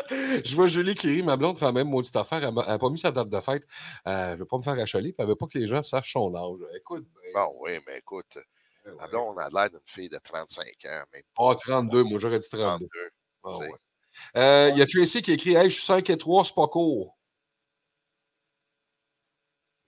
Je 0.10 0.56
vois 0.56 0.68
Julie 0.68 0.96
qui 0.96 1.08
rit, 1.10 1.22
ma 1.24 1.36
blonde 1.36 1.58
fait 1.58 1.66
la 1.66 1.72
même 1.74 1.90
maudite 1.90 2.16
affaire. 2.16 2.44
Elle 2.44 2.54
n'a 2.54 2.80
pas 2.80 2.90
mis 2.90 2.98
sa 2.98 3.12
date 3.12 3.30
de 3.30 3.40
fête. 3.42 3.64
Euh, 4.08 4.28
elle 4.28 4.32
ne 4.32 4.36
veut 4.38 4.46
pas 4.46 4.58
me 4.58 4.64
faire 4.64 4.74
achaler, 4.80 5.10
puis 5.12 5.16
elle 5.20 5.26
ne 5.26 5.32
veut 5.32 5.36
pas 5.36 5.48
que 5.48 5.58
les 5.58 5.68
gens 5.68 5.84
sachent 5.84 6.14
son 6.14 6.34
âge. 6.34 6.66
Écoute, 6.76 7.06
ben, 7.14 7.32
Bon, 7.34 7.54
oui, 7.60 7.72
mais 7.86 7.98
écoute, 8.00 8.38
ben 8.86 8.96
ma 8.96 9.04
ouais. 9.04 9.10
blonde 9.10 9.38
a 9.40 9.50
l'air 9.50 9.70
d'une 9.70 9.80
fille 9.86 10.10
de 10.10 10.18
35 10.18 10.66
ans, 10.86 11.04
même 11.14 11.24
Ah, 11.38 11.56
32, 11.60 12.04
moi 12.06 12.20
j'aurais 12.20 12.40
dit 12.40 12.50
32. 12.50 12.88
32. 12.88 13.10
Ah, 13.44 13.52
c'est- 13.60 13.89
Euh, 14.38 14.70
Il 14.74 14.78
y 14.78 14.82
a 14.82 14.88
Tracy 14.88 15.22
qui 15.22 15.34
écrit 15.34 15.56
Hey, 15.56 15.70
je 15.70 15.76
suis 15.76 15.84
5 15.86 16.10
et 16.10 16.18
3, 16.18 16.44
c'est 16.46 16.56
pas 16.56 16.68
court? 16.68 17.18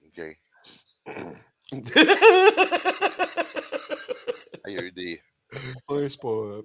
OK. 0.05 0.21
Il 4.67 4.73
y 4.73 4.77
a 4.77 4.83
eu 4.83 4.91
des. 4.91 5.21
Ouais, 5.89 6.09
c'est 6.09 6.21
pas. 6.21 6.27
euh, 6.29 6.61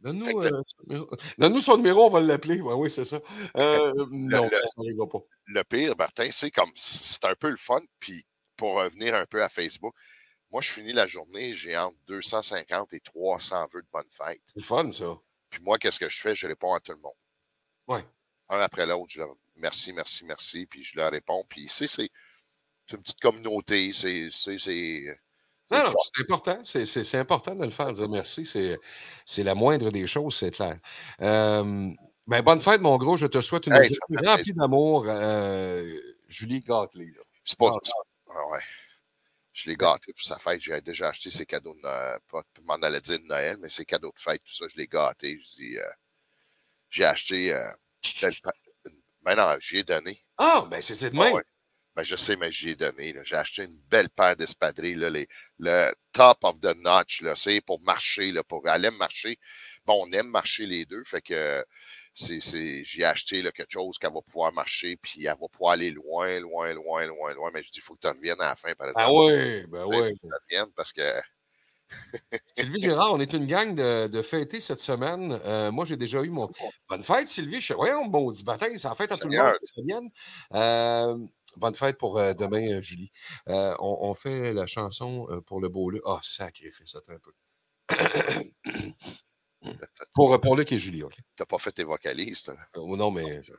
Donne-nous 0.00 0.40
euh, 0.42 0.62
son 0.64 0.82
numéro. 0.86 1.10
Donne-nous 1.38 1.60
son 1.60 1.76
numéro, 1.76 2.06
on 2.06 2.10
va 2.10 2.20
l'appeler. 2.20 2.60
Oui, 2.60 2.74
oui, 2.74 2.90
c'est 2.90 3.04
ça. 3.04 3.20
Euh, 3.56 3.92
non, 4.10 4.44
le- 4.44 4.50
ça 4.50 4.62
n'arrivera 4.78 5.08
pas. 5.08 5.18
Le 5.46 5.64
pire, 5.64 5.94
Martin, 5.98 6.28
c'est 6.30 6.50
comme. 6.50 6.70
C'est 6.74 7.24
un 7.24 7.34
peu 7.34 7.48
le 7.50 7.56
fun. 7.56 7.80
Puis 7.98 8.24
pour 8.56 8.74
revenir 8.76 9.14
un 9.14 9.26
peu 9.26 9.42
à 9.42 9.48
Facebook, 9.48 9.94
moi, 10.50 10.60
je 10.62 10.70
finis 10.70 10.92
la 10.92 11.06
journée, 11.06 11.54
j'ai 11.54 11.76
entre 11.76 11.96
250 12.06 12.92
et 12.94 13.00
300 13.00 13.66
vœux 13.72 13.82
de 13.82 13.88
bonne 13.92 14.08
fête. 14.12 14.40
C'est 14.46 14.56
le 14.56 14.62
fun, 14.62 14.90
ça. 14.92 15.16
Puis 15.50 15.60
moi, 15.62 15.78
qu'est-ce 15.78 15.98
que 15.98 16.08
je 16.08 16.20
fais? 16.20 16.34
Je 16.34 16.46
réponds 16.46 16.74
à 16.74 16.80
tout 16.80 16.92
le 16.92 16.98
monde. 16.98 17.12
Ouais. 17.86 18.04
Un 18.50 18.60
après 18.60 18.86
l'autre, 18.86 19.06
je 19.08 19.18
leur 19.20 19.34
merci, 19.56 19.92
merci, 19.92 20.24
merci, 20.24 20.66
puis 20.66 20.82
je 20.82 20.96
leur 20.96 21.10
réponds. 21.10 21.44
Puis 21.48 21.68
c'est, 21.68 21.86
c'est, 21.86 22.08
c'est 22.86 22.96
une 22.96 23.02
petite 23.02 23.20
communauté, 23.20 23.92
c'est, 23.92 24.30
c'est, 24.30 25.04
Non, 25.70 25.84
non, 25.84 25.92
c'est 25.98 26.22
important. 26.22 26.58
C'est- 26.64 26.86
C'est 26.86 27.04
c'est 27.04 27.18
important 27.18 27.54
de 27.54 27.64
le 27.64 27.70
faire, 27.70 27.88
de 27.88 27.92
dire 27.94 28.08
merci. 28.08 28.46
C'est 28.46 28.78
c'est 29.26 29.42
la 29.42 29.54
moindre 29.54 29.90
des 29.90 30.06
choses, 30.06 30.36
c'est 30.36 30.50
clair. 30.50 30.78
Euh, 31.20 31.90
ben, 32.26 32.42
bonne 32.42 32.60
fête, 32.60 32.80
mon 32.80 32.96
gros. 32.96 33.16
Je 33.18 33.26
te 33.26 33.40
souhaite 33.42 33.66
une 33.66 33.74
Hey, 33.74 33.90
journée 34.10 34.28
remplie 34.28 34.54
d'amour. 34.54 35.04
euh, 35.08 35.98
Julie 36.28 36.60
Gatley. 36.60 37.12
C'est 37.44 37.58
pas. 37.58 37.72
Ah, 37.74 37.78
c'est- 37.82 37.92
ah 38.30 38.46
ouais. 38.52 38.60
Je 39.58 39.70
l'ai 39.70 39.76
gâté 39.76 40.12
pour 40.12 40.22
sa 40.22 40.38
fête. 40.38 40.60
J'ai 40.60 40.80
déjà 40.80 41.08
acheté 41.08 41.30
ses 41.30 41.44
cadeaux 41.46 41.74
de 41.74 41.80
Noël. 41.80 42.18
Pas, 42.30 42.42
m'en 42.62 42.74
allais 42.76 43.00
dire 43.00 43.18
de 43.18 43.24
Noël, 43.24 43.56
mais 43.60 43.68
ses 43.68 43.84
cadeaux 43.84 44.12
de 44.16 44.20
fête, 44.20 44.42
tout 44.44 44.54
ça, 44.54 44.66
je 44.70 44.76
l'ai 44.76 44.86
gâté. 44.86 45.38
Je 45.40 45.56
dis, 45.56 45.78
euh, 45.78 45.90
j'ai 46.90 47.04
acheté. 47.04 47.52
Euh, 47.52 47.70
ben 49.22 49.36
non, 49.36 49.56
j'y 49.60 49.78
ai 49.78 49.84
donné. 49.84 50.24
Ah, 50.36 50.66
ben 50.70 50.80
c'est 50.80 50.94
c'est 50.94 51.10
Ah 51.16 51.26
demain. 51.26 51.30
ouais. 51.30 51.42
Ben, 51.96 52.04
je 52.04 52.16
sais, 52.16 52.36
mais 52.36 52.52
j'y 52.52 52.70
ai 52.70 52.76
donné. 52.76 53.14
J'ai 53.24 53.36
acheté 53.36 53.64
une 53.64 53.78
belle 53.88 54.10
paire 54.10 54.36
d'espadrilles, 54.36 54.96
les- 55.10 55.28
le 55.58 55.92
top 56.12 56.38
of 56.44 56.60
the 56.60 56.74
notch, 56.76 57.22
c'est 57.34 57.60
pour 57.60 57.80
marcher, 57.82 58.32
là, 58.32 58.44
pour 58.44 58.66
aller 58.68 58.90
marcher. 58.92 59.38
Bon, 59.86 60.04
on 60.06 60.12
aime 60.12 60.28
marcher 60.28 60.66
les 60.66 60.84
deux, 60.86 61.04
fait 61.04 61.22
que 61.22 61.64
c'est, 62.18 62.84
j'ai 62.84 63.04
acheté 63.04 63.42
là, 63.42 63.52
quelque 63.52 63.70
chose 63.70 63.98
qu'elle 63.98 64.12
va 64.12 64.20
pouvoir 64.22 64.52
marcher, 64.52 64.96
puis 64.96 65.26
elle 65.26 65.36
va 65.40 65.48
pouvoir 65.50 65.72
aller 65.72 65.90
loin, 65.90 66.40
loin, 66.40 66.72
loin, 66.74 67.06
loin, 67.06 67.34
loin. 67.34 67.50
Mais 67.52 67.62
je 67.62 67.70
dis, 67.70 67.78
il 67.78 67.82
faut 67.82 67.94
que 67.94 68.00
tu 68.00 68.08
reviennes 68.08 68.40
à 68.40 68.50
la 68.50 68.56
fin, 68.56 68.74
par 68.74 68.88
exemple. 68.88 69.06
Ah 69.06 69.12
oui, 69.12 69.66
ben 69.68 69.84
oui. 69.86 70.14
que 70.14 70.26
tu 70.26 70.34
reviennes 70.42 70.72
parce 70.74 70.92
que 70.92 71.02
Sylvie 72.52 72.80
Gérard, 72.80 73.12
on 73.12 73.20
est 73.20 73.32
une 73.32 73.46
gang 73.46 73.74
de, 73.74 74.08
de 74.08 74.22
fêter 74.22 74.60
cette 74.60 74.80
semaine. 74.80 75.40
Euh, 75.44 75.70
moi, 75.70 75.84
j'ai 75.84 75.96
déjà 75.96 76.22
eu 76.22 76.28
mon. 76.28 76.50
Bonne 76.88 77.02
fête, 77.02 77.28
Sylvie. 77.28 77.60
Je... 77.60 77.72
Voyons, 77.74 78.04
maudit 78.04 78.44
baptême, 78.44 78.76
c'est 78.76 78.88
en 78.88 78.94
fête 78.94 79.12
à 79.12 79.16
tout 79.16 79.28
le 79.28 79.38
monde. 79.38 79.54
c'est 79.62 79.84
bien. 79.84 80.02
Euh, 80.54 81.16
bonne 81.56 81.74
fête 81.74 81.96
pour 81.96 82.18
euh, 82.18 82.34
demain, 82.34 82.80
Julie. 82.80 83.10
On, 83.46 83.76
on 83.80 84.14
fait 84.14 84.52
la 84.52 84.66
chanson 84.66 85.26
pour 85.46 85.60
le 85.60 85.68
beau 85.68 85.90
Luc. 85.90 86.02
Ah, 86.04 86.18
sacrifice, 86.22 86.94
attends 86.94 87.12
un 87.12 87.18
peu. 87.18 87.32
pour, 90.14 90.40
pour 90.40 90.56
Luc 90.56 90.72
et 90.72 90.78
Julie, 90.78 91.02
OK? 91.02 91.16
t'as 91.36 91.46
pas 91.46 91.58
fait 91.58 91.72
tes 91.72 91.84
vocalistes. 91.84 92.48
là. 92.48 92.56
Euh, 92.76 92.96
non, 92.96 93.10
mais 93.10 93.42
ça, 93.42 93.54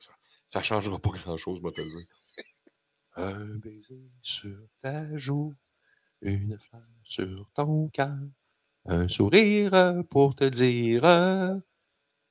ça, 0.48 0.62
changera 0.62 1.00
pas 1.00 1.12
grand-chose, 1.12 1.62
moi, 1.62 1.72
te 1.72 1.82
le 1.82 1.88
dire. 1.88 2.08
Un 3.16 3.56
baiser 3.56 4.12
sur 4.22 4.56
ta 4.82 5.18
joue, 5.18 5.54
une 6.22 6.58
fleur 6.58 6.82
sur 7.04 7.50
ton 7.54 7.90
cœur, 7.90 8.16
un 8.86 9.08
sourire 9.10 10.04
pour 10.10 10.36
te 10.36 10.46
dire 10.46 11.04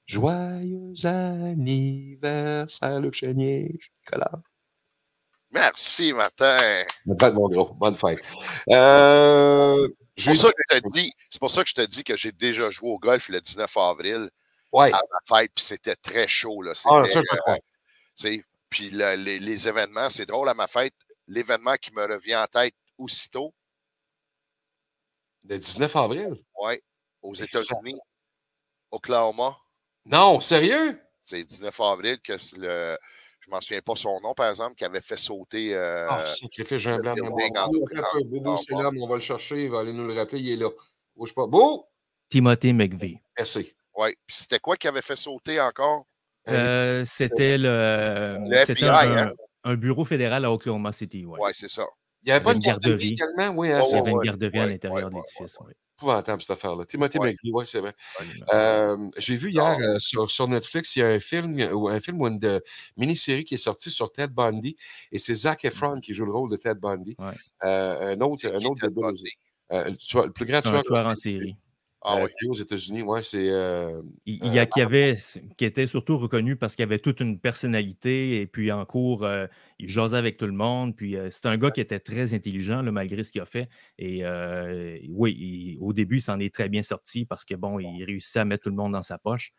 joyeux 0.06 0.94
anniversaire, 1.04 3.00
Luc 3.00 3.14
Chénier, 3.14 3.78
Nicolas. 4.00 4.40
Merci, 5.50 6.12
Martin. 6.12 6.84
Bonne 7.06 7.18
fête, 7.18 7.34
mon 7.34 7.48
gros. 7.48 7.74
Bonne 7.74 7.94
fête. 7.94 8.22
Euh, 8.70 9.88
C'est 10.18 10.30
pour, 10.32 10.36
ça 10.40 10.48
que 10.50 10.62
je 10.70 10.78
te 10.80 10.92
dis, 10.92 11.12
c'est 11.30 11.38
pour 11.40 11.50
ça 11.50 11.62
que 11.62 11.70
je 11.70 11.74
te 11.74 11.80
dis 11.82 12.04
que 12.04 12.16
j'ai 12.16 12.32
déjà 12.32 12.70
joué 12.70 12.90
au 12.90 12.98
golf 12.98 13.28
le 13.28 13.40
19 13.40 13.76
avril 13.76 14.28
ouais. 14.72 14.92
à 14.92 15.00
ma 15.10 15.38
fête, 15.38 15.52
puis 15.54 15.64
c'était 15.64 15.96
très 15.96 16.26
chaud. 16.26 16.62
Là. 16.62 16.72
Ah, 16.86 17.08
ça, 17.08 17.22
sais, 18.14 18.44
Puis 18.68 18.90
le- 18.90 19.14
les, 19.16 19.38
les 19.38 19.68
événements, 19.68 20.10
c'est 20.10 20.26
drôle 20.26 20.48
à 20.48 20.54
ma 20.54 20.66
fête. 20.66 20.94
L'événement 21.28 21.74
qui 21.74 21.92
me 21.92 22.02
revient 22.02 22.36
en 22.36 22.46
tête 22.46 22.74
aussitôt, 22.96 23.54
Le 25.44 25.58
19 25.58 25.94
avril? 25.94 26.42
ouais, 26.60 26.82
aux 27.22 27.34
États-Unis, 27.34 27.98
Oklahoma, 28.90 29.56
Non, 30.04 30.40
sérieux? 30.40 31.00
c'est 31.20 31.38
le 31.38 31.44
19 31.44 31.80
avril 31.80 32.20
que 32.20 32.38
c'est 32.38 32.56
le. 32.56 32.98
Je 33.48 33.54
m'en 33.54 33.60
souviens 33.62 33.80
pas 33.80 33.96
son 33.96 34.20
nom, 34.20 34.34
par 34.34 34.50
exemple, 34.50 34.74
qui 34.76 34.84
avait 34.84 35.00
fait 35.00 35.16
sauter. 35.16 35.74
euh, 35.74 36.06
Ah, 36.10 36.26
sacrifice, 36.26 36.76
j'ai 36.76 36.90
un 36.90 36.96
le 36.98 37.02
blanc. 37.02 37.14
Bobo, 37.16 38.56
c'est 38.58 38.74
là, 38.74 38.90
mais 38.92 39.00
on 39.00 39.08
va 39.08 39.14
le 39.14 39.20
chercher, 39.22 39.64
il 39.64 39.70
va 39.70 39.80
aller 39.80 39.94
nous 39.94 40.06
le 40.06 40.12
rappeler, 40.14 40.38
il 40.40 40.50
est 40.52 40.56
là. 40.56 40.68
Bouge 41.16 41.34
pas. 41.34 41.46
Beau! 41.46 41.86
Timothy 42.28 42.74
McVeigh. 42.74 43.18
Merci. 43.38 43.74
ouais. 43.96 44.14
Puis 44.26 44.36
c'était 44.36 44.58
quoi 44.58 44.76
qui 44.76 44.86
avait 44.86 45.00
fait 45.00 45.16
sauter 45.16 45.58
encore? 45.60 46.04
Euh, 46.48 47.04
c'était 47.06 47.56
le, 47.56 48.36
Le 48.50 48.64
c'était 48.66 48.84
un, 48.86 49.16
hein? 49.28 49.32
un 49.64 49.74
bureau 49.76 50.04
fédéral 50.04 50.44
à 50.44 50.52
Oklahoma 50.52 50.92
City. 50.92 51.24
Ouais. 51.24 51.40
Ouais, 51.40 51.50
c'est 51.54 51.70
ça. 51.70 51.84
Il 52.22 52.26
n'y 52.26 52.32
avait 52.32 52.42
pas 52.44 52.52
une 52.52 52.58
garderie 52.58 53.16
garderie. 53.16 53.32
également? 53.36 53.58
Oui, 53.58 53.72
hein, 53.72 53.80
Il 53.82 53.86
y 53.86 53.90
c'est 53.90 53.96
avait 54.00 54.10
une 54.10 54.18
ouais, 54.18 54.26
garderie 54.26 54.58
à 54.58 54.66
l'intérieur 54.66 54.96
ouais, 55.06 55.10
de 55.10 55.14
ouais, 55.16 55.22
l'édifice. 55.38 55.58
ouais. 55.60 55.72
Épouvantable, 55.98 56.40
cette 56.40 56.52
affaire-là. 56.52 56.84
Timothy 56.86 57.18
Ouais. 57.18 57.30
McVeigh, 57.32 57.50
oui, 57.52 57.66
c'est 57.66 57.80
vrai. 57.80 57.94
Euh, 58.54 58.96
J'ai 59.16 59.36
vu 59.36 59.50
hier 59.50 59.76
euh, 59.80 59.98
sur, 59.98 60.30
sur 60.30 60.46
Netflix, 60.48 60.94
il 60.96 61.00
y 61.00 61.02
a 61.02 61.08
un 61.08 61.18
film 61.20 61.60
ou 61.72 61.88
un 61.88 62.00
film 62.00 62.20
ou 62.20 62.28
une 62.28 62.60
mini-série 62.96 63.44
qui 63.44 63.54
est 63.54 63.58
sortie 63.58 63.90
sur 63.90 64.12
Ted 64.12 64.32
Bundy 64.32 64.76
et 65.10 65.18
c'est 65.18 65.34
Zac 65.34 65.64
Efron 65.64 66.00
qui 66.00 66.14
joue 66.14 66.24
le 66.24 66.32
rôle 66.32 66.50
de 66.50 66.56
Ted 66.56 66.78
Bundy. 66.80 67.16
Ouais. 67.18 67.32
Euh, 67.64 68.14
un 68.14 68.20
autre, 68.20 68.46
un 68.46 68.64
autre 68.64 68.86
de 68.86 68.92
Bundy? 68.94 69.24
euh, 69.72 69.90
le 69.90 70.30
plus 70.30 70.46
grand 70.46 70.62
tueur, 70.62 70.82
en 71.06 71.14
série. 71.14 71.56
Ah 72.00 72.16
euh, 72.18 72.26
oui. 72.26 72.48
aux 72.48 72.54
États-Unis. 72.54 73.02
Ouais, 73.02 73.22
c'est. 73.22 73.48
euh, 73.50 74.00
Il, 74.24 74.36
il 74.44 74.54
y 74.54 74.58
a, 74.58 74.66
qui, 74.66 74.80
avait, 74.80 75.16
qui 75.56 75.64
était 75.64 75.86
surtout 75.86 76.16
reconnu 76.16 76.56
parce 76.56 76.76
qu'il 76.76 76.84
avait 76.84 77.00
toute 77.00 77.20
une 77.20 77.40
personnalité 77.40 78.40
et 78.40 78.46
puis 78.46 78.70
en 78.70 78.84
cours, 78.86 79.24
euh, 79.24 79.46
il 79.80 79.88
jasait 79.88 80.16
avec 80.16 80.36
tout 80.36 80.46
le 80.46 80.52
monde. 80.52 80.96
Puis 80.96 81.16
euh, 81.16 81.28
c'est 81.30 81.46
un 81.46 81.56
gars 81.58 81.70
qui 81.72 81.80
était 81.80 81.98
très 81.98 82.34
intelligent 82.34 82.82
là, 82.82 82.92
malgré 82.92 83.24
ce 83.24 83.32
qu'il 83.32 83.40
a 83.40 83.46
fait. 83.46 83.68
Et 83.98 84.24
euh, 84.24 84.96
oui, 85.10 85.32
il- 85.38 85.78
au 85.80 85.92
début, 85.92 86.18
il 86.18 86.22
s'en 86.22 86.38
est 86.38 86.54
très 86.54 86.68
bien 86.68 86.82
sorti 86.82 87.26
parce 87.26 87.44
que 87.44 87.54
bon, 87.54 87.78
il 87.80 88.04
réussissait 88.04 88.40
à 88.40 88.44
mettre 88.44 88.64
tout 88.64 88.70
le 88.70 88.76
monde 88.76 88.92
dans 88.92 89.02
sa 89.02 89.18
poche. 89.18 89.52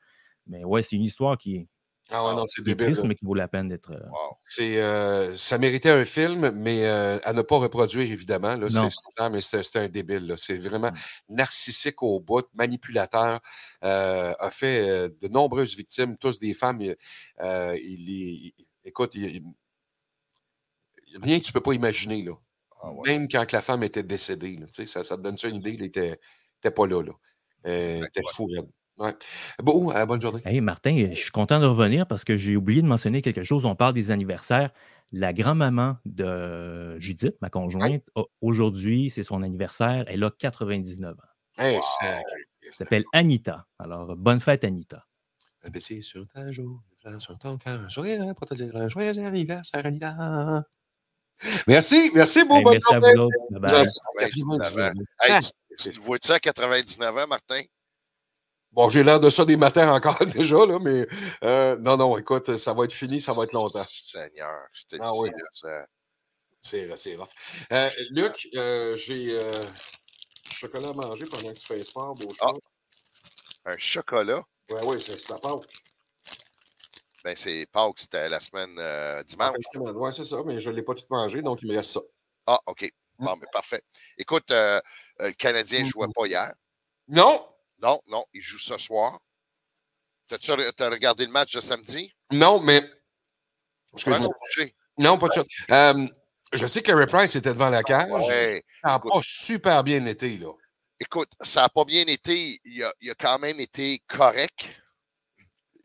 Mais 0.48 0.64
ouais, 0.64 0.84
c'est 0.84 0.96
une 0.96 1.04
histoire 1.04 1.38
qui, 1.38 1.68
Ah 2.12 2.26
ouais, 2.26 2.34
non, 2.36 2.46
c'est 2.48 2.64
débile. 2.64 2.88
triste, 2.88 3.04
mais 3.06 3.14
qui 3.16 3.24
vaut 3.26 3.36
la 3.36 3.48
peine 3.48 3.68
d'être. 3.70 3.92
euh, 3.92 4.00
Wow. 4.10 4.36
C'est, 4.40 4.82
euh, 4.82 5.36
ça 5.36 5.58
méritait 5.60 5.92
un 5.92 6.06
film, 6.06 6.50
mais 6.52 6.86
euh, 6.86 7.20
à 7.24 7.34
ne 7.34 7.42
pas 7.44 7.58
reproduire, 7.58 8.10
évidemment. 8.12 8.56
Là, 8.56 8.68
Non. 8.72 8.90
c'est, 8.90 8.98
c'est 9.18 9.30
mais 9.30 9.42
c'était, 9.42 9.80
un 9.80 9.88
débile. 9.90 10.26
là. 10.28 10.36
C'est 10.38 10.58
vraiment 10.58 10.92
Mm. 10.92 11.36
narcissique 11.36 12.02
au 12.02 12.20
bout, 12.20 12.46
manipulateur, 12.54 13.40
euh, 13.84 14.34
a 14.40 14.50
fait 14.50 15.10
de 15.22 15.28
nombreuses 15.28 15.76
victimes, 15.76 16.18
tous 16.18 16.40
des 16.40 16.54
femmes. 16.54 16.82
il- 16.82 16.96
il, 17.40 18.10
il- 18.10 18.54
écoute, 18.86 19.12
il- 19.16 19.26
il- 19.36 21.20
rien 21.22 21.40
que 21.40 21.46
tu 21.46 21.50
ne 21.52 21.54
peux 21.54 21.62
pas 21.62 21.74
imaginer. 21.74 22.24
Là. 22.24 22.34
Ah 22.82 22.92
ouais. 22.92 23.10
Même 23.12 23.28
quand 23.28 23.52
la 23.52 23.62
femme 23.62 23.84
était 23.84 24.04
décédée. 24.04 24.58
là, 24.58 24.66
ça, 24.86 25.04
ça 25.04 25.18
te 25.18 25.22
donne 25.22 25.38
ça 25.38 25.48
une 25.50 25.58
idée, 25.58 25.72
il 25.72 25.82
n'était 25.82 26.20
était 26.62 26.72
pas 26.72 26.88
là. 26.88 27.02
là. 27.04 27.14
T'es 27.64 28.22
fou. 28.34 28.50
Ouais. 29.00 29.16
Bon, 29.64 29.92
euh, 29.92 30.06
bonne 30.06 30.20
journée. 30.20 30.42
Hey 30.46 30.60
Martin, 30.60 31.08
je 31.12 31.20
suis 31.20 31.32
content 31.32 31.60
de 31.60 31.66
revenir 31.66 32.06
parce 32.06 32.26
que 32.26 32.36
j'ai 32.36 32.58
oublié 32.58 32.82
de 32.82 32.88
mentionner 32.88 33.22
quelque 33.22 33.44
chose. 33.44 33.66
On 33.66 33.76
parle 33.76 33.94
des 33.94 34.12
anniversaires. 34.12 34.72
La 35.12 35.34
grand-maman 35.34 35.98
de 36.06 37.00
Judith, 37.00 37.36
ma 37.42 37.50
conjointe, 37.50 38.12
aujourd'hui, 38.42 39.10
c'est 39.10 39.24
son 39.24 39.42
anniversaire. 39.42 40.04
Elle 40.08 40.24
a 40.24 40.30
99 40.30 41.14
ans. 41.14 41.16
Hey. 41.58 41.80
Elle 42.04 42.74
s'appelle 42.74 43.04
Anita. 43.14 43.66
Alors, 43.80 44.16
bonne 44.16 44.40
fête, 44.40 44.64
Anita. 44.64 45.08
Un 45.64 45.72
petit 45.72 46.04
sur 46.04 46.28
ta 46.28 46.52
joue, 46.52 46.80
sur 47.18 47.38
ton 47.40 47.58
cœur, 47.58 47.80
un 47.80 47.90
sourire 47.90 48.36
pour 48.36 48.48
te 48.48 48.54
dire 48.54 48.76
un 48.76 48.88
joyeux 48.88 49.18
anniversaire, 49.18 49.86
Anita. 49.86 50.64
Merci, 51.68 52.12
merci, 52.14 52.44
beau 52.44 52.58
Hey, 52.58 52.64
bonne 52.64 52.74
merci 52.74 52.94
à 52.94 53.00
vous 53.00 53.22
autres. 53.22 53.38
Bye 53.50 53.60
bye. 53.62 53.72
Gentil. 53.72 54.00
99 54.20 54.86
ans. 54.86 54.92
Hey, 55.22 55.40
tu, 55.78 55.90
tu 55.90 56.02
vois-tu 56.02 56.32
à 56.32 56.40
99 56.40 57.18
ans, 57.18 57.28
Martin? 57.28 57.62
Bon, 58.72 58.88
j'ai 58.90 59.04
l'air 59.04 59.20
de 59.20 59.30
ça 59.30 59.46
des 59.46 59.58
matins 59.58 59.92
encore 59.92 60.20
déjà, 60.26 60.66
là, 60.66 60.78
mais 60.80 61.08
euh, 61.44 61.76
non, 61.78 61.98
non, 61.98 62.18
écoute, 62.18 62.56
ça 62.58 62.74
va 62.74 62.86
être 62.86 62.94
fini, 62.94 63.20
ça 63.20 63.34
va 63.34 63.44
être 63.44 63.54
longtemps. 63.54 63.84
Seigneur, 63.86 64.68
je 64.74 64.84
te 64.86 65.02
Ah 65.02 65.10
dis, 65.12 65.18
oui. 65.20 65.30
ça- 65.54 65.86
C'est 66.62 66.96
c'est 66.98 67.16
rough. 67.16 67.30
Euh, 67.72 67.90
Luc, 68.12 68.48
euh, 68.56 68.96
j'ai 68.96 69.40
euh, 69.42 69.64
chocolat 70.52 70.90
à 70.90 70.94
manger 70.94 71.26
pendant 71.26 71.50
que 71.54 71.58
tu 71.58 71.66
fais 71.66 71.82
sport, 71.84 72.14
beau 72.16 72.32
Ah. 72.42 72.52
un 73.66 73.78
chocolat? 73.78 74.44
Ouais, 74.70 74.84
ouais, 74.84 75.00
c'est 75.00 75.30
la 75.30 75.38
pâte. 75.38 75.68
Ben, 77.24 77.36
c'est 77.36 77.66
Pâques, 77.72 78.00
c'était 78.00 78.30
la 78.30 78.40
semaine 78.40 78.76
dimanche. 79.26 79.56
Ouais, 79.96 80.12
c'est 80.12 80.26
ça, 80.26 80.38
mais 80.46 80.60
je 80.62 80.70
ne 80.70 80.76
l'ai 80.76 80.84
pas 80.84 80.96
tout 80.96 81.06
mangé, 81.10 81.42
donc 81.42 81.60
il 81.64 81.70
me 81.70 81.76
reste 81.76 81.92
ça. 81.94 82.00
Ah, 82.46 82.60
OK. 82.68 82.90
Bon, 83.18 83.36
mais 83.36 83.48
parfait. 83.52 83.82
Écoute, 84.18 84.50
euh, 84.52 84.80
euh, 85.22 85.28
le 85.28 85.32
Canadien 85.34 85.84
ne 85.84 85.90
jouait 85.90 86.08
pas 86.16 86.26
hier. 86.28 86.54
Non, 87.10 87.46
Non, 87.82 88.00
non, 88.08 88.26
il 88.34 88.42
joue 88.42 88.60
ce 88.60 88.78
soir. 88.78 89.20
T'as-tu 90.28 90.52
t'as 90.76 90.90
regardé 90.90 91.26
le 91.26 91.32
match 91.32 91.54
de 91.56 91.62
samedi? 91.62 92.14
non, 92.32 92.60
mais. 92.60 92.84
Excuse-moi. 93.94 94.30
non, 94.98 95.18
pas 95.18 95.28
de 95.30 95.34
ça. 95.34 95.44
Euh, 95.72 96.08
je 96.54 96.68
sais 96.68 96.82
que 96.84 96.92
Ray 96.92 97.08
Price 97.08 97.36
était 97.36 97.50
devant 97.54 97.70
la 97.70 97.82
cage. 97.82 98.28
Ouais. 98.28 98.64
Ça 98.84 98.90
n'a 98.90 99.00
pas 99.00 99.10
super 99.22 99.84
bien 99.84 100.06
été, 100.06 100.38
là. 100.38 100.52
Écoute, 101.00 101.32
ça 101.42 101.62
n'a 101.62 101.70
pas 101.70 101.86
bien 101.86 102.04
été. 102.06 102.60
Il 102.66 102.84
a, 102.84 102.94
il 103.02 103.10
a 103.10 103.16
quand 103.16 103.40
même 103.40 103.60
été 103.60 104.04
correct. 104.08 104.70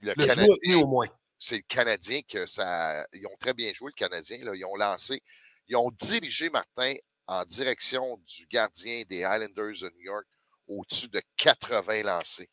Le 0.00 0.12
Le 0.16 0.26
Canadien, 0.26 0.54
joueur 0.66 0.82
au 0.82 0.86
moins. 0.86 1.06
c'est 1.38 1.56
le 1.56 1.62
Canadien 1.68 2.20
que 2.28 2.44
ça. 2.44 3.06
Ils 3.14 3.26
ont 3.26 3.36
très 3.40 3.54
bien 3.54 3.72
joué, 3.72 3.90
le 3.94 3.98
Canadien. 3.98 4.44
Là. 4.44 4.54
Ils 4.54 4.64
ont 4.64 4.76
lancé. 4.76 5.22
Ils 5.68 5.76
ont 5.76 5.90
dirigé 5.92 6.50
Martin 6.50 6.94
en 7.26 7.44
direction 7.44 8.18
du 8.26 8.46
gardien 8.46 9.02
des 9.08 9.20
Islanders 9.20 9.80
de 9.80 9.90
New 9.96 10.02
York 10.02 10.26
au-dessus 10.66 11.08
de 11.08 11.20
80 11.36 12.02
lancés. 12.02 12.50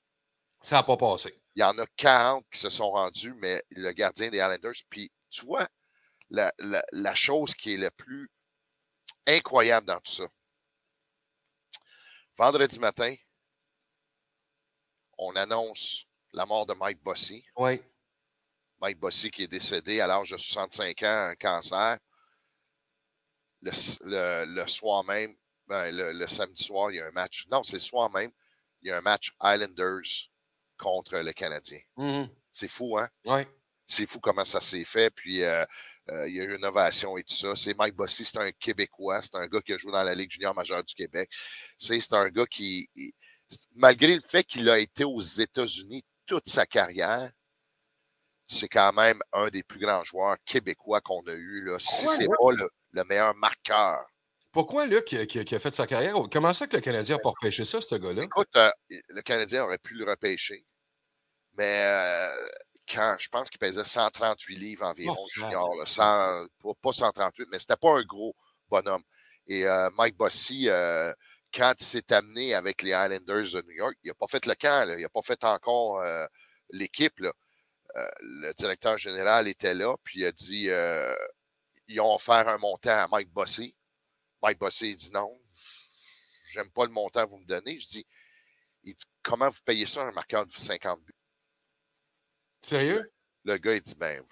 Ça 0.61 0.77
n'a 0.77 0.83
pas 0.83 0.97
passé. 0.97 1.33
Il 1.55 1.59
y 1.61 1.63
en 1.63 1.77
a 1.77 1.85
40 1.97 2.45
qui 2.51 2.59
se 2.59 2.69
sont 2.69 2.91
rendus, 2.91 3.33
mais 3.35 3.63
le 3.71 3.91
gardien 3.91 4.29
des 4.29 4.37
Islanders. 4.37 4.73
Puis, 4.89 5.11
tu 5.29 5.45
vois, 5.45 5.67
la, 6.29 6.53
la- 6.59 6.85
la 6.91 7.15
chose 7.15 7.53
qui 7.55 7.73
est 7.73 7.77
la 7.77 7.91
plus 7.91 8.29
incroyable 9.27 9.87
dans 9.87 9.99
tout 9.99 10.11
ça. 10.11 10.27
Vendredi 12.37 12.79
matin, 12.79 13.15
on 15.17 15.35
annonce 15.35 16.05
la 16.33 16.45
mort 16.45 16.65
de 16.65 16.73
Mike 16.73 17.01
Bossy. 17.03 17.45
Oui. 17.57 17.81
Mike 18.79 18.97
Bossy 18.99 19.29
qui 19.29 19.43
est 19.43 19.47
décédé 19.47 19.99
à 19.99 20.07
l'âge 20.07 20.31
de 20.31 20.37
65 20.37 21.03
ans, 21.03 21.27
un 21.31 21.35
cancer. 21.35 21.97
Le, 23.61 23.71
s- 23.71 23.99
le- 24.01 24.45
le 24.45 24.67
soir 24.67 25.03
même, 25.03 25.35
ben, 25.71 25.95
le, 25.95 26.11
le 26.13 26.27
samedi 26.27 26.61
soir, 26.63 26.91
il 26.91 26.97
y 26.97 26.99
a 26.99 27.07
un 27.07 27.11
match. 27.11 27.47
Non, 27.49 27.63
c'est 27.63 27.77
le 27.77 27.79
soir 27.91 28.11
même, 28.11 28.31
il 28.81 28.89
y 28.89 28.91
a 28.91 28.97
un 28.97 29.01
match 29.01 29.33
Islanders 29.41 30.29
contre 30.77 31.17
le 31.17 31.31
Canadien. 31.31 31.79
C'est 32.51 32.67
fou, 32.67 32.97
hein? 32.97 33.09
Oui. 33.25 33.41
C'est 33.85 34.05
fou 34.05 34.19
comment 34.19 34.43
ça 34.45 34.59
s'est 34.61 34.83
fait. 34.85 35.09
Puis, 35.11 35.43
euh, 35.43 35.65
euh, 36.09 36.27
il 36.27 36.35
y 36.35 36.41
a 36.41 36.43
eu 36.43 36.55
une 36.55 36.65
ovation 36.65 37.17
et 37.17 37.23
tout 37.23 37.33
ça. 37.35 37.55
C'est 37.55 37.73
Mike 37.77 37.95
Bossy, 37.95 38.25
c'est 38.25 38.37
un 38.37 38.51
Québécois. 38.51 39.21
C'est 39.21 39.35
un 39.35 39.47
gars 39.47 39.61
qui 39.61 39.73
a 39.73 39.77
joué 39.77 39.91
dans 39.91 40.03
la 40.03 40.13
Ligue 40.15 40.31
junior 40.31 40.53
majeure 40.55 40.83
du 40.83 40.93
Québec. 40.93 41.29
C'est 41.77 41.99
c'est 42.01 42.15
un 42.15 42.29
gars 42.29 42.45
qui, 42.45 42.89
il- 42.95 43.13
malgré 43.75 44.15
le 44.15 44.21
fait 44.21 44.43
qu'il 44.43 44.69
a 44.69 44.77
été 44.79 45.03
aux 45.03 45.21
États-Unis 45.21 46.03
toute 46.25 46.47
sa 46.47 46.65
carrière, 46.65 47.31
c'est 48.47 48.67
quand 48.69 48.91
même 48.93 49.19
un 49.33 49.47
des 49.49 49.63
plus 49.63 49.79
grands 49.79 50.03
joueurs 50.03 50.37
québécois 50.45 51.01
qu'on 51.01 51.25
a 51.27 51.33
eu. 51.33 51.63
Là. 51.65 51.77
Si 51.79 52.05
Ouais, 52.07 52.13
c'est 52.15 52.27
ouais. 52.27 52.35
pas 52.39 52.51
le, 52.53 52.69
le 52.91 53.03
meilleur 53.05 53.35
marqueur. 53.35 54.05
Pourquoi, 54.51 54.85
Luc, 54.85 55.05
qui, 55.05 55.55
a 55.55 55.59
fait 55.59 55.71
sa 55.71 55.87
carrière? 55.87 56.15
Comment 56.31 56.51
ça 56.51 56.67
que 56.67 56.75
le 56.75 56.81
Canadien 56.81 57.15
n'a 57.15 57.21
pas 57.21 57.29
repêché 57.29 57.63
ça, 57.63 57.79
ce 57.79 57.95
gars-là? 57.95 58.23
Écoute, 58.23 58.49
euh, 58.57 58.69
le 58.89 59.21
Canadien 59.21 59.63
aurait 59.63 59.77
pu 59.77 59.93
le 59.93 60.03
repêcher. 60.03 60.65
Mais 61.57 61.83
euh, 61.85 62.35
quand 62.89 63.15
je 63.17 63.29
pense 63.29 63.49
qu'il 63.49 63.59
pesait 63.59 63.83
138 63.83 64.55
livres 64.55 64.85
environ, 64.85 65.15
Oh, 65.17 65.27
junior, 65.33 65.75
là, 65.75 65.85
100 65.85 66.47
pas- 66.61 66.73
pas 66.81 66.91
138, 66.91 67.47
mais 67.49 67.59
c'était 67.59 67.77
pas 67.77 67.97
un 67.97 68.03
gros 68.03 68.35
bonhomme. 68.69 69.03
Et 69.47 69.65
euh, 69.65 69.89
Mike 69.97 70.17
Bossy, 70.17 70.67
quand 71.53 71.73
il 71.79 71.85
s'est 71.85 72.11
amené 72.11 72.53
avec 72.53 72.81
les 72.81 72.91
Islanders 72.91 73.53
de 73.53 73.61
New 73.67 73.75
York, 73.75 73.95
il 74.03 74.09
n'a 74.09 74.13
pas 74.15 74.27
fait 74.27 74.45
le 74.45 74.55
camp, 74.55 74.87
là, 74.87 74.95
il 74.97 75.01
n'a 75.01 75.09
pas 75.09 75.21
fait 75.23 75.43
encore 75.45 76.03
l'équipe. 76.69 77.19
le 78.21 78.53
directeur 78.53 78.97
général 78.97 79.47
était 79.47 79.73
là, 79.73 79.95
puis 80.03 80.21
il 80.21 80.25
a 80.25 80.31
dit 80.33 80.69
ils 81.87 81.99
ont 82.01 82.15
offert 82.15 82.47
un 82.47 82.57
montant 82.57 82.91
à 82.97 83.07
Mike 83.09 83.31
Bossy. 83.31 83.75
Mike 84.41 84.59
Bossy 84.59 84.91
il 84.91 84.95
dit 84.95 85.11
non, 85.11 85.39
j'aime 86.51 86.69
pas 86.71 86.85
le 86.85 86.91
montant 86.91 87.25
que 87.25 87.29
vous 87.29 87.37
me 87.37 87.45
donnez. 87.45 87.79
Je 87.79 87.87
dis, 87.87 88.05
il 88.83 88.93
dit 88.93 89.05
comment 89.21 89.49
vous 89.49 89.61
payez 89.63 89.85
ça 89.85 90.03
un 90.03 90.11
marqueur 90.11 90.45
de 90.45 90.51
50 90.51 91.01
buts? 91.03 91.15
Sérieux? 92.61 93.11
Le 93.43 93.57
gars, 93.57 93.73
il 93.73 93.81
dit, 93.81 93.95
ben, 93.95 94.23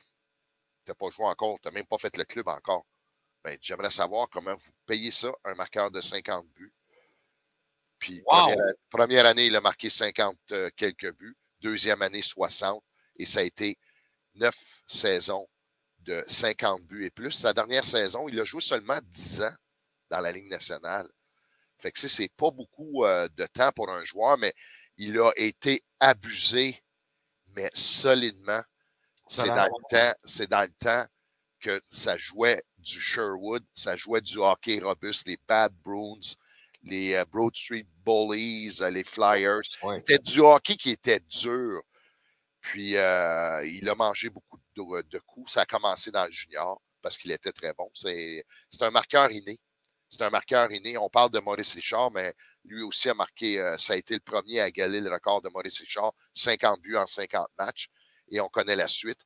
t'as 0.86 0.94
pas 0.94 1.10
joué 1.10 1.26
encore, 1.26 1.58
t'as 1.62 1.72
même 1.72 1.86
pas 1.86 1.98
fait 1.98 2.16
le 2.16 2.26
club 2.26 2.48
encore. 2.48 2.86
Ben, 3.44 3.58
j'aimerais 3.62 3.90
savoir 3.90 4.30
comment 4.30 4.56
vous 4.56 4.72
payez 4.86 5.12
ça, 5.12 5.32
un 5.46 5.56
marqueur 5.56 5.90
de 5.90 6.02
50 6.02 6.48
buts. 6.50 6.74
Puis, 7.98 8.22
Wow! 8.26 8.48
première, 8.48 8.74
première 8.90 9.26
année, 9.26 9.48
il 9.48 9.56
a 9.56 9.62
marqué 9.62 9.90
50 9.90 10.38
euh, 10.52 10.70
quelques 10.76 11.12
buts. 11.16 11.36
Deuxième 11.60 12.02
année, 12.02 12.22
60. 12.22 12.84
Et 13.18 13.26
ça 13.26 13.40
a 13.40 13.44
été 13.44 13.78
neuf 14.36 14.82
saisons 14.86 15.48
de 16.00 16.24
50 16.28 16.84
buts 16.84 17.06
et 17.06 17.10
plus. 17.10 17.32
Sa 17.32 17.54
dernière 17.54 17.84
saison, 17.84 18.30
il 18.30 18.40
a 18.40 18.46
joué 18.46 18.62
seulement 18.62 19.00
10 19.04 19.42
ans 19.42 19.56
dans 20.10 20.22
la 20.22 20.32
Ligue 20.32 20.50
nationale. 20.50 21.08
Fait 21.80 21.92
que 21.92 22.00
c'est 22.00 22.32
pas 22.36 22.52
beaucoup 22.52 23.06
euh, 23.06 23.28
de 23.38 23.46
temps 23.46 23.72
pour 23.72 23.90
un 23.90 24.04
joueur, 24.04 24.38
mais 24.38 24.54
il 24.98 25.18
a 25.20 25.32
été 25.38 25.82
abusé, 26.00 26.82
mais 27.56 27.70
solidement. 27.74 28.62
C'est 29.28 29.48
dans, 29.48 29.66
le 29.66 29.90
temps, 29.90 30.14
c'est 30.24 30.50
dans 30.50 30.62
le 30.62 30.74
temps 30.80 31.06
que 31.60 31.80
ça 31.90 32.18
jouait 32.18 32.64
du 32.78 33.00
Sherwood, 33.00 33.64
ça 33.74 33.96
jouait 33.96 34.22
du 34.22 34.38
hockey 34.40 34.80
robuste, 34.80 35.28
les 35.28 35.38
Bad 35.48 35.74
Bruins, 35.84 36.36
les 36.84 37.14
euh, 37.14 37.26
Broad 37.26 37.56
Street 37.56 37.86
Bullies, 38.06 38.82
euh, 38.82 38.90
les 38.90 39.04
Flyers. 39.04 39.62
Ouais. 39.84 39.98
C'était 39.98 40.20
du 40.20 40.40
hockey 40.40 40.76
qui 40.76 40.92
était 40.92 41.20
dur. 41.20 41.82
Puis, 42.62 42.98
euh, 42.98 43.66
il 43.66 43.88
a 43.90 43.96
mangé 43.96 44.30
beaucoup 44.30 44.58
de, 44.76 45.02
de 45.04 45.20
coups. 45.20 45.54
Ça 45.54 45.62
a 45.62 45.66
commencé 45.66 46.12
dans 46.12 46.26
le 46.26 46.32
junior 46.32 46.82
parce 47.02 47.18
qu'il 47.18 47.32
était 47.32 47.52
très 47.52 47.74
bon. 47.74 47.90
C'est 47.94 48.44
c'est 48.70 48.84
un 48.84 48.92
marqueur 48.92 49.32
inné. 49.32 49.60
C'est 50.10 50.24
un 50.24 50.30
marqueur 50.32 50.72
inné. 50.72 50.98
On 50.98 51.10
parle 51.10 51.30
de 51.30 51.40
Maurice 51.40 51.74
Richard, 51.76 52.12
mais 52.12 52.34
lui 52.66 52.82
aussi 52.82 53.10
a 53.10 53.14
marqué, 53.14 53.60
euh, 53.60 53.78
ça 53.78 53.94
a 53.94 53.96
été 53.96 54.16
le 54.16 54.20
premier 54.22 54.60
à 54.60 54.68
égaler 54.68 55.02
le 55.02 55.12
record 55.12 55.42
de 55.42 55.50
Maurice 55.50 55.80
Richard, 55.80 56.14
50 56.34 56.82
buts 56.82 56.98
en 56.98 57.06
50 57.06 57.48
matchs. 57.60 57.90
Et 58.30 58.40
on 58.40 58.48
connaît 58.48 58.76
la 58.76 58.88
suite. 58.88 59.20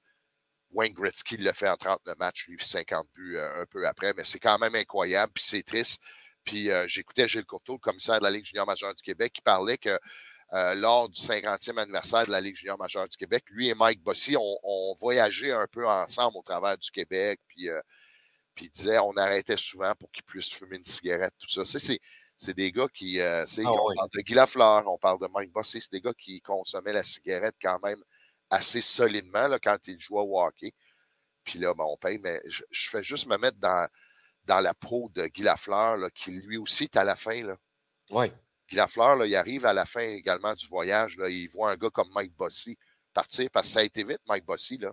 Wayne 0.71 0.93
Gretzky 0.93 1.37
l'a 1.37 1.53
fait 1.53 1.69
en 1.69 1.77
39 1.77 2.17
matchs, 2.17 2.47
lui, 2.47 2.57
50 2.59 3.07
buts 3.15 3.37
euh, 3.37 3.61
un 3.61 3.65
peu 3.65 3.87
après. 3.87 4.13
Mais 4.15 4.25
c'est 4.25 4.39
quand 4.39 4.59
même 4.59 4.75
incroyable, 4.75 5.31
puis 5.33 5.43
c'est 5.45 5.63
triste. 5.63 6.01
Puis 6.43 6.69
euh, 6.69 6.85
j'écoutais 6.87 7.29
Gilles 7.29 7.45
Courteau, 7.45 7.73
le 7.73 7.79
commissaire 7.79 8.19
de 8.19 8.23
la 8.25 8.31
Ligue 8.31 8.45
junior 8.45 8.67
majeure 8.67 8.93
du 8.93 9.03
Québec, 9.03 9.31
qui 9.33 9.41
parlait 9.41 9.77
que 9.77 9.97
lors 10.75 11.09
du 11.09 11.19
50e 11.19 11.79
anniversaire 11.79 12.27
de 12.27 12.31
la 12.31 12.39
Ligue 12.39 12.55
junior 12.55 12.77
majeure 12.77 13.07
du 13.09 13.17
Québec, 13.17 13.43
lui 13.49 13.69
et 13.69 13.73
Mike 13.73 14.03
Bossy 14.03 14.35
ont, 14.37 14.95
voyagé 14.99 15.51
un 15.51 15.65
peu 15.65 15.87
ensemble 15.87 16.37
au 16.37 16.43
travers 16.43 16.77
du 16.77 16.91
Québec. 16.91 17.39
Puis, 17.47 17.69
puis 18.55 18.65
il 18.65 18.69
disait, 18.69 18.99
on 18.99 19.11
arrêtait 19.17 19.57
souvent 19.57 19.93
pour 19.95 20.11
qu'ils 20.11 20.23
puissent 20.23 20.51
fumer 20.51 20.77
une 20.77 20.85
cigarette, 20.85 21.33
tout 21.39 21.49
ça. 21.49 21.65
C'est, 21.65 21.79
c'est, 21.79 21.99
c'est 22.37 22.53
des 22.55 22.71
gars 22.71 22.87
qui, 22.93 23.19
euh, 23.19 23.45
c'est- 23.45 23.63
Ah 23.65 23.71
on 23.71 23.87
oui. 23.87 23.95
parle 23.95 24.09
de 24.13 24.21
Guy 24.21 24.33
Lafleur, 24.33 24.83
on 24.87 24.97
parle 24.97 25.19
de 25.19 25.27
Mike 25.33 25.51
Bossy, 25.51 25.81
c'est 25.81 25.91
des 25.91 26.01
gars 26.01 26.13
qui 26.13 26.41
consommaient 26.41 26.93
la 26.93 27.03
cigarette 27.03 27.55
quand 27.61 27.79
même 27.83 28.03
assez 28.49 28.81
solidement 28.81 29.47
là, 29.47 29.59
quand 29.59 29.77
ils 29.87 29.99
jouaient 29.99 30.21
au 30.21 30.39
hockey. 30.39 30.73
Puis 31.43 31.59
là, 31.59 31.73
ben, 31.73 31.83
on 31.87 31.97
paye, 31.97 32.19
mais 32.19 32.41
je, 32.47 32.63
je 32.71 32.89
fais 32.89 33.03
juste 33.03 33.27
me 33.27 33.37
mettre 33.37 33.57
dans, 33.57 33.87
dans 34.45 34.59
la 34.59 34.73
peau 34.73 35.09
de 35.13 35.27
Guy 35.27 35.43
Lafleur, 35.43 35.97
là, 35.97 36.09
qui 36.11 36.31
lui 36.31 36.57
aussi 36.57 36.85
est 36.85 36.97
à 36.97 37.03
la 37.03 37.15
fin. 37.15 37.43
Là. 37.43 37.55
Oui. 38.11 38.31
Guy 38.69 38.75
Lafleur, 38.75 39.15
là, 39.15 39.25
il 39.25 39.35
arrive 39.35 39.65
à 39.65 39.73
la 39.73 39.85
fin 39.85 40.01
également 40.01 40.53
du 40.53 40.67
voyage. 40.67 41.17
Là, 41.17 41.29
il 41.29 41.47
voit 41.49 41.71
un 41.71 41.75
gars 41.75 41.89
comme 41.89 42.09
Mike 42.13 42.33
Bossy 42.33 42.77
partir 43.13 43.49
parce 43.51 43.67
que 43.67 43.73
ça 43.73 43.79
a 43.79 43.83
été 43.83 44.03
vite, 44.03 44.21
Mike 44.27 44.45
Bossy. 44.45 44.77
Là. 44.77 44.91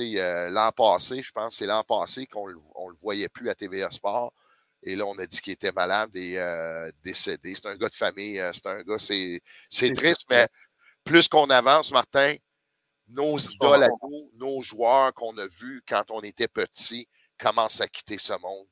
Euh, 0.00 0.50
l'an 0.50 0.70
passé, 0.72 1.22
je 1.22 1.32
pense, 1.32 1.56
c'est 1.56 1.66
l'an 1.66 1.82
passé 1.84 2.26
qu'on 2.26 2.48
ne 2.48 2.54
le 2.54 2.96
voyait 3.00 3.28
plus 3.28 3.48
à 3.50 3.54
TVA 3.54 3.90
Sport. 3.90 4.32
Et 4.82 4.96
là, 4.96 5.06
on 5.06 5.18
a 5.18 5.26
dit 5.26 5.40
qu'il 5.40 5.52
était 5.54 5.72
malade 5.72 6.14
et 6.14 6.38
euh, 6.38 6.90
décédé. 7.02 7.54
C'est 7.54 7.68
un 7.68 7.76
gars 7.76 7.88
de 7.88 7.94
famille. 7.94 8.38
euh, 8.38 8.52
C'est 8.52 8.66
un 8.66 8.82
gars, 8.82 8.98
c'est 8.98 9.40
c'est 9.70 9.92
triste, 9.92 10.24
mais 10.28 10.46
plus 11.04 11.28
qu'on 11.28 11.48
avance, 11.50 11.90
Martin, 11.90 12.34
nos 13.08 13.38
idoles 13.38 13.82
à 13.84 13.88
nous, 14.02 14.30
nos 14.34 14.62
joueurs 14.62 15.12
qu'on 15.14 15.36
a 15.38 15.46
vus 15.46 15.82
quand 15.88 16.04
on 16.10 16.20
était 16.20 16.48
petits 16.48 17.08
commencent 17.38 17.80
à 17.80 17.88
quitter 17.88 18.18
ce 18.18 18.32
monde, 18.34 18.66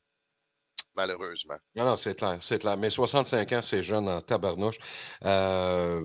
malheureusement. 0.96 1.54
Non, 1.76 1.84
non, 1.84 1.96
c'est 1.96 2.16
clair, 2.16 2.36
c'est 2.40 2.58
clair. 2.58 2.76
Mais 2.76 2.90
65 2.90 3.52
ans, 3.52 3.62
c'est 3.62 3.82
jeune 3.82 4.08
en 4.08 4.20
tabarnouche. 4.20 4.78
Euh, 5.24 6.00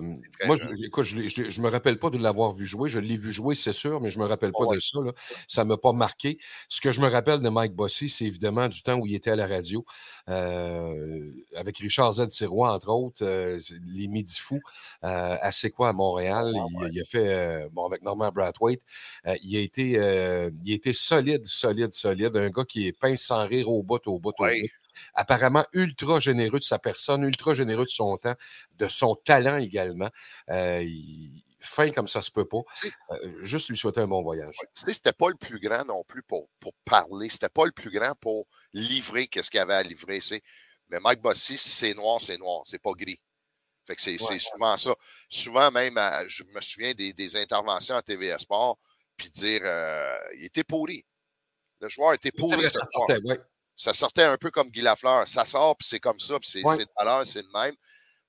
moi, 0.46 0.56
je, 0.56 0.64
jeune. 0.64 0.84
écoute, 0.84 1.04
je, 1.04 1.50
je 1.50 1.60
me 1.60 1.68
rappelle 1.68 1.98
pas 1.98 2.10
de 2.10 2.18
l'avoir 2.18 2.52
vu 2.52 2.66
jouer. 2.66 2.88
Je 2.88 2.98
l'ai 2.98 3.16
vu 3.16 3.32
jouer, 3.32 3.54
c'est 3.54 3.72
sûr, 3.72 4.00
mais 4.00 4.10
je 4.10 4.18
me 4.18 4.24
rappelle 4.26 4.52
pas 4.52 4.64
Ouais. 4.64 4.76
de 4.76 4.80
ça. 4.80 4.98
Là. 5.00 5.12
Ça 5.46 5.64
m'a 5.64 5.76
pas 5.76 5.92
marqué. 5.92 6.38
Ce 6.68 6.80
que 6.80 6.92
je 6.92 7.00
me 7.00 7.08
rappelle 7.08 7.40
de 7.40 7.48
Mike 7.48 7.74
Bossy, 7.74 8.08
c'est 8.08 8.24
évidemment 8.24 8.68
du 8.68 8.82
temps 8.82 8.94
où 8.98 9.06
il 9.06 9.14
était 9.14 9.30
à 9.30 9.36
la 9.36 9.46
radio, 9.46 9.84
euh, 10.28 11.30
avec 11.54 11.78
Richard 11.78 12.12
Z. 12.12 12.28
Sirois, 12.28 12.72
entre 12.74 12.88
autres, 12.90 13.24
euh, 13.24 13.58
les 13.86 14.08
Midi 14.08 14.36
Fous, 14.38 14.60
à 15.02 15.50
C'est 15.52 15.70
quoi 15.70 15.88
à 15.90 15.92
Montréal. 15.92 16.52
il, 16.54 16.90
il 16.92 17.00
a 17.00 17.04
fait, 17.04 17.68
bon, 17.72 17.86
avec 17.86 18.02
Norman 18.02 18.30
Brathwaite, 18.32 18.82
il, 19.42 19.56
a 19.56 19.60
été, 19.60 19.90
il 19.90 20.72
a 20.72 20.74
été 20.74 20.92
solide, 20.92 21.46
solide, 21.46 21.92
solide. 21.92 22.36
Un 22.36 22.50
gars 22.50 22.64
qui 22.64 22.86
est 22.86 22.92
pince 22.92 23.22
sans 23.22 23.46
rire 23.46 23.68
au 23.68 23.82
bout, 23.82 24.00
au 24.06 24.18
bout, 24.18 24.30
au 24.38 24.44
bout 24.44 24.68
apparemment 25.14 25.64
ultra 25.72 26.20
généreux 26.20 26.58
de 26.58 26.64
sa 26.64 26.78
personne, 26.78 27.22
ultra 27.24 27.54
généreux 27.54 27.84
de 27.84 27.90
son 27.90 28.16
temps, 28.16 28.34
de 28.76 28.88
son 28.88 29.14
talent 29.16 29.56
également. 29.56 30.10
Euh, 30.50 30.82
il- 30.82 31.42
fin 31.60 31.90
comme 31.90 32.06
ça 32.06 32.22
se 32.22 32.30
peut 32.30 32.46
pas. 32.46 32.60
Euh, 33.10 33.42
juste 33.42 33.68
lui 33.68 33.76
souhaiter 33.76 34.00
un 34.00 34.06
bon 34.06 34.22
voyage. 34.22 34.56
C'était 34.74 35.12
pas 35.12 35.28
le 35.28 35.34
plus 35.34 35.58
grand 35.58 35.84
non 35.84 36.04
plus 36.04 36.22
pour, 36.22 36.48
pour 36.60 36.72
parler. 36.84 37.28
C'était 37.28 37.48
pas 37.48 37.66
le 37.66 37.72
plus 37.72 37.90
grand 37.90 38.14
pour 38.20 38.46
livrer 38.72 39.26
qu'est-ce 39.26 39.50
qu'il 39.50 39.58
avait 39.58 39.74
à 39.74 39.82
livrer. 39.82 40.20
c'est- 40.20 40.42
Mais 40.88 41.00
Mike 41.00 41.20
Bossy, 41.20 41.58
c'est 41.58 41.94
noir, 41.94 42.20
c'est 42.20 42.38
noir. 42.38 42.62
C'est 42.64 42.78
pas 42.80 42.92
gris. 42.92 43.20
Fait 43.88 43.96
que 43.96 44.00
c'est 44.02 44.18
c'est 44.18 44.38
souvent 44.38 44.76
ça. 44.76 44.94
Souvent 45.28 45.70
même, 45.72 45.98
à- 45.98 46.26
je 46.28 46.44
me 46.44 46.60
souviens 46.60 46.94
des, 46.94 47.12
des 47.12 47.34
interventions 47.36 47.96
à 47.96 48.02
TVA 48.02 48.38
Sport, 48.38 48.78
puis 49.16 49.28
dire, 49.30 49.60
euh, 49.64 50.16
il 50.38 50.44
était 50.44 50.62
pourri. 50.64 51.04
Le 51.80 51.88
joueur 51.88 52.12
était 52.14 52.30
pourri 52.30 52.56
vrai, 52.56 52.66
ce 52.68 52.78
ça 52.78 52.86
soir. 52.92 53.08
ouais. 53.24 53.38
Ça 53.80 53.94
sortait 53.94 54.24
un 54.24 54.36
peu 54.36 54.50
comme 54.50 54.70
Guy 54.70 54.80
Lafleur. 54.80 55.26
Ça 55.28 55.44
sort, 55.44 55.76
puis 55.76 55.86
c'est 55.86 56.00
comme 56.00 56.18
ça, 56.18 56.38
puis 56.40 56.50
c'est 56.50 56.64
Ouais. 56.64 56.74
c'est 56.76 56.84
de 56.84 56.90
valeur, 56.98 57.24
c'est 57.24 57.42
le 57.42 57.48
même. 57.54 57.76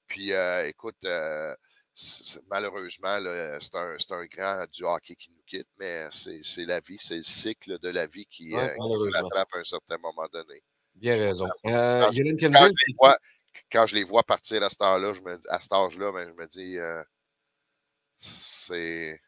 Puis 0.07 0.31
euh, 0.31 0.67
écoute, 0.67 0.95
euh, 1.05 1.55
c'est- 1.91 2.23
c'est- 2.23 2.41
malheureusement, 2.47 3.17
c'est 3.59 3.75
un, 3.75 3.95
c'est 3.97 4.11
un 4.13 4.25
grand 4.25 4.65
du 4.71 4.83
hockey 4.85 5.15
qui 5.15 5.31
nous 5.31 5.41
quitte, 5.47 5.67
mais 5.79 6.07
c'est 6.11 6.41
c'est 6.43 6.65
la 6.65 6.79
vie, 6.81 6.97
c'est 6.99 7.17
le 7.17 7.23
cycle 7.23 7.79
de 7.79 7.89
la 7.89 8.05
vie 8.05 8.27
qui, 8.27 8.53
Ouais, 8.53 8.61
euh, 8.61 8.73
qui 8.75 8.79
nous 8.79 9.09
rattrape 9.11 9.49
à 9.55 9.57
un 9.57 9.63
certain 9.63 9.97
moment 9.97 10.27
donné. 10.31 10.61
Bien 10.93 11.17
raison. 11.17 11.47
Quand- 11.63 12.11
Yolande 12.11 12.39
Quand 12.39 12.51
Kenville, 12.51 12.73
je 12.77 12.85
les 12.87 12.93
vois, 12.99 13.17
quand 13.71 13.87
je 13.87 13.95
les 13.95 14.03
vois 14.03 14.23
partir 14.23 14.61
à 14.61 14.69
cet 14.69 14.81
âge-là, 14.83 15.13
je 15.13 15.21
me 15.21 15.35
dis- 15.35 15.47
à 15.49 15.59
cet 15.59 15.73
âge-là, 15.73 16.11
ben, 16.11 16.27
je 16.29 16.33
me 16.33 16.45
dis, 16.47 16.77
c'est. 18.19 19.19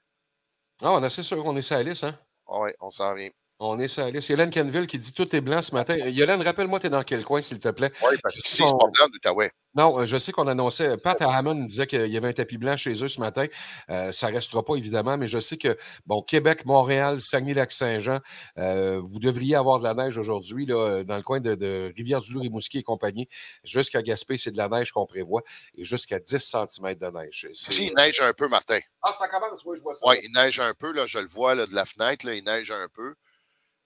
Ah, 0.84 0.92
on 0.94 1.02
est 1.02 1.06
assez 1.08 1.24
sûr 1.24 1.42
qu'on 1.44 1.56
est 1.58 1.84
liste, 1.84 2.04
hein? 2.04 2.20
Oui, 2.48 2.70
on 2.80 2.92
s'en 2.92 3.14
vient. 3.16 3.30
On 3.64 3.80
est 3.80 3.88
sur 3.88 4.02
la 4.02 4.10
liste. 4.10 4.50
Kenville 4.50 4.88
qui 4.88 4.98
dit 4.98 5.14
tout 5.14 5.36
est 5.36 5.40
blanc 5.42 5.62
ce 5.62 5.76
matin. 5.76 5.96
Yolande, 5.96 6.42
rappelle-moi, 6.42 6.80
tu 6.80 6.88
es 6.88 6.90
dans 6.90 7.04
quel 7.04 7.24
coin, 7.24 7.44
s'il 7.44 7.60
te 7.60 7.70
plaît? 7.70 7.92
Oui, 8.02 8.18
parce 8.24 8.34
que 8.34 8.42
c'est 8.44 8.64
blanc 8.64 9.08
d'Outaouais. 9.14 9.52
Non, 9.76 10.00
euh, 10.00 10.06
je 10.08 10.18
sais 10.18 10.32
qu'on 10.32 10.48
annonçait. 10.48 10.98
Pat 10.98 11.22
Hammond 11.22 11.66
disait 11.66 11.86
qu'il 11.86 12.08
y 12.12 12.18
avait 12.18 12.30
un 12.30 12.34
tapis 12.34 12.58
blanc 12.58 12.76
chez 12.76 13.04
eux 13.04 13.08
ce 13.08 13.20
matin. 13.20 13.46
Euh, 13.92 14.12
ça 14.12 14.30
ne 14.30 14.34
restera 14.36 14.66
pas, 14.66 14.76
évidemment, 14.78 15.16
mais 15.16 15.28
je 15.28 15.40
sais 15.40 15.58
que, 15.58 15.78
bon, 16.08 16.24
Québec, 16.24 16.66
Montréal, 16.66 17.22
Saguenay-Lac-Saint-Jean, 17.22 18.20
euh, 18.58 19.00
vous 19.04 19.20
devriez 19.20 19.56
avoir 19.56 19.78
de 19.80 19.84
la 19.84 19.94
neige 19.94 20.18
aujourd'hui, 20.18 20.66
là, 20.66 20.76
euh, 20.76 21.04
dans 21.04 21.16
le 21.18 21.24
coin 21.24 21.40
de, 21.40 21.54
de 21.54 21.94
Rivière-du-Loup, 21.96 22.42
Rimouski 22.42 22.80
et 22.80 22.84
compagnie. 22.84 23.28
Jusqu'à 23.64 24.02
Gaspé, 24.02 24.38
c'est 24.38 24.52
de 24.52 24.58
la 24.58 24.70
neige 24.70 24.92
qu'on 24.92 25.06
prévoit 25.06 25.44
et 25.76 25.84
jusqu'à 25.86 26.18
10 26.20 26.40
cm 26.40 26.96
de 26.96 27.08
neige. 27.16 27.48
C'est- 27.54 27.72
S'il 27.74 27.94
neige 27.94 28.20
un 28.22 28.34
peu, 28.34 28.48
Martin. 28.48 28.80
Ah, 29.04 29.14
ça 29.14 29.28
commence, 29.28 29.64
oui, 29.66 29.78
je 29.78 29.84
vois 29.84 29.94
ça. 29.94 30.06
Oui, 30.10 30.16
il 30.24 30.32
neige 30.34 30.60
un 30.60 30.74
peu, 30.74 30.92
là, 30.92 31.06
je 31.06 31.20
le 31.20 31.28
vois 31.28 31.54
là, 31.54 31.68
de 31.68 31.76
la 31.76 31.86
fenêtre, 31.86 32.26
là, 32.26 32.34
il 32.34 32.44
neige 32.44 32.72
un 32.72 32.88
peu. 32.94 33.14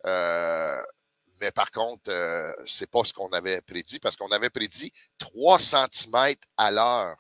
Euh, 0.06 0.78
mais 1.41 1.51
par 1.51 1.72
contre, 1.72 2.10
euh, 2.10 2.51
c'est 2.66 2.89
pas 2.89 3.03
ce 3.03 3.14
qu'on 3.14 3.30
avait 3.30 3.62
prédit, 3.62 3.99
parce 3.99 4.16
qu'on 4.16 4.30
avait 4.32 4.49
prédit 4.49 4.91
3 5.18 5.60
cm 5.60 6.36
à 6.58 6.72
l'heure. 6.72 7.18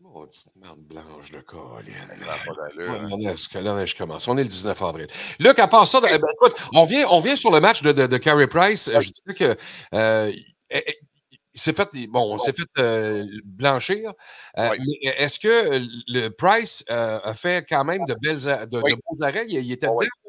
Maudite 0.00 0.48
merde 0.56 0.80
blanche 0.80 1.30
de 1.30 1.40
Colin. 1.40 1.62
Hein. 1.86 3.08
on 3.10 3.20
est- 3.20 3.60
là, 3.62 3.84
je 3.86 3.94
commence. 3.94 4.26
On 4.26 4.36
est 4.36 4.42
le 4.42 4.48
19 4.48 4.82
avril. 4.82 5.06
Luc, 5.38 5.58
à 5.60 5.68
part 5.68 5.86
ça, 5.86 6.00
eh 6.04 6.18
ben, 6.18 6.26
écoute, 6.34 6.56
on 6.74 6.84
vient, 6.84 7.06
on 7.08 7.20
vient 7.20 7.36
sur 7.36 7.52
le 7.52 7.60
match 7.60 7.82
de, 7.82 7.92
de, 7.92 8.06
de 8.08 8.16
Carey 8.18 8.48
Price. 8.48 8.90
Je 8.92 9.10
disais 9.10 9.34
que 9.34 9.56
euh, 9.94 10.32
eh, 10.70 10.82
eh, 10.86 10.98
il 11.54 11.60
s'est 11.60 11.72
fait, 11.72 11.88
bon, 12.08 12.34
on 12.34 12.38
s'est 12.38 12.52
fait 12.52 12.66
euh, 12.78 13.24
blanchir. 13.44 14.12
Euh, 14.58 14.70
Oui. 14.76 14.98
Est-ce 15.02 15.38
que 15.38 15.78
le 16.08 16.28
Price 16.30 16.84
euh, 16.90 17.20
a 17.22 17.34
fait 17.34 17.64
quand 17.68 17.84
même 17.84 18.04
de 18.06 18.14
belles, 18.14 18.40
de, 18.42 18.64
de 18.78 18.82
Oui. 18.82 18.94
beaux 18.94 19.22
arrêts? 19.22 19.44
Il, 19.46 19.64
il 19.64 19.70
était 19.72 19.86
Oui, 19.86 20.06
dedans? 20.06 20.21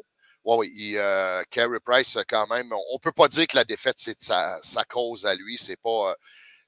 Oui, 0.44 0.56
oui. 0.68 0.72
il, 0.76 0.96
euh, 0.98 1.42
Carey 1.50 1.78
Price, 1.84 2.18
quand 2.28 2.46
même, 2.48 2.72
on 2.72 2.94
ne 2.94 2.98
peut 2.98 3.12
pas 3.12 3.28
dire 3.28 3.46
que 3.46 3.56
la 3.56 3.64
défaite, 3.64 3.98
c'est 3.98 4.20
sa, 4.20 4.60
sa 4.62 4.84
cause 4.84 5.24
à 5.26 5.34
lui. 5.34 5.58
C'est 5.58 5.76
pas, 5.80 6.10
euh, 6.10 6.14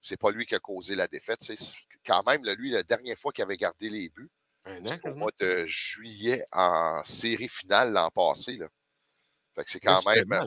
c'est 0.00 0.16
pas 0.16 0.30
lui 0.30 0.46
qui 0.46 0.54
a 0.54 0.58
causé 0.58 0.94
la 0.94 1.06
défaite. 1.08 1.42
C'est 1.42 1.56
quand 2.04 2.24
même, 2.26 2.44
là, 2.44 2.54
lui, 2.54 2.70
la 2.70 2.82
dernière 2.82 3.18
fois 3.18 3.32
qu'il 3.32 3.44
avait 3.44 3.56
gardé 3.56 3.90
les 3.90 4.08
buts, 4.08 4.30
au 5.04 5.14
mois 5.14 5.30
de 5.38 5.64
juillet 5.66 6.44
en 6.52 7.02
série 7.04 7.48
finale 7.48 7.92
l'an 7.92 8.10
passé. 8.10 8.56
Là. 8.56 8.66
Fait 9.54 9.64
que 9.64 9.70
c'est 9.70 9.80
quand 9.80 10.04
Ouais, 10.06 10.24
même 10.24 10.44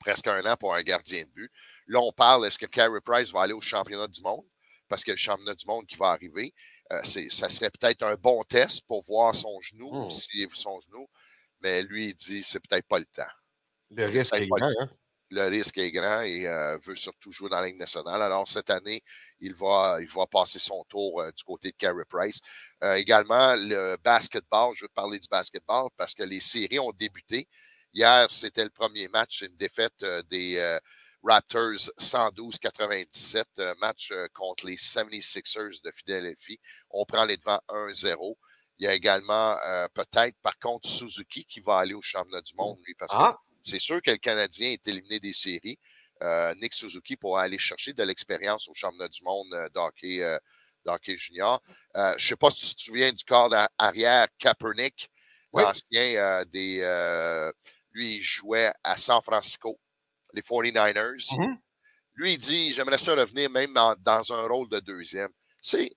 presque 0.00 0.26
un 0.26 0.44
an 0.46 0.56
pour 0.56 0.74
un 0.74 0.82
gardien 0.82 1.22
de 1.24 1.28
but. 1.30 1.50
Là, 1.86 2.00
on 2.00 2.12
parle, 2.12 2.46
est-ce 2.46 2.58
que 2.58 2.66
Carey 2.66 3.00
Price 3.04 3.30
va 3.30 3.42
aller 3.42 3.52
au 3.52 3.60
championnat 3.60 4.06
du 4.06 4.20
monde? 4.22 4.44
Parce 4.88 5.02
que 5.02 5.10
le 5.12 5.16
championnat 5.16 5.54
du 5.54 5.66
monde 5.66 5.86
qui 5.86 5.96
va 5.96 6.08
arriver, 6.08 6.54
euh, 6.92 7.02
ça 7.02 7.48
serait 7.48 7.70
peut-être 7.70 8.02
un 8.02 8.14
bon 8.16 8.42
test 8.44 8.82
pour 8.86 9.02
voir 9.04 9.34
son 9.34 9.60
genou, 9.62 9.90
Hmm. 10.06 10.10
s'il 10.10 10.48
son 10.54 10.78
genou. 10.80 11.06
Mais 11.64 11.82
lui, 11.82 12.08
il 12.08 12.14
dit 12.14 12.44
c'est 12.44 12.60
peut-être 12.60 12.86
pas 12.86 13.00
le 13.00 13.06
temps. 13.06 13.22
Le 13.90 14.04
risque 14.04 14.34
est 14.34 14.46
grand. 14.46 14.70
Hein? 14.78 14.90
Le 15.30 15.48
risque 15.48 15.78
est 15.78 15.90
grand 15.90 16.20
et 16.20 16.46
euh, 16.46 16.78
veut 16.84 16.94
surtout 16.94 17.32
jouer 17.32 17.48
dans 17.48 17.60
la 17.60 17.66
Ligue 17.66 17.78
nationale. 17.78 18.22
Alors, 18.22 18.46
cette 18.46 18.70
année, 18.70 19.02
il 19.40 19.54
va, 19.54 19.96
il 20.00 20.06
va 20.06 20.26
passer 20.26 20.58
son 20.58 20.84
tour 20.84 21.22
euh, 21.22 21.32
du 21.32 21.42
côté 21.42 21.72
de 21.72 21.76
Carey 21.76 22.04
Price. 22.08 22.40
Euh, 22.84 22.94
également, 22.94 23.56
le 23.56 23.96
basketball, 24.04 24.74
je 24.76 24.84
veux 24.84 24.90
parler 24.94 25.18
du 25.18 25.26
basketball 25.28 25.88
parce 25.96 26.14
que 26.14 26.22
les 26.22 26.40
séries 26.40 26.78
ont 26.78 26.92
débuté. 26.92 27.48
Hier, 27.92 28.30
c'était 28.30 28.64
le 28.64 28.70
premier 28.70 29.08
match, 29.08 29.40
une 29.42 29.56
défaite 29.56 30.04
des 30.28 30.78
Raptors 31.26 31.88
112-97, 31.98 33.44
euh, 33.58 33.74
match 33.80 34.12
contre 34.34 34.66
les 34.66 34.76
76ers 34.76 35.82
de 35.82 35.90
Philadelphie. 35.92 36.60
On 36.90 37.06
prend 37.06 37.24
les 37.24 37.38
devants 37.38 37.62
1-0. 37.68 38.36
Il 38.78 38.84
y 38.84 38.88
a 38.88 38.94
également 38.94 39.56
euh, 39.66 39.86
peut-être, 39.94 40.36
par 40.42 40.58
contre, 40.58 40.88
Suzuki 40.88 41.44
qui 41.44 41.60
va 41.60 41.78
aller 41.78 41.94
au 41.94 42.02
championnat 42.02 42.40
du 42.42 42.54
monde, 42.56 42.78
lui, 42.84 42.94
parce 42.94 43.12
que 43.12 43.18
Ah, 43.18 43.38
c'est 43.62 43.78
sûr 43.78 44.02
que 44.02 44.10
le 44.10 44.16
Canadien 44.18 44.70
est 44.72 44.86
éliminé 44.88 45.20
des 45.20 45.32
séries. 45.32 45.78
Euh, 46.22 46.54
Nick 46.56 46.74
Suzuki 46.74 47.16
pourra 47.16 47.42
aller 47.42 47.58
chercher 47.58 47.92
de 47.92 48.02
l'expérience 48.02 48.68
au 48.68 48.74
championnat 48.74 49.08
du 49.08 49.22
monde 49.22 49.52
euh, 49.52 49.68
d'hockey 49.70 50.22
euh, 50.22 50.38
d'hockey 50.84 51.16
junior. 51.16 51.60
Euh, 51.96 52.14
je 52.18 52.24
ne 52.24 52.28
sais 52.30 52.36
pas 52.36 52.50
si 52.50 52.68
tu 52.70 52.74
te 52.76 52.82
souviens 52.82 53.12
du 53.12 53.24
corps 53.24 53.50
arrière 53.78 54.26
Kaepernick, 54.38 55.08
Oui. 55.52 55.62
l'ancien 55.62 56.44
des. 56.46 56.80
euh, 56.82 57.50
lui, 57.92 58.16
il 58.16 58.22
jouait 58.22 58.72
à 58.82 58.96
San 58.96 59.22
Francisco, 59.22 59.78
les 60.32 60.42
49ers. 60.42 61.32
Mhm. 61.36 61.58
Lui, 62.14 62.32
il 62.34 62.38
dit 62.38 62.72
J'aimerais 62.72 62.98
ça 62.98 63.14
revenir 63.14 63.48
même 63.50 63.76
en- 63.76 63.94
dans 63.98 64.32
un 64.32 64.46
rôle 64.46 64.68
de 64.68 64.80
deuxième. 64.80 65.30
C'est. 65.60 65.90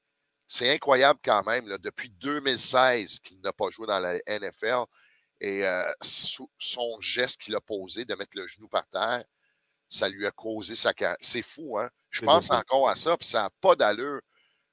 C'est 0.47 0.71
incroyable 0.73 1.19
quand 1.23 1.43
même, 1.45 1.67
là, 1.67 1.77
depuis 1.77 2.09
2016 2.09 3.19
qu'il 3.19 3.39
n'a 3.41 3.53
pas 3.53 3.69
joué 3.69 3.87
dans 3.87 3.99
la 3.99 4.15
NFL. 4.27 4.85
Et 5.39 5.65
euh, 5.65 5.91
son 6.01 6.99
geste 7.01 7.41
qu'il 7.41 7.55
a 7.55 7.61
posé 7.61 8.05
de 8.05 8.15
mettre 8.15 8.35
le 8.37 8.47
genou 8.47 8.67
par 8.67 8.87
terre, 8.87 9.23
ça 9.89 10.09
lui 10.09 10.25
a 10.27 10.31
causé 10.31 10.75
sa 10.75 10.93
carrière. 10.93 11.17
C'est 11.21 11.41
fou, 11.43 11.77
hein? 11.79 11.89
Je 12.11 12.21
pense 12.21 12.51
encore 12.51 12.89
à 12.89 12.95
ça, 12.95 13.17
puis 13.17 13.27
ça 13.27 13.43
n'a 13.43 13.49
pas 13.61 13.75
d'allure. 13.75 14.21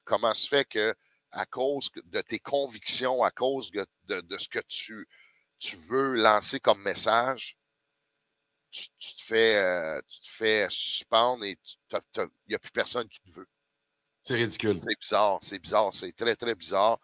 Comment 0.05 0.35
se 0.35 0.49
fait 0.49 0.65
que, 0.67 0.95
à 1.33 1.47
cause 1.47 1.91
de 2.05 2.21
tes 2.23 2.39
convictions, 2.41 3.23
à 3.25 3.31
cause 3.31 3.71
de, 3.73 3.87
de- 4.05 4.21
de 4.23 4.39
ce 4.39 4.49
que 4.49 4.61
tu, 4.69 5.09
tu 5.59 5.77
veux 5.77 6.15
lancer 6.17 6.61
comme 6.61 6.83
message, 6.83 7.59
tu, 8.71 8.89
tu 8.99 9.15
te, 9.17 9.23
fais, 9.23 9.57
euh, 9.57 10.01
tu 10.09 10.21
te 10.23 10.29
fais 10.29 10.67
suspendre 10.71 11.45
et 11.45 11.59
il 11.93 12.29
n'y 12.49 12.55
a 12.55 12.59
plus 12.59 12.73
personne 12.73 13.09
qui 13.09 13.21
te 13.21 13.31
veut. 13.31 13.49
C'est 14.25 14.35
ridicule. 14.35 14.79
C'est 14.81 14.99
bizarre, 14.99 15.39
c'est 15.43 15.59
bizarre, 15.59 15.93
c'est 15.95 16.13
très, 16.17 16.35
très 16.35 16.55
bizarre. 16.55 16.99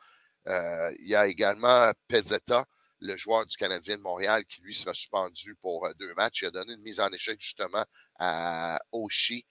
Euh, 0.48 0.90
il 1.00 1.08
y 1.08 1.14
a 1.14 1.26
également 1.26 1.92
Pezzetta, 2.08 2.64
le 3.00 3.16
joueur 3.16 3.46
du 3.46 3.56
Canadien 3.56 3.96
de 3.98 4.02
Montréal, 4.02 4.44
qui 4.46 4.62
lui 4.62 4.74
sera 4.74 4.94
suspendu 4.94 5.54
pour 5.56 5.86
euh, 5.86 5.92
deux 5.98 6.12
matchs. 6.14 6.42
Il 6.42 6.46
a 6.46 6.50
donné 6.50 6.72
une 6.72 6.82
mise 6.82 6.98
en 7.00 7.08
échec 7.10 7.38
justement 7.40 7.84
à 8.18 8.78
Oshie 8.90 9.44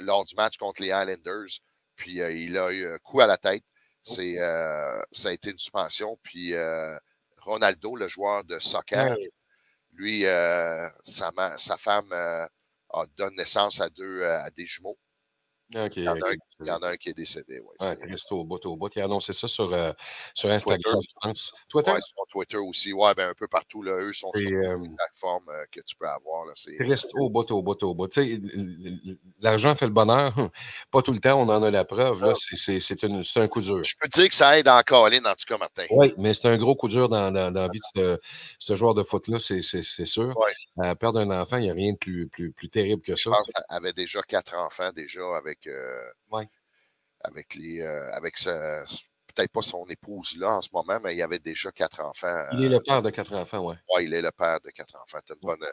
lors 0.00 0.24
du 0.24 0.34
match 0.34 0.56
contre 0.58 0.82
les 0.82 0.88
Islanders. 0.88 1.60
Puis 1.96 2.20
euh, 2.20 2.32
il 2.32 2.58
a 2.58 2.70
eu 2.72 2.86
un 2.86 2.98
coup 2.98 3.20
à 3.20 3.26
la 3.26 3.36
tête. 3.38 3.64
C'est, 4.02 4.38
euh, 4.40 5.00
ça 5.12 5.28
a 5.28 5.32
été 5.32 5.50
une 5.50 5.58
suspension. 5.58 6.18
Puis 6.24 6.52
Ronaldo, 7.38 7.94
le 7.96 8.08
joueur 8.08 8.42
de 8.44 8.58
soccer. 8.58 9.16
Lui, 9.92 10.22
sa, 11.04 11.30
sa 11.56 11.76
femme 11.76 12.10
a- 12.12 12.48
donne 13.16 13.36
naissance 13.36 13.80
à 13.80 13.88
deux 13.90 14.24
à 14.24 14.50
des 14.50 14.66
jumeaux. 14.66 14.98
OK. 15.74 15.96
Il 15.96 16.04
y 16.04 16.08
en 16.08 16.12
a, 16.12 16.16
un, 16.16 16.32
ok. 16.32 16.38
il 16.60 16.66
y 16.66 16.70
en 16.70 16.78
a 16.78 16.88
un 16.90 16.96
qui 16.96 17.10
est 17.10 17.14
décédé. 17.14 17.60
Ouais, 17.60 17.74
c'est- 17.80 18.04
reste 18.04 18.32
au 18.32 18.44
bout, 18.44 18.64
au 18.66 18.76
bout. 18.76 18.90
Il 18.94 19.02
a 19.02 19.04
annoncé 19.04 19.32
ça 19.32 19.48
sur, 19.48 19.72
euh, 19.72 19.92
sur 20.34 20.50
Instagram, 20.50 20.80
Twitter. 20.80 21.08
je 21.08 21.28
pense. 21.28 21.54
Twitter? 21.68 21.90
ouais, 21.92 22.00
sur 22.00 22.26
Twitter 22.28 22.56
aussi. 22.58 22.92
Ouais, 22.92 23.14
ben 23.14 23.30
un 23.30 23.34
peu 23.34 23.48
partout. 23.48 23.82
Là, 23.82 23.98
eux 24.00 24.12
sont 24.12 24.30
Et, 24.34 24.40
sur 24.40 24.50
euh, 24.50 24.76
les 24.76 24.94
plateformes 24.96 25.48
euh, 25.48 25.64
que 25.72 25.80
tu 25.80 25.96
peux 25.96 26.08
avoir. 26.08 26.46
Là, 26.46 26.52
Reste 26.80 27.10
au 27.14 27.30
bout, 27.30 27.50
au 27.50 27.62
bout, 27.62 27.82
au 27.82 27.94
bout. 27.94 28.08
L'argent 29.40 29.74
fait 29.74 29.86
le 29.86 29.92
bonheur. 29.92 30.32
Hum. 30.38 30.50
Pas 30.90 31.02
tout 31.02 31.12
le 31.12 31.20
temps, 31.20 31.40
on 31.40 31.48
en 31.48 31.62
a 31.62 31.70
la 31.70 31.84
preuve. 31.84 32.24
Là, 32.24 32.32
c'est, 32.34 33.38
un 33.38 33.48
coup 33.48 33.60
dur. 33.60 33.82
Je 33.84 33.94
peux 33.98 34.08
te 34.08 34.20
dire 34.20 34.28
que 34.28 34.34
ça 34.34 34.58
aide 34.58 34.68
en 34.68 34.80
Colin, 34.82 35.24
en 35.24 35.34
tout 35.34 35.46
cas, 35.46 35.58
Martin. 35.58 35.84
Oui, 35.90 36.12
mais 36.18 36.34
c'est 36.34 36.48
un 36.48 36.56
gros 36.56 36.74
coup 36.74 36.88
dur 36.88 37.08
dans, 37.08 37.30
dans, 37.30 37.50
dans 37.52 37.62
la 37.62 37.68
vie 37.68 37.80
de 37.96 38.20
ce, 38.58 38.74
joueur 38.74 38.94
de 38.94 39.02
foot-là, 39.02 39.38
c'est, 39.38 39.62
c'est, 39.62 39.82
c'est 39.82 40.06
sûr. 40.06 40.36
Ouais. 40.36 40.86
Euh, 40.86 40.94
perdre 40.94 41.20
un 41.20 41.30
enfant, 41.40 41.56
il 41.56 41.64
n'y 41.64 41.70
a 41.70 41.74
rien 41.74 41.92
de 41.92 41.98
plus, 41.98 42.28
plus, 42.28 42.52
plus 42.52 42.68
terrible 42.68 43.02
que 43.02 43.16
Je 43.16 43.22
ça. 43.24 43.30
pense 43.30 43.50
qu'elle 43.52 43.64
avait 43.68 43.92
déjà 43.92 44.22
quatre 44.22 44.54
enfants 44.56 44.90
déjà 44.94 45.20
avec, 45.36 45.61
euh, 45.66 46.02
Ouais. 46.30 46.48
avec 47.20 47.54
les 47.54 47.80
euh, 47.80 48.12
avec 48.14 48.36
sa- 48.38 48.84
peut-être 49.34 49.50
pas 49.52 49.62
son 49.62 49.86
épouse 49.86 50.36
là 50.36 50.56
en 50.56 50.60
ce 50.60 50.68
moment, 50.74 51.00
mais 51.02 51.14
il 51.14 51.16
y 51.16 51.22
avait 51.22 51.38
déjà 51.38 51.70
quatre 51.72 52.00
enfants. 52.00 52.44
Il 52.52 52.64
est 52.64 52.68
le 52.68 52.80
père 52.80 53.00
de 53.00 53.08
quatre 53.08 53.32
enfants, 53.32 53.66
oui. 53.66 53.74
Ouais, 53.94 54.04
il 54.04 54.12
est 54.12 54.20
le 54.20 54.30
père 54.30 54.60
de 54.60 54.68
quatre 54.68 54.94
enfants. 54.96 55.20
T'as 55.24 55.32
une 55.32 55.40
bonne, 55.40 55.64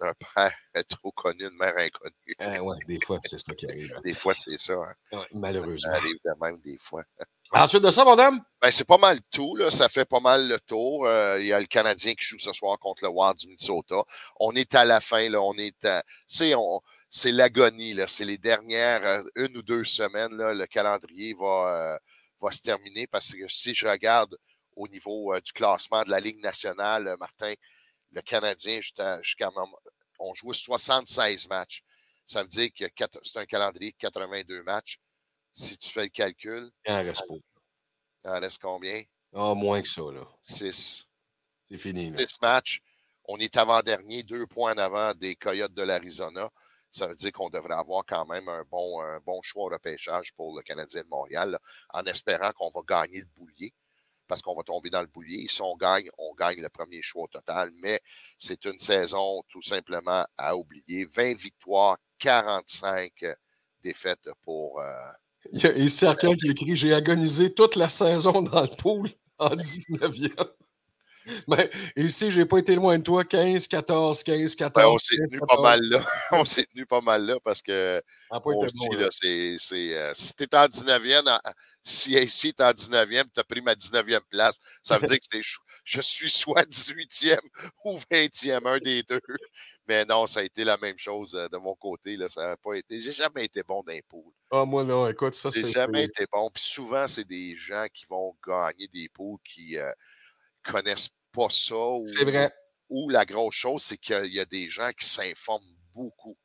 un 0.00 0.12
père 0.34 0.52
trop 0.88 1.12
connu, 1.12 1.44
une 1.44 1.56
mère 1.56 1.74
inconnue. 1.78 2.34
Ah, 2.40 2.60
ouais, 2.60 2.76
des 2.88 2.98
fois, 3.06 3.20
c'est 3.24 3.38
ça 3.38 3.54
qui 3.54 3.66
arrive. 3.66 3.94
Des 4.04 4.14
fois, 4.14 4.34
c'est 4.34 4.58
ça. 4.58 4.72
hein. 4.74 4.94
Ouais, 5.12 5.18
Ça 5.20 5.26
malheureusement. 5.34 5.92
arrive 5.92 6.16
de 6.24 6.30
même 6.44 6.58
des 6.62 6.76
fois. 6.78 7.04
Ensuite 7.52 7.82
de 7.84 7.90
ça, 7.90 8.04
mon 8.04 8.18
homme? 8.18 8.40
Ben, 8.60 8.72
c'est 8.72 8.82
pas 8.88 8.98
mal 8.98 9.20
tout, 9.30 9.54
là. 9.54 9.70
Ça 9.70 9.88
fait 9.88 10.06
pas 10.06 10.18
mal 10.18 10.48
le 10.48 10.58
tour. 10.58 11.06
Euh, 11.06 11.38
il 11.40 11.46
y 11.46 11.52
a 11.52 11.60
le 11.60 11.66
Canadien 11.66 12.14
qui 12.14 12.24
joue 12.24 12.40
ce 12.40 12.52
soir 12.52 12.76
contre 12.80 13.04
le 13.04 13.10
Wild 13.10 13.36
du 13.36 13.46
Minnesota. 13.46 14.02
On 14.40 14.50
est 14.56 14.74
à 14.74 14.84
la 14.84 15.00
fin, 15.00 15.28
là. 15.28 15.40
On 15.40 15.54
est 15.54 15.84
à, 15.84 16.02
c'est, 16.26 16.52
on, 16.56 16.80
c'est 17.16 17.30
l'agonie, 17.30 17.94
là. 17.94 18.08
C'est 18.08 18.24
les 18.24 18.38
dernières 18.38 19.04
euh, 19.04 19.22
une 19.36 19.56
ou 19.56 19.62
deux 19.62 19.84
semaines, 19.84 20.36
là. 20.36 20.52
Le 20.52 20.66
calendrier 20.66 21.32
va, 21.34 21.94
euh, 21.94 21.98
va 22.40 22.50
se 22.50 22.60
terminer 22.60 23.06
parce 23.06 23.32
que 23.32 23.46
si 23.46 23.72
je 23.72 23.86
regarde 23.86 24.36
au 24.74 24.88
niveau 24.88 25.32
euh, 25.32 25.40
du 25.40 25.52
classement 25.52 26.02
de 26.02 26.10
la 26.10 26.18
Ligue 26.18 26.42
nationale, 26.42 27.14
Martin, 27.20 27.54
le 28.10 28.20
Canadien, 28.20 28.80
jusqu'à, 28.80 29.20
on 30.18 30.34
joué 30.34 30.54
76 30.54 31.48
matchs. 31.48 31.84
Ça 32.26 32.42
veut 32.42 32.48
dire 32.48 32.70
que 32.76 32.84
c'est 33.22 33.38
un 33.38 33.46
calendrier 33.46 33.92
de 33.92 33.96
82 33.98 34.64
matchs. 34.64 34.98
Si 35.52 35.78
tu 35.78 35.90
fais 35.90 36.02
le 36.02 36.08
calcul, 36.08 36.68
Il 36.84 36.92
en 36.92 37.04
reste 37.04 37.28
pas. 37.28 37.34
il 38.24 38.30
en 38.30 38.40
reste 38.40 38.60
combien? 38.60 39.04
Ah, 39.32 39.54
moins 39.54 39.80
que 39.80 39.88
ça, 39.88 40.02
là. 40.02 40.26
6. 40.42 41.06
C'est 41.68 41.78
fini. 41.78 42.10
là. 42.10 42.18
6 42.18 42.40
matchs. 42.42 42.82
On 43.26 43.38
est 43.38 43.56
avant-dernier, 43.56 44.24
deux 44.24 44.48
points 44.48 44.74
en 44.74 44.78
avant 44.78 45.14
des 45.14 45.36
Coyotes 45.36 45.74
de 45.74 45.82
l'Arizona. 45.82 46.50
Ça 46.94 47.08
veut 47.08 47.16
dire 47.16 47.32
qu'on 47.32 47.50
devrait 47.50 47.74
avoir 47.74 48.04
quand 48.06 48.24
même 48.24 48.48
un 48.48 48.62
bon, 48.70 49.00
un 49.02 49.18
bon 49.18 49.40
choix 49.42 49.64
au 49.64 49.68
repêchage 49.68 50.32
pour 50.34 50.56
le 50.56 50.62
Canadien 50.62 51.02
de 51.02 51.08
Montréal, 51.08 51.50
là, 51.50 51.60
en 51.92 52.04
espérant 52.04 52.52
qu'on 52.52 52.70
va 52.70 52.82
gagner 52.86 53.18
le 53.18 53.26
boulier, 53.36 53.74
parce 54.28 54.40
qu'on 54.40 54.54
va 54.54 54.62
tomber 54.62 54.90
dans 54.90 55.00
le 55.00 55.08
boulier. 55.08 55.44
Si 55.48 55.60
on 55.60 55.76
gagne, 55.76 56.08
on 56.18 56.32
gagne 56.34 56.62
le 56.62 56.68
premier 56.68 57.02
choix 57.02 57.24
au 57.24 57.26
total, 57.26 57.72
mais 57.82 58.00
c'est 58.38 58.64
une 58.64 58.78
saison 58.78 59.42
tout 59.48 59.60
simplement 59.60 60.24
à 60.38 60.56
oublier. 60.56 61.04
20 61.06 61.34
victoires, 61.36 61.98
45 62.20 63.10
défaites 63.82 64.30
pour... 64.44 64.80
euh, 64.80 64.92
Il 65.52 65.62
y 65.64 65.66
a 65.66 65.72
qui 66.36 66.48
écrit 66.48 66.76
J'ai 66.76 66.94
agonisé 66.94 67.52
toute 67.52 67.74
la 67.74 67.88
saison 67.88 68.40
dans 68.40 68.62
le 68.62 68.76
pool 68.76 69.10
en 69.38 69.50
19e. 69.56 70.48
Mais 71.48 71.70
ici, 71.96 72.30
j'ai 72.30 72.44
pas 72.44 72.58
été 72.58 72.74
loin 72.74 72.98
de 72.98 73.02
toi. 73.02 73.24
15, 73.24 73.66
14, 73.66 74.22
15, 74.22 74.54
14. 74.54 74.72
ben, 74.84 74.90
on 74.94 74.98
s'est 74.98 75.16
15, 75.16 75.28
tenu 75.28 75.40
pas 75.40 75.46
14. 75.46 75.62
mal 75.62 75.80
là. 75.82 76.00
on 76.32 76.44
s'est 76.44 76.64
tenu 76.66 76.86
pas 76.86 77.00
mal 77.00 77.24
là 77.24 77.36
parce 77.42 77.62
que 77.62 78.02
Ah, 78.30 78.40
bon, 78.40 78.62
là. 78.62 79.08
c'est, 79.10 79.56
c'est, 79.58 79.96
euh, 79.96 80.12
si 80.14 80.34
tu 80.34 80.44
es 80.44 80.54
en 80.54 80.66
19e, 80.66 81.28
en- 81.28 81.40
si 81.82 82.12
ici 82.14 82.52
tu 82.54 82.62
en 82.62 82.70
19e, 82.72 83.24
tu 83.32 83.40
as 83.40 83.44
pris 83.44 83.60
ma 83.62 83.74
19e 83.74 84.20
place, 84.30 84.58
ça 84.82 84.98
veut 84.98 85.06
dire 85.16 85.18
que 85.18 85.26
c'est, 85.30 85.42
je 85.84 86.00
suis 86.00 86.30
soit 86.30 86.64
18e 86.68 87.38
ou 87.84 87.98
20e, 88.10 88.66
un 88.66 88.78
des 88.78 89.02
deux. 89.02 89.20
Mais 89.86 90.04
non, 90.06 90.26
ça 90.26 90.40
a 90.40 90.42
été 90.44 90.64
la 90.64 90.78
même 90.78 90.98
chose 90.98 91.34
euh, 91.34 91.46
de 91.48 91.58
mon 91.58 91.74
côté. 91.74 92.16
Là, 92.16 92.26
ça 92.28 92.46
n'a 92.46 92.56
pas 92.56 92.72
été. 92.74 93.02
J'ai 93.02 93.12
jamais 93.12 93.44
été 93.44 93.62
bon 93.62 93.82
d'impôts. 93.82 94.32
Ah, 94.50 94.64
moi, 94.64 94.82
non, 94.82 95.06
écoute, 95.08 95.34
ça, 95.34 95.50
J'ai 95.52 95.60
c'est. 95.62 95.68
jamais 95.72 96.06
c'est- 96.14 96.22
été 96.22 96.26
bon. 96.32 96.48
Puis 96.50 96.62
souvent, 96.62 97.06
c'est 97.06 97.26
des 97.28 97.54
gens 97.56 97.84
qui 97.92 98.06
vont 98.08 98.34
gagner 98.46 98.88
des 98.88 99.10
poules 99.10 99.38
qui 99.44 99.76
euh, 99.78 99.92
connaissent 100.64 101.10
pas 101.32 101.48
ça. 101.50 101.74
Ou, 101.74 102.06
C'est 102.06 102.24
vrai. 102.24 102.52
ou 102.88 103.08
la 103.10 103.24
grosse 103.24 103.54
chose, 103.54 103.82
c'est 103.82 103.98
qu'il 103.98 104.32
y 104.32 104.40
a 104.40 104.44
des 104.44 104.68
gens 104.68 104.90
qui 104.98 105.06
s'informent 105.06 105.64
beaucoup, 105.94 106.36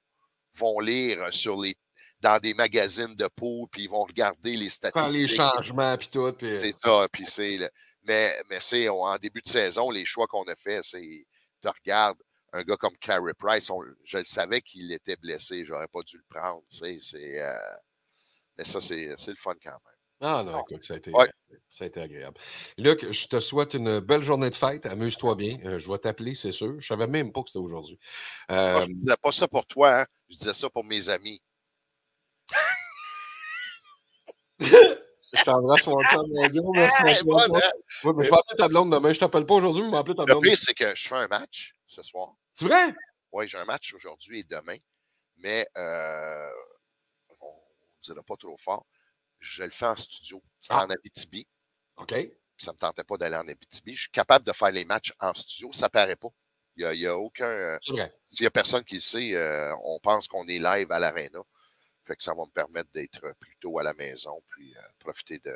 vont 0.56 0.80
lire 0.80 1.22
euh, 1.24 1.32
sur 1.32 1.60
les 1.60 1.76
dans 2.22 2.38
des 2.38 2.54
magazines 2.54 3.16
de 3.16 3.28
poules, 3.28 3.70
puis 3.72 3.84
ils 3.84 3.90
vont 3.90 4.04
regarder 4.04 4.58
les 4.58 4.70
statistiques. 4.70 5.30
les 5.30 5.36
changements, 5.36 5.98
puis 5.98 6.10
tout. 6.10 6.34
Puis... 6.34 6.60
C'est 6.60 6.74
ça, 6.74 7.08
puis 7.12 7.26
c'est 7.28 7.58
mais 8.04 8.38
mais 8.50 8.60
c'est 8.60 8.90
en 8.90 9.16
début 9.18 9.42
de 9.42 9.48
saison, 9.48 9.90
les 9.90 10.06
choix 10.06 10.28
qu'on 10.28 10.44
a 10.44 10.56
fait, 10.56 10.82
c'est 10.84 11.26
tu 11.62 11.68
regardes 11.68 12.22
un 12.52 12.64
gars 12.64 12.78
comme 12.78 12.98
Carey 12.98 13.34
Price, 13.38 13.70
on- 13.70 13.84
je 14.04 14.18
le 14.18 14.24
savais 14.24 14.60
qu'il 14.62 14.92
était 14.92 15.16
blessé, 15.16 15.64
j'aurais 15.66 15.88
pas 15.88 16.02
dû 16.02 16.18
le 16.18 16.24
prendre, 16.30 16.64
tu 16.70 16.78
sais, 16.78 16.98
c'est 17.02 17.42
euh, 17.42 17.54
mais 18.58 18.66
ça 18.66 18.82
c'est 18.82 19.08
le 19.08 19.36
fun 19.38 19.54
quand 19.64 19.72
même. 19.72 19.99
Ah 20.22 20.44
non, 20.44 20.62
écoute, 20.62 20.84
ça 20.84 20.96
a, 20.96 20.98
été, 20.98 21.12
Ouais. 21.12 21.32
ça 21.70 21.86
a 21.86 21.88
été 21.88 22.02
agréable. 22.02 22.38
Luc, 22.78 23.10
je 23.10 23.28
te 23.28 23.40
souhaite 23.40 23.74
une 23.74 24.00
belle 24.00 24.22
journée 24.22 24.50
de 24.50 24.56
fête. 24.56 24.86
Amuse-toi 24.86 25.36
bien. 25.36 25.58
Euh, 25.64 25.80
je 25.80 25.90
vais 25.90 25.98
t'appeler, 25.98 26.36
c'est 26.36 26.52
sûr. 26.52 26.76
Je 26.80 26.86
savais 26.86 27.08
même 27.08 27.32
pas 27.32 27.42
que 27.42 27.48
c'était 27.50 27.60
aujourd'hui. 27.60 27.98
Euh, 28.52 28.74
Moi, 28.74 28.82
je 28.82 28.92
disais 28.92 29.16
pas 29.22 29.32
ça 29.32 29.48
pour 29.48 29.66
toi, 29.66 30.02
hein, 30.02 30.06
je 30.30 30.36
disais 30.36 30.54
ça 30.54 30.70
pour 30.70 30.84
mes 30.84 31.08
amis. 31.08 31.42
je 34.60 35.44
t'embrasse, 35.44 35.88
mon 35.88 36.00
chum, 36.04 36.28
mon 36.28 36.42
gars. 36.48 36.62
Merci, 37.06 37.26
mon 37.26 37.38
hein? 37.40 37.48
Ouais, 38.04 38.14
mais 38.16 38.26
je 38.26 38.30
vais 38.30 38.38
appeler 38.38 38.58
ta 38.58 38.68
blonde 38.68 38.92
demain. 38.92 39.14
Je 39.14 39.20
t'appelle 39.20 39.46
pas 39.46 39.56
aujourd'hui, 39.56 39.84
mais 39.84 39.88
je 39.90 39.94
vais 39.94 40.00
appeler 40.00 40.16
ta 40.16 40.24
Le 40.24 40.34
blonde. 40.34 40.44
pire, 40.44 40.58
c'est 40.58 40.74
que 40.74 40.96
je 40.96 41.08
fais 41.08 41.16
un 41.16 41.28
match 41.28 41.76
ce 41.88 42.04
soir. 42.04 42.34
C'est 42.54 42.66
vrai? 42.66 42.94
Oui, 43.32 43.48
j'ai 43.48 43.58
un 43.58 43.66
match 43.66 43.94
aujourd'hui 43.94 44.40
et 44.40 44.44
demain, 44.44 44.78
mais 45.38 45.68
euh, 45.78 46.50
on 47.40 47.48
ne 47.48 47.52
dira 48.04 48.24
pas 48.24 48.36
trop 48.36 48.58
fort. 48.58 48.86
Je 49.40 49.64
le 49.64 49.70
fais 49.72 49.86
en 49.86 49.96
studio. 49.96 50.44
C'est 50.60 50.74
Ah. 50.74 50.86
en 50.86 50.90
Abitibi. 50.90 51.48
OK. 51.98 52.14
Ça 52.58 52.72
ne 52.72 52.76
me 52.76 52.80
tentait 52.80 53.04
pas 53.04 53.18
d'aller 53.18 53.38
en 53.38 53.48
Abitibi. 53.48 53.96
Je 53.96 54.02
suis 54.02 54.12
capable 54.12 54.46
de 54.46 54.52
faire 54.52 54.72
les 54.72 54.86
matchs 54.86 55.14
en 55.20 55.34
studio. 55.34 55.72
Ça 55.74 55.86
ne 55.86 55.90
paraît 55.92 56.16
pas. 56.18 56.28
Il 56.76 56.82
n'y 56.82 56.86
a, 56.86 56.94
il 56.94 57.00
y 57.02 57.08
a 57.08 57.18
aucun. 57.18 57.78
S'il 58.26 58.44
n'y 58.44 58.48
a 58.48 58.52
personne 58.52 58.84
qui 58.84 58.96
le 58.96 59.02
sait, 59.02 59.34
euh, 59.34 59.74
on 59.84 60.00
pense 60.00 60.28
qu'on 60.28 60.48
est 60.48 60.60
live 60.60 60.92
à 60.92 61.00
l'aréna. 61.00 61.40
Fait 62.06 62.16
que 62.16 62.24
ça 62.24 62.34
va 62.34 62.46
me 62.46 62.52
permettre 62.52 62.90
d'être 62.92 63.34
plus 63.40 63.56
tôt 63.60 63.80
à 63.80 63.84
la 63.84 63.94
maison, 63.94 64.42
puis 64.50 64.76
euh, 64.76 64.82
profiter 65.00 65.40
de. 65.40 65.56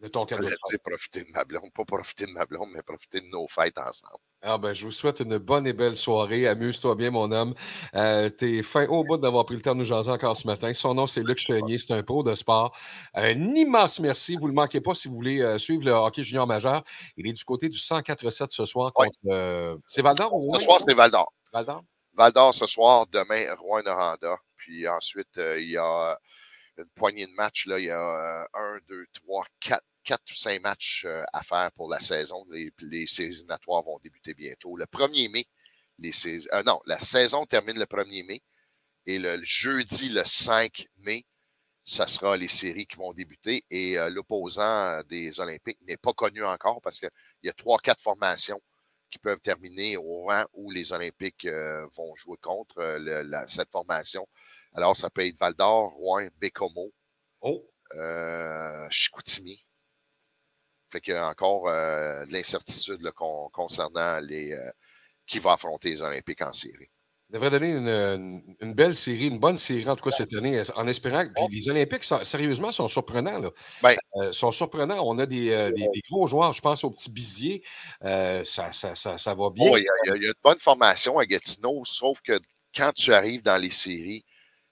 De 0.00 0.06
ton 0.06 0.24
cadeau. 0.26 0.46
profiter 0.84 1.24
de 1.24 1.30
ma 1.32 1.44
blonde. 1.44 1.72
Pas 1.74 1.84
profiter 1.84 2.26
de 2.26 2.30
ma 2.32 2.46
blonde, 2.46 2.68
mais 2.72 2.82
profiter 2.82 3.20
de 3.20 3.26
nos 3.26 3.48
fêtes 3.48 3.78
ensemble. 3.78 4.22
Ah 4.42 4.56
ben, 4.56 4.72
je 4.72 4.84
vous 4.84 4.92
souhaite 4.92 5.18
une 5.18 5.38
bonne 5.38 5.66
et 5.66 5.72
belle 5.72 5.96
soirée. 5.96 6.46
Amuse-toi 6.46 6.94
bien, 6.94 7.10
mon 7.10 7.32
homme. 7.32 7.54
Euh, 7.96 8.28
T'es 8.28 8.62
fin 8.62 8.86
au 8.86 9.02
bout 9.02 9.16
d'avoir 9.16 9.44
pris 9.44 9.56
le 9.56 9.60
temps 9.62 9.74
de 9.74 9.80
nous 9.80 9.84
jaser 9.84 10.12
encore 10.12 10.36
ce 10.36 10.46
matin. 10.46 10.72
Son 10.72 10.94
nom, 10.94 11.08
c'est 11.08 11.24
Luc 11.24 11.38
Chenier. 11.38 11.78
C'est 11.78 11.92
un 11.94 12.04
pro 12.04 12.22
de 12.22 12.36
sport. 12.36 12.76
Un 13.14 13.56
immense 13.56 13.98
merci. 13.98 14.36
Vous 14.36 14.42
ne 14.44 14.48
le 14.48 14.54
manquez 14.54 14.80
pas 14.80 14.94
si 14.94 15.08
vous 15.08 15.16
voulez 15.16 15.40
euh, 15.40 15.58
suivre 15.58 15.84
le 15.84 15.90
hockey 15.90 16.22
junior 16.22 16.46
majeur. 16.46 16.84
Il 17.16 17.26
est 17.26 17.32
du 17.32 17.42
côté 17.44 17.68
du 17.68 17.78
104-7 17.78 18.50
ce 18.50 18.64
soir 18.64 18.92
contre... 18.92 19.10
euh, 19.26 19.76
c'est 19.88 20.02
Val-d'Or 20.02 20.32
ou 20.32 20.54
Ce 20.54 20.62
soir, 20.62 20.78
c'est 20.80 20.94
Val 20.94 21.10
d'Or. 21.10 21.32
Val-d'Or? 21.52 21.82
Val 22.16 22.30
d'Or 22.32 22.54
ce 22.54 22.68
soir, 22.68 23.06
demain, 23.10 23.52
Rouen-Noranda. 23.58 24.36
Puis 24.56 24.86
ensuite, 24.86 25.40
il 25.58 25.70
y 25.70 25.76
a 25.76 26.16
une 26.78 26.88
poignée 26.90 27.26
de 27.26 27.32
matchs. 27.32 27.66
Là. 27.66 27.78
Il 27.78 27.86
y 27.86 27.90
a 27.90 28.42
euh, 28.42 28.46
un, 28.54 28.78
deux, 28.88 29.06
trois, 29.12 29.44
quatre, 29.60 29.84
quatre 30.04 30.30
ou 30.30 30.34
cinq 30.34 30.62
matchs 30.62 31.04
euh, 31.06 31.24
à 31.32 31.42
faire 31.42 31.70
pour 31.72 31.90
la 31.90 32.00
saison. 32.00 32.44
Les, 32.50 33.06
séries 33.06 33.30
éliminatoires 33.30 33.82
vont 33.82 33.98
débuter 33.98 34.34
bientôt. 34.34 34.76
Le 34.76 34.86
1er 34.86 35.30
mai, 35.30 35.46
les 35.98 36.12
séries, 36.12 36.46
euh, 36.52 36.62
non, 36.62 36.80
la 36.86 36.98
saison 36.98 37.44
termine 37.46 37.78
le 37.78 37.86
1er 37.86 38.26
mai. 38.26 38.42
Et 39.06 39.18
le 39.18 39.42
jeudi, 39.42 40.10
le 40.10 40.22
5 40.24 40.86
mai, 40.98 41.24
ça 41.84 42.06
sera 42.06 42.36
les 42.36 42.48
séries 42.48 42.86
qui 42.86 42.96
vont 42.96 43.14
débuter. 43.14 43.64
Et 43.70 43.96
l'opposant 44.10 45.02
des 45.04 45.40
Olympiques 45.40 45.78
n'est 45.88 45.96
pas 45.96 46.12
connu 46.12 46.44
encore 46.44 46.82
parce 46.82 46.98
qu'il 47.00 47.08
y 47.42 47.48
a 47.48 47.54
trois, 47.54 47.78
quatre 47.78 48.02
formations 48.02 48.60
qui 49.10 49.18
peuvent 49.18 49.40
terminer 49.40 49.96
au 49.96 50.24
rang 50.26 50.44
où 50.52 50.70
les 50.70 50.92
Olympiques 50.92 51.48
vont 51.96 52.14
jouer 52.16 52.36
contre 52.42 53.00
cette 53.46 53.70
formation. 53.70 54.28
Alors, 54.74 54.96
ça 54.96 55.10
peut 55.10 55.26
être 55.26 55.38
Val 55.38 55.54
d'Or, 55.54 55.92
Rouen, 55.92 56.28
Bécomo, 56.38 56.92
Oh, 57.40 57.64
euh, 57.94 58.86
Chicoutimi. 58.90 59.64
Fait 60.90 61.00
qu'il 61.00 61.14
y 61.14 61.16
a 61.16 61.28
encore 61.28 61.68
euh, 61.68 62.24
de 62.26 62.32
l'incertitude 62.32 63.02
là, 63.02 63.12
con- 63.12 63.50
concernant 63.52 64.20
les 64.20 64.52
euh, 64.52 64.70
qui 65.26 65.38
va 65.38 65.52
affronter 65.52 65.90
les 65.90 66.02
Olympiques 66.02 66.40
en 66.42 66.52
série. 66.52 66.88
devrait 67.28 67.50
donner 67.50 67.72
une, 67.72 68.72
belle 68.74 68.94
série, 68.94 69.28
une 69.28 69.38
bonne 69.38 69.58
série, 69.58 69.86
en 69.88 69.94
tout 69.96 70.04
cas 70.08 70.16
cette 70.16 70.32
année, 70.32 70.62
en 70.74 70.86
espérant 70.86 71.26
que 71.28 71.32
puis 71.46 71.56
les 71.60 71.68
Olympiques, 71.68 72.04
sérieusement, 72.22 72.72
sont 72.72 72.88
surprenants. 72.88 73.38
Là. 73.38 73.50
Ben- 73.82 73.96
Euh, 74.16 74.32
sont 74.32 74.50
surprenants. 74.50 75.02
On 75.06 75.18
a 75.18 75.26
des, 75.26 75.50
euh, 75.50 75.70
des- 75.70 75.86
des 75.92 76.00
gros 76.10 76.26
joueurs, 76.26 76.52
je 76.54 76.62
pense 76.62 76.82
au 76.84 76.90
petit 76.90 77.10
Bizier. 77.12 77.62
Euh, 78.04 78.42
ça, 78.44 78.72
ça, 78.72 78.94
ça, 78.94 79.18
ça 79.18 79.34
va 79.34 79.50
bien. 79.50 79.70
Oh, 79.70 79.76
il, 79.76 79.82
y 79.82 79.86
il 80.06 80.16
il 80.16 80.22
y 80.22 80.26
a 80.26 80.28
une 80.28 80.34
bonne 80.42 80.58
formation 80.58 81.18
à 81.18 81.26
Gatineau, 81.26 81.84
sauf 81.84 82.20
que 82.22 82.40
quand 82.74 82.92
tu 82.94 83.12
arrives 83.12 83.42
dans 83.42 83.60
les 83.60 83.70
séries, 83.70 84.24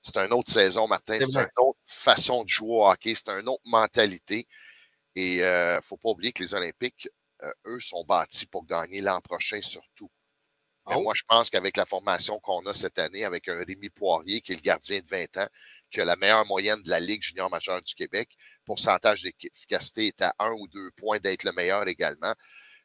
c'est 0.06 0.18
une 0.18 0.32
autre 0.32 0.52
saison, 0.52 0.86
Martin. 0.86 1.18
C'est 1.20 1.34
une 1.34 1.48
autre 1.58 1.78
façon 1.84 2.44
de 2.44 2.48
jouer 2.48 2.76
au 2.76 2.86
hockey. 2.88 3.14
C'est 3.14 3.30
une 3.30 3.48
autre 3.48 3.62
mentalité. 3.64 4.46
Et 5.14 5.36
il 5.36 5.42
ne 5.42 5.80
faut 5.82 5.96
pas 5.96 6.10
oublier 6.10 6.32
que 6.32 6.42
les 6.42 6.54
Olympiques, 6.54 7.08
euh, 7.42 7.52
eux, 7.66 7.80
sont 7.80 8.04
bâtis 8.04 8.46
pour 8.46 8.64
gagner 8.66 9.00
l'an 9.00 9.20
prochain 9.20 9.60
surtout. 9.62 10.10
Mais 10.88 10.94
Oh. 10.96 11.02
moi, 11.02 11.14
je 11.16 11.22
pense 11.26 11.50
qu'avec 11.50 11.76
la 11.76 11.84
formation 11.84 12.38
qu'on 12.38 12.64
a 12.66 12.72
cette 12.72 12.98
année, 13.00 13.24
avec 13.24 13.48
un 13.48 13.64
Rémi 13.64 13.90
Poirier, 13.90 14.40
qui 14.40 14.52
est 14.52 14.56
le 14.56 14.60
gardien 14.60 15.00
de 15.00 15.08
20 15.08 15.36
ans, 15.38 15.48
qui 15.90 16.00
a 16.00 16.04
la 16.04 16.14
meilleure 16.16 16.46
moyenne 16.46 16.80
de 16.82 16.90
la 16.90 17.00
Ligue 17.00 17.22
junior 17.22 17.50
majeure 17.50 17.82
du 17.82 17.94
Québec, 17.94 18.30
pourcentage 18.64 19.22
d'efficacité 19.22 20.06
est 20.08 20.22
à 20.22 20.34
un 20.38 20.52
ou 20.52 20.68
deux 20.68 20.90
points 20.92 21.18
d'être 21.18 21.42
le 21.42 21.52
meilleur 21.52 21.88
également. 21.88 22.34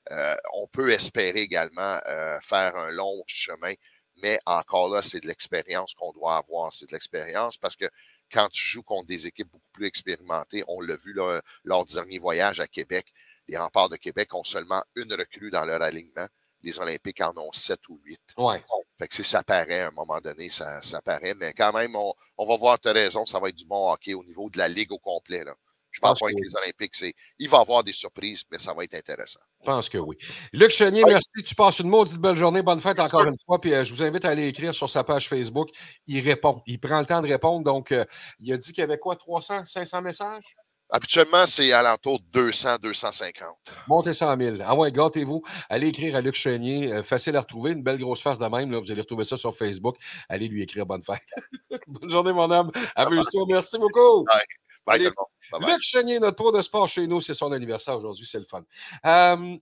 Euh, 0.09 0.35
on 0.53 0.67
peut 0.67 0.91
espérer 0.91 1.41
également 1.41 1.99
euh, 2.07 2.39
faire 2.41 2.75
un 2.75 2.89
long 2.89 3.23
chemin, 3.27 3.73
mais 4.21 4.39
encore 4.45 4.89
là, 4.89 5.01
c'est 5.01 5.19
de 5.19 5.27
l'expérience 5.27 5.93
qu'on 5.93 6.11
doit 6.11 6.37
avoir. 6.37 6.73
C'est 6.73 6.87
de 6.87 6.93
l'expérience 6.93 7.57
parce 7.57 7.75
que 7.75 7.89
quand 8.31 8.47
tu 8.49 8.65
joues 8.65 8.83
contre 8.83 9.07
des 9.07 9.27
équipes 9.27 9.49
beaucoup 9.51 9.71
plus 9.73 9.87
expérimentées, 9.87 10.63
on 10.67 10.81
l'a 10.81 10.95
vu 10.95 11.13
là, 11.13 11.41
lors 11.63 11.85
du 11.85 11.93
dernier 11.93 12.19
voyage 12.19 12.59
à 12.59 12.67
Québec, 12.67 13.11
les 13.47 13.57
remparts 13.57 13.89
de 13.89 13.97
Québec 13.97 14.33
ont 14.33 14.43
seulement 14.43 14.83
une 14.95 15.13
recrue 15.13 15.51
dans 15.51 15.65
leur 15.65 15.81
alignement. 15.81 16.27
Les 16.61 16.79
Olympiques 16.79 17.21
en 17.21 17.35
ont 17.37 17.51
sept 17.51 17.79
ou 17.89 17.99
huit. 18.03 18.21
Ouais. 18.37 18.63
Fait 18.99 19.07
que 19.07 19.15
si 19.15 19.23
ça 19.23 19.43
paraît, 19.43 19.81
à 19.81 19.87
un 19.87 19.91
moment 19.91 20.21
donné, 20.21 20.49
ça, 20.49 20.81
ça 20.83 21.01
paraît. 21.01 21.33
Mais 21.33 21.53
quand 21.53 21.73
même, 21.73 21.95
on, 21.95 22.13
on 22.37 22.47
va 22.47 22.55
voir, 22.55 22.79
tu 22.79 22.87
as 22.87 22.93
raison, 22.93 23.25
ça 23.25 23.39
va 23.39 23.49
être 23.49 23.55
du 23.55 23.65
bon 23.65 23.91
hockey 23.91 24.13
au 24.13 24.23
niveau 24.23 24.49
de 24.49 24.59
la 24.59 24.67
Ligue 24.67 24.91
au 24.91 24.99
complet. 24.99 25.43
Là. 25.43 25.55
Je 25.91 25.99
pense 25.99 26.19
pas 26.19 26.27
que 26.27 26.33
oui. 26.33 26.41
les 26.41 26.55
Olympiques, 26.55 26.95
c'est. 26.95 27.13
Il 27.37 27.49
va 27.49 27.57
y 27.57 27.61
avoir 27.61 27.83
des 27.83 27.93
surprises, 27.93 28.43
mais 28.51 28.57
ça 28.57 28.73
va 28.73 28.83
être 28.83 28.95
intéressant. 28.95 29.41
Je 29.59 29.65
pense 29.65 29.89
que 29.89 29.97
oui. 29.97 30.17
Luc 30.53 30.71
Chenier, 30.71 31.03
Oui. 31.03 31.11
merci. 31.11 31.31
Tu 31.45 31.53
passes 31.53 31.79
une 31.79 31.89
maudite 31.89 32.17
belle 32.19 32.37
journée. 32.37 32.61
Bonne 32.61 32.79
fête 32.79 32.99
encore 32.99 33.25
une 33.25 33.35
fois. 33.45 33.59
Puis 33.59 33.73
euh, 33.73 33.83
je 33.83 33.93
vous 33.93 34.01
invite 34.01 34.25
à 34.25 34.29
aller 34.29 34.47
écrire 34.47 34.73
sur 34.73 34.89
sa 34.89 35.03
page 35.03 35.27
Facebook. 35.27 35.69
Il 36.07 36.21
répond. 36.27 36.61
Il 36.65 36.79
prend 36.79 36.99
le 36.99 37.05
temps 37.05 37.21
de 37.21 37.27
répondre. 37.27 37.63
Donc, 37.63 37.91
euh, 37.91 38.05
il 38.39 38.51
a 38.53 38.57
dit 38.57 38.71
qu'il 38.73 38.81
y 38.81 38.83
avait 38.83 38.97
quoi, 38.97 39.15
300, 39.15 39.65
500 39.65 40.01
messages? 40.01 40.55
Habituellement, 40.93 41.45
c'est 41.45 41.71
alentour 41.71 42.19
de 42.19 42.25
200, 42.33 42.77
250. 42.81 43.47
Montez 43.87 44.13
100 44.13 44.37
000. 44.37 44.57
Ah 44.65 44.75
ouais, 44.75 44.91
gâtez-vous. 44.91 45.41
Allez 45.69 45.87
écrire 45.87 46.17
à 46.17 46.21
Luc 46.21 46.35
Chenier. 46.35 46.91
Euh, 46.91 47.03
facile 47.03 47.37
à 47.37 47.41
retrouver. 47.41 47.71
Une 47.71 47.81
belle 47.81 47.97
grosse 47.97 48.21
face 48.21 48.39
de 48.39 48.45
même. 48.45 48.71
Là. 48.71 48.79
Vous 48.79 48.91
allez 48.91 49.01
retrouver 49.01 49.23
ça 49.23 49.37
sur 49.37 49.55
Facebook. 49.55 49.95
Allez 50.27 50.49
lui 50.49 50.61
écrire 50.63 50.85
bonne 50.85 51.03
fête. 51.03 51.21
bonne 51.87 52.09
journée, 52.09 52.33
mon 52.33 52.51
homme. 52.51 52.71
Amuse-toi. 52.95 53.45
Merci 53.47 53.77
beaucoup. 53.77 54.25
Bye 54.25 54.60
Allez. 54.91 55.05
tout 55.05 55.11
le 55.11 55.15
monde. 55.17 55.27
Bye 55.51 55.61
bye. 55.61 55.73
Luc 55.73 55.83
Chenier, 55.83 56.19
notre 56.19 56.35
pro 56.35 56.51
de 56.51 56.61
sport 56.61 56.87
chez 56.87 57.07
nous, 57.07 57.21
c'est 57.21 57.33
son 57.33 57.51
anniversaire 57.51 57.97
aujourd'hui, 57.97 58.25
c'est 58.25 58.39
le 58.39 58.45
fun. 58.45 58.63
Euh... 59.05 59.57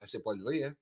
Elle 0.00 0.08
s'est 0.08 0.20
pas 0.20 0.32
levée, 0.32 0.64
hein? 0.64 0.74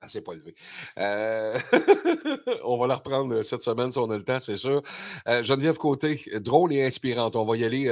Elle 0.00 0.10
s'est 0.10 0.22
pas 0.22 0.34
levée. 0.34 0.54
Euh, 0.98 1.58
on 2.64 2.78
va 2.78 2.86
la 2.86 2.96
reprendre 2.96 3.34
euh, 3.34 3.42
cette 3.42 3.62
semaine 3.62 3.90
si 3.90 3.98
on 3.98 4.10
a 4.10 4.16
le 4.16 4.22
temps, 4.22 4.38
c'est 4.38 4.56
sûr. 4.56 4.82
Euh, 5.26 5.42
Geneviève 5.42 5.76
Côté, 5.76 6.24
drôle 6.36 6.72
et 6.72 6.84
inspirante. 6.84 7.34
On 7.34 7.44
va 7.44 7.56
y 7.56 7.64
aller 7.64 7.88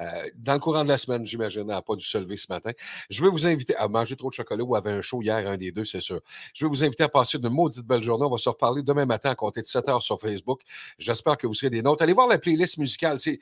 euh, 0.00 0.22
dans 0.36 0.54
le 0.54 0.60
courant 0.60 0.84
de 0.84 0.88
la 0.88 0.98
semaine, 0.98 1.26
j'imagine. 1.26 1.62
Elle 1.62 1.66
n'a 1.66 1.82
pas 1.82 1.96
dû 1.96 2.04
se 2.04 2.18
lever 2.18 2.36
ce 2.36 2.50
matin. 2.52 2.70
Je 3.10 3.22
vais 3.22 3.28
vous 3.28 3.46
inviter 3.46 3.74
à 3.76 3.88
manger 3.88 4.16
trop 4.16 4.28
de 4.28 4.34
chocolat 4.34 4.62
ou 4.62 4.76
avait 4.76 4.92
un 4.92 5.02
show 5.02 5.22
hier, 5.22 5.46
un 5.48 5.56
des 5.56 5.72
deux, 5.72 5.84
c'est 5.84 6.00
sûr. 6.00 6.20
Je 6.54 6.64
vais 6.64 6.68
vous 6.68 6.84
inviter 6.84 7.02
à 7.02 7.08
passer 7.08 7.38
une 7.38 7.48
maudite 7.48 7.86
belle 7.86 8.02
journée. 8.02 8.24
On 8.24 8.30
va 8.30 8.38
se 8.38 8.48
reparler 8.48 8.82
demain 8.82 9.06
matin 9.06 9.30
à 9.30 9.34
compter 9.34 9.60
de 9.60 9.66
7 9.66 9.86
h 9.86 10.00
sur 10.00 10.20
Facebook. 10.20 10.60
J'espère 10.98 11.36
que 11.36 11.46
vous 11.46 11.54
serez 11.54 11.70
des 11.70 11.82
nôtres. 11.82 12.02
Allez 12.02 12.12
voir 12.12 12.28
la 12.28 12.38
playlist 12.38 12.78
musicale. 12.78 13.18
C'est 13.18 13.40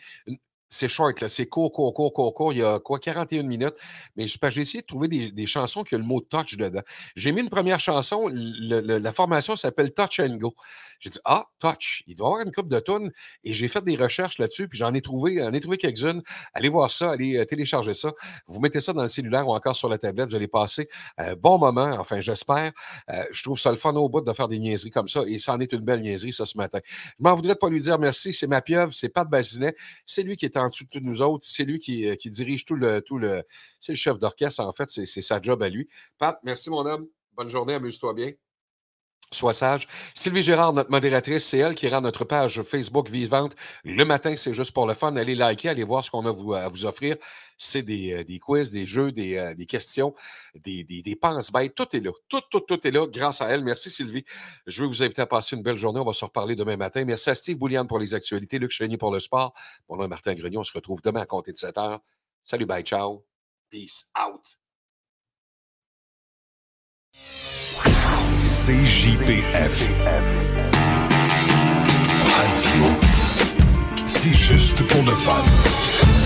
c'est 0.68 0.88
short, 0.88 1.20
là. 1.20 1.28
c'est 1.28 1.46
court, 1.46 1.70
court, 1.72 1.94
court, 1.94 2.12
court, 2.12 2.34
court. 2.34 2.52
Il 2.52 2.58
y 2.58 2.62
a 2.62 2.78
quoi, 2.78 2.98
41 2.98 3.42
minutes. 3.44 3.74
Mais 4.16 4.26
je- 4.26 4.38
j'ai 4.50 4.60
essayé 4.60 4.80
de 4.82 4.86
trouver 4.86 5.08
des, 5.08 5.30
des 5.32 5.46
chansons 5.46 5.82
qui 5.84 5.94
ont 5.94 5.98
le 5.98 6.04
mot 6.04 6.20
touch 6.20 6.56
dedans. 6.56 6.82
J'ai 7.14 7.32
mis 7.32 7.40
une 7.40 7.50
première 7.50 7.80
chanson. 7.80 8.28
la 8.32 9.12
formation 9.12 9.56
s'appelle 9.56 9.92
Touch 9.92 10.20
and 10.20 10.36
Go. 10.36 10.54
J'ai 10.98 11.10
dit, 11.10 11.18
ah, 11.24 11.46
touch. 11.60 12.02
Il 12.06 12.14
doit 12.14 12.26
y 12.26 12.30
avoir 12.30 12.46
une 12.46 12.52
coupe 12.52 12.68
de 12.68 12.80
tonnes. 12.80 13.10
Et 13.44 13.52
j'ai 13.52 13.68
fait 13.68 13.84
des 13.84 13.96
recherches 13.96 14.38
là-dessus, 14.38 14.68
puis 14.68 14.78
j'en 14.78 14.94
ai 14.94 15.02
trouvé, 15.02 15.38
j'en 15.38 15.52
ai 15.52 15.60
trouvé 15.60 15.76
quelques-unes. 15.76 16.22
Allez 16.54 16.68
voir 16.68 16.90
ça, 16.90 17.10
allez 17.12 17.36
euh, 17.36 17.44
télécharger 17.44 17.94
ça. 17.94 18.12
Vous 18.46 18.60
mettez 18.60 18.80
ça 18.80 18.92
dans 18.92 19.02
le 19.02 19.08
cellulaire 19.08 19.46
ou 19.46 19.54
encore 19.54 19.76
sur 19.76 19.88
la 19.88 19.98
tablette. 19.98 20.28
Vous 20.30 20.34
allez 20.36 20.48
passer 20.48 20.88
un 21.18 21.34
bon 21.34 21.58
moment. 21.58 21.96
Enfin, 21.98 22.20
j'espère. 22.20 22.72
Euh, 23.10 23.24
je 23.30 23.42
trouve 23.42 23.58
ça 23.58 23.70
le 23.70 23.76
fun 23.76 23.94
au 23.94 24.08
bout 24.08 24.20
de 24.22 24.32
faire 24.32 24.48
des 24.48 24.58
niaiseries 24.58 24.90
comme 24.90 25.08
ça. 25.08 25.22
Et 25.26 25.38
ça 25.38 25.54
en 25.54 25.60
est 25.60 25.72
une 25.72 25.82
belle 25.82 26.00
niaiserie, 26.00 26.32
ça, 26.32 26.46
ce 26.46 26.56
matin. 26.56 26.80
Je 26.86 27.22
m'en 27.22 27.34
voudrais 27.34 27.56
pas 27.56 27.68
lui 27.68 27.80
dire 27.80 27.98
merci. 27.98 28.32
C'est 28.32 28.46
ma 28.46 28.62
pieuvre, 28.62 28.92
c'est 28.92 29.10
Pat 29.12 29.28
Bazinet. 29.28 29.74
C'est 30.06 30.22
lui 30.22 30.36
qui 30.36 30.46
est 30.46 30.55
en 30.58 30.68
dessous 30.68 30.84
de 30.92 31.00
nous 31.00 31.22
autres. 31.22 31.44
C'est 31.46 31.64
lui 31.64 31.78
qui, 31.78 32.06
euh, 32.08 32.16
qui 32.16 32.30
dirige 32.30 32.64
tout 32.64 32.76
le. 32.76 33.02
Tout 33.02 33.18
le 33.18 33.44
c'est 33.80 33.92
le 33.92 33.96
chef 33.96 34.18
d'orchestre, 34.18 34.60
en 34.60 34.72
fait. 34.72 34.88
C'est 34.88 35.06
c'est 35.06 35.22
sa 35.22 35.40
job 35.40 35.62
à 35.62 35.68
lui. 35.68 35.88
Pat, 36.18 36.38
merci, 36.42 36.70
mon 36.70 36.86
homme. 36.86 37.08
Bonne 37.34 37.50
journée. 37.50 37.74
Amuse-toi 37.74 38.14
bien. 38.14 38.32
Sois 39.32 39.52
sage. 39.52 39.88
Sylvie 40.14 40.40
Gérard, 40.40 40.72
notre 40.72 40.90
modératrice, 40.90 41.44
c'est 41.44 41.58
elle 41.58 41.74
qui 41.74 41.88
rend 41.88 42.00
notre 42.00 42.24
page 42.24 42.62
Facebook 42.62 43.10
vivante. 43.10 43.56
Le 43.84 44.04
matin, 44.04 44.36
c'est 44.36 44.52
juste 44.52 44.70
pour 44.70 44.86
le 44.86 44.94
fun. 44.94 45.16
Allez 45.16 45.34
liker, 45.34 45.68
allez 45.70 45.82
voir 45.82 46.04
ce 46.04 46.12
qu'on 46.12 46.24
a 46.26 46.58
à 46.60 46.68
vous 46.68 46.84
offrir. 46.84 47.16
C'est 47.58 47.82
des, 47.82 48.12
euh, 48.12 48.38
quiz, 48.38 48.70
des 48.70 48.86
jeux, 48.86 49.10
des, 49.10 49.36
euh, 49.36 49.54
des 49.54 49.66
questions, 49.66 50.14
des, 50.54 50.84
des, 50.84 51.02
des 51.02 51.16
penses-bêtes. 51.16 51.74
Tout 51.74 51.96
est 51.96 52.00
là. 52.00 52.12
Tout, 52.28 52.40
tout, 52.50 52.60
tout 52.60 52.86
est 52.86 52.90
là 52.92 53.06
grâce 53.08 53.42
à 53.42 53.48
elle. 53.48 53.64
Merci, 53.64 53.90
Sylvie. 53.90 54.24
Je 54.66 54.82
vais 54.82 54.88
vous 54.88 55.02
inviter 55.02 55.22
à 55.22 55.26
passer 55.26 55.56
une 55.56 55.62
belle 55.62 55.76
journée. 55.76 55.98
On 55.98 56.04
va 56.04 56.12
se 56.12 56.24
reparler 56.24 56.54
demain 56.54 56.76
matin. 56.76 57.04
Merci 57.04 57.30
à 57.30 57.34
Steve 57.34 57.58
Bouliane 57.58 57.88
pour 57.88 57.98
les 57.98 58.14
actualités, 58.14 58.60
Luc 58.60 58.70
Chénier 58.70 58.96
pour 58.96 59.10
le 59.10 59.18
sport. 59.18 59.54
Mon 59.88 59.96
nom 59.96 60.06
Martin 60.06 60.34
Grenion. 60.34 60.60
On 60.60 60.64
se 60.64 60.72
retrouve 60.72 61.02
demain 61.02 61.22
à 61.22 61.26
compter 61.26 61.50
de 61.50 61.56
7 61.56 61.76
heures. 61.78 62.00
Salut, 62.44 62.66
bye, 62.66 62.84
ciao. 62.84 63.24
Peace 63.70 64.12
out. 64.16 64.58
CJPF. 68.66 69.90
Radio. 72.24 72.84
C'est 74.08 74.32
juste 74.32 74.82
pour 74.88 75.04
le 75.04 75.12
fun. 75.12 76.25